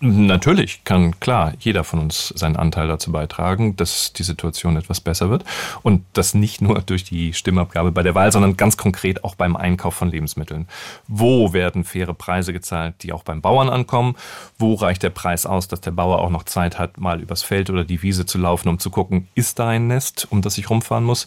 Natürlich 0.01 0.85
kann 0.85 1.19
klar 1.21 1.55
jeder 1.59 1.85
von 1.85 2.01
uns 2.01 2.29
seinen 2.29 2.57
Anteil 2.57 2.89
dazu 2.89 3.13
beitragen, 3.13 3.77
dass 3.77 4.13
die 4.13 4.23
Situation 4.23 4.77
etwas 4.77 5.01
besser 5.01 5.31
wird 5.31 5.45
und 5.83 6.05
das 6.13 6.35
nicht 6.35 6.61
nur 6.61 6.81
durch 6.83 7.05
die 7.05 7.33
Stimmabgabe 7.33 7.93
bei 7.93 8.03
der 8.03 8.15
Wahl, 8.15 8.31
sondern 8.31 8.57
ganz 8.57 8.77
konkret 8.77 9.25
auch 9.25 9.35
beim 9.35 9.57
Einkauf 9.57 9.95
von 9.95 10.11
Lebensmitteln. 10.11 10.69
Wo 11.09 11.53
werden 11.53 11.85
faire 11.85 12.15
Preise 12.15 12.53
gezahlt, 12.53 12.97
die 13.03 13.13
auch 13.13 13.23
beim 13.23 13.41
Bauern 13.41 13.71
ankommen? 13.71 14.17
Wo 14.59 14.75
reicht 14.75 15.03
der 15.03 15.11
Preis 15.11 15.47
aus, 15.47 15.69
dass 15.69 15.81
der 15.81 15.93
Bauer 15.93 16.19
auch 16.19 16.31
noch 16.31 16.45
Zeit 16.45 16.79
hat, 16.79 16.99
mal 16.99 17.21
übers 17.21 17.43
Feld 17.43 17.71
oder 17.71 17.85
die 17.85 18.03
Wiese 18.03 18.27
zu 18.27 18.39
laufen, 18.39 18.69
um 18.69 18.79
zu 18.79 18.91
gucken, 18.91 19.29
ist 19.35 19.59
da 19.59 19.69
ein 19.69 19.87
Nest, 19.87 20.27
um 20.31 20.43
das 20.43 20.59
ich 20.59 20.69
rumfahren 20.69 21.05
muss? 21.05 21.27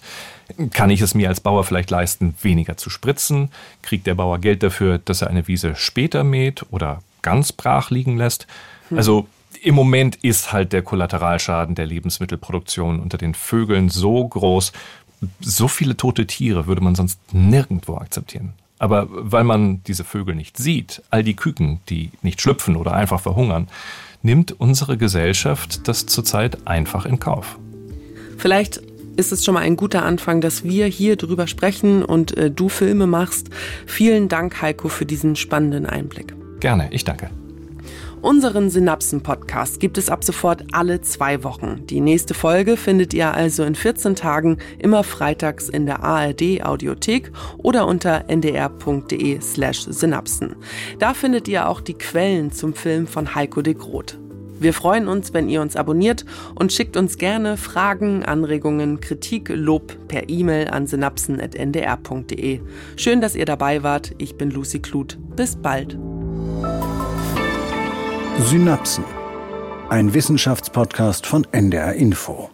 Kann 0.71 0.89
ich 0.89 1.01
es 1.01 1.13
mir 1.13 1.29
als 1.29 1.41
Bauer 1.41 1.63
vielleicht 1.63 1.89
leisten, 1.89 2.35
weniger 2.41 2.77
zu 2.77 2.89
spritzen? 2.89 3.49
Kriegt 3.81 4.07
der 4.07 4.15
Bauer 4.15 4.39
Geld 4.39 4.63
dafür, 4.63 4.97
dass 4.97 5.21
er 5.21 5.29
eine 5.29 5.47
Wiese 5.47 5.75
später 5.75 6.23
mäht 6.23 6.65
oder 6.71 7.01
ganz 7.21 7.51
brach 7.51 7.89
liegen 7.89 8.17
lässt? 8.17 8.47
Hm. 8.89 8.97
Also 8.97 9.27
im 9.61 9.75
Moment 9.75 10.15
ist 10.17 10.53
halt 10.53 10.73
der 10.73 10.83
Kollateralschaden 10.83 11.75
der 11.75 11.85
Lebensmittelproduktion 11.85 12.99
unter 12.99 13.17
den 13.17 13.33
Vögeln 13.33 13.89
so 13.89 14.27
groß, 14.27 14.71
so 15.39 15.67
viele 15.67 15.97
tote 15.97 16.27
Tiere 16.27 16.67
würde 16.67 16.81
man 16.81 16.95
sonst 16.95 17.19
nirgendwo 17.33 17.95
akzeptieren. 17.95 18.53
Aber 18.79 19.07
weil 19.09 19.43
man 19.43 19.83
diese 19.83 20.03
Vögel 20.03 20.35
nicht 20.35 20.57
sieht, 20.57 21.01
all 21.09 21.23
die 21.23 21.35
Küken, 21.35 21.81
die 21.89 22.11
nicht 22.21 22.41
schlüpfen 22.41 22.75
oder 22.75 22.93
einfach 22.93 23.19
verhungern, 23.19 23.67
nimmt 24.21 24.59
unsere 24.59 24.97
Gesellschaft 24.97 25.87
das 25.87 26.05
zurzeit 26.05 26.67
einfach 26.67 27.05
in 27.05 27.19
Kauf. 27.19 27.57
Vielleicht 28.37 28.81
ist 29.17 29.31
es 29.31 29.43
schon 29.43 29.55
mal 29.55 29.61
ein 29.61 29.75
guter 29.75 30.03
Anfang, 30.03 30.41
dass 30.41 30.63
wir 30.63 30.85
hier 30.85 31.15
drüber 31.15 31.47
sprechen 31.47 32.03
und 32.03 32.37
äh, 32.37 32.49
du 32.49 32.69
Filme 32.69 33.07
machst. 33.07 33.49
Vielen 33.85 34.29
Dank, 34.29 34.61
Heiko, 34.61 34.87
für 34.87 35.05
diesen 35.05 35.35
spannenden 35.35 35.85
Einblick. 35.85 36.33
Gerne, 36.59 36.87
ich 36.91 37.03
danke. 37.03 37.29
Unseren 38.21 38.71
Synapsen-Podcast 38.71 39.79
gibt 39.79 39.97
es 39.97 40.09
ab 40.09 40.23
sofort 40.23 40.63
alle 40.71 41.01
zwei 41.01 41.43
Wochen. 41.43 41.85
Die 41.85 42.01
nächste 42.01 42.33
Folge 42.33 42.75
findet 42.75 43.13
ihr 43.13 43.33
also 43.33 43.63
in 43.63 43.75
14 43.75 44.15
Tagen 44.15 44.57
immer 44.79 45.03
freitags 45.03 45.69
in 45.69 45.85
der 45.85 46.03
ARD-Audiothek 46.03 47.31
oder 47.57 47.85
unter 47.85 48.25
ndr.de 48.27 49.39
slash 49.39 49.85
synapsen. 49.87 50.55
Da 50.97 51.13
findet 51.13 51.47
ihr 51.47 51.69
auch 51.69 51.79
die 51.79 51.93
Quellen 51.93 52.51
zum 52.51 52.73
Film 52.73 53.05
von 53.05 53.35
Heiko 53.35 53.61
de 53.61 53.75
Groot. 53.75 54.17
Wir 54.59 54.73
freuen 54.73 55.07
uns, 55.07 55.33
wenn 55.33 55.49
ihr 55.49 55.61
uns 55.61 55.75
abonniert 55.75 56.25
und 56.55 56.73
schickt 56.73 56.97
uns 56.97 57.17
gerne 57.17 57.57
Fragen, 57.57 58.23
Anregungen, 58.23 58.99
Kritik, 58.99 59.49
Lob 59.49 60.07
per 60.07 60.29
E-Mail 60.29 60.69
an 60.69 60.87
synapsen.ndr.de. 60.87 62.61
Schön, 62.95 63.21
dass 63.21 63.35
ihr 63.35 63.45
dabei 63.45 63.83
wart. 63.83 64.13
Ich 64.17 64.35
bin 64.35 64.49
Lucy 64.51 64.79
Kluth. 64.79 65.17
Bis 65.35 65.55
bald. 65.55 65.97
Synapsen. 68.39 69.03
Ein 69.89 70.13
Wissenschaftspodcast 70.13 71.25
von 71.25 71.47
NDR 71.51 71.93
Info. 71.93 72.49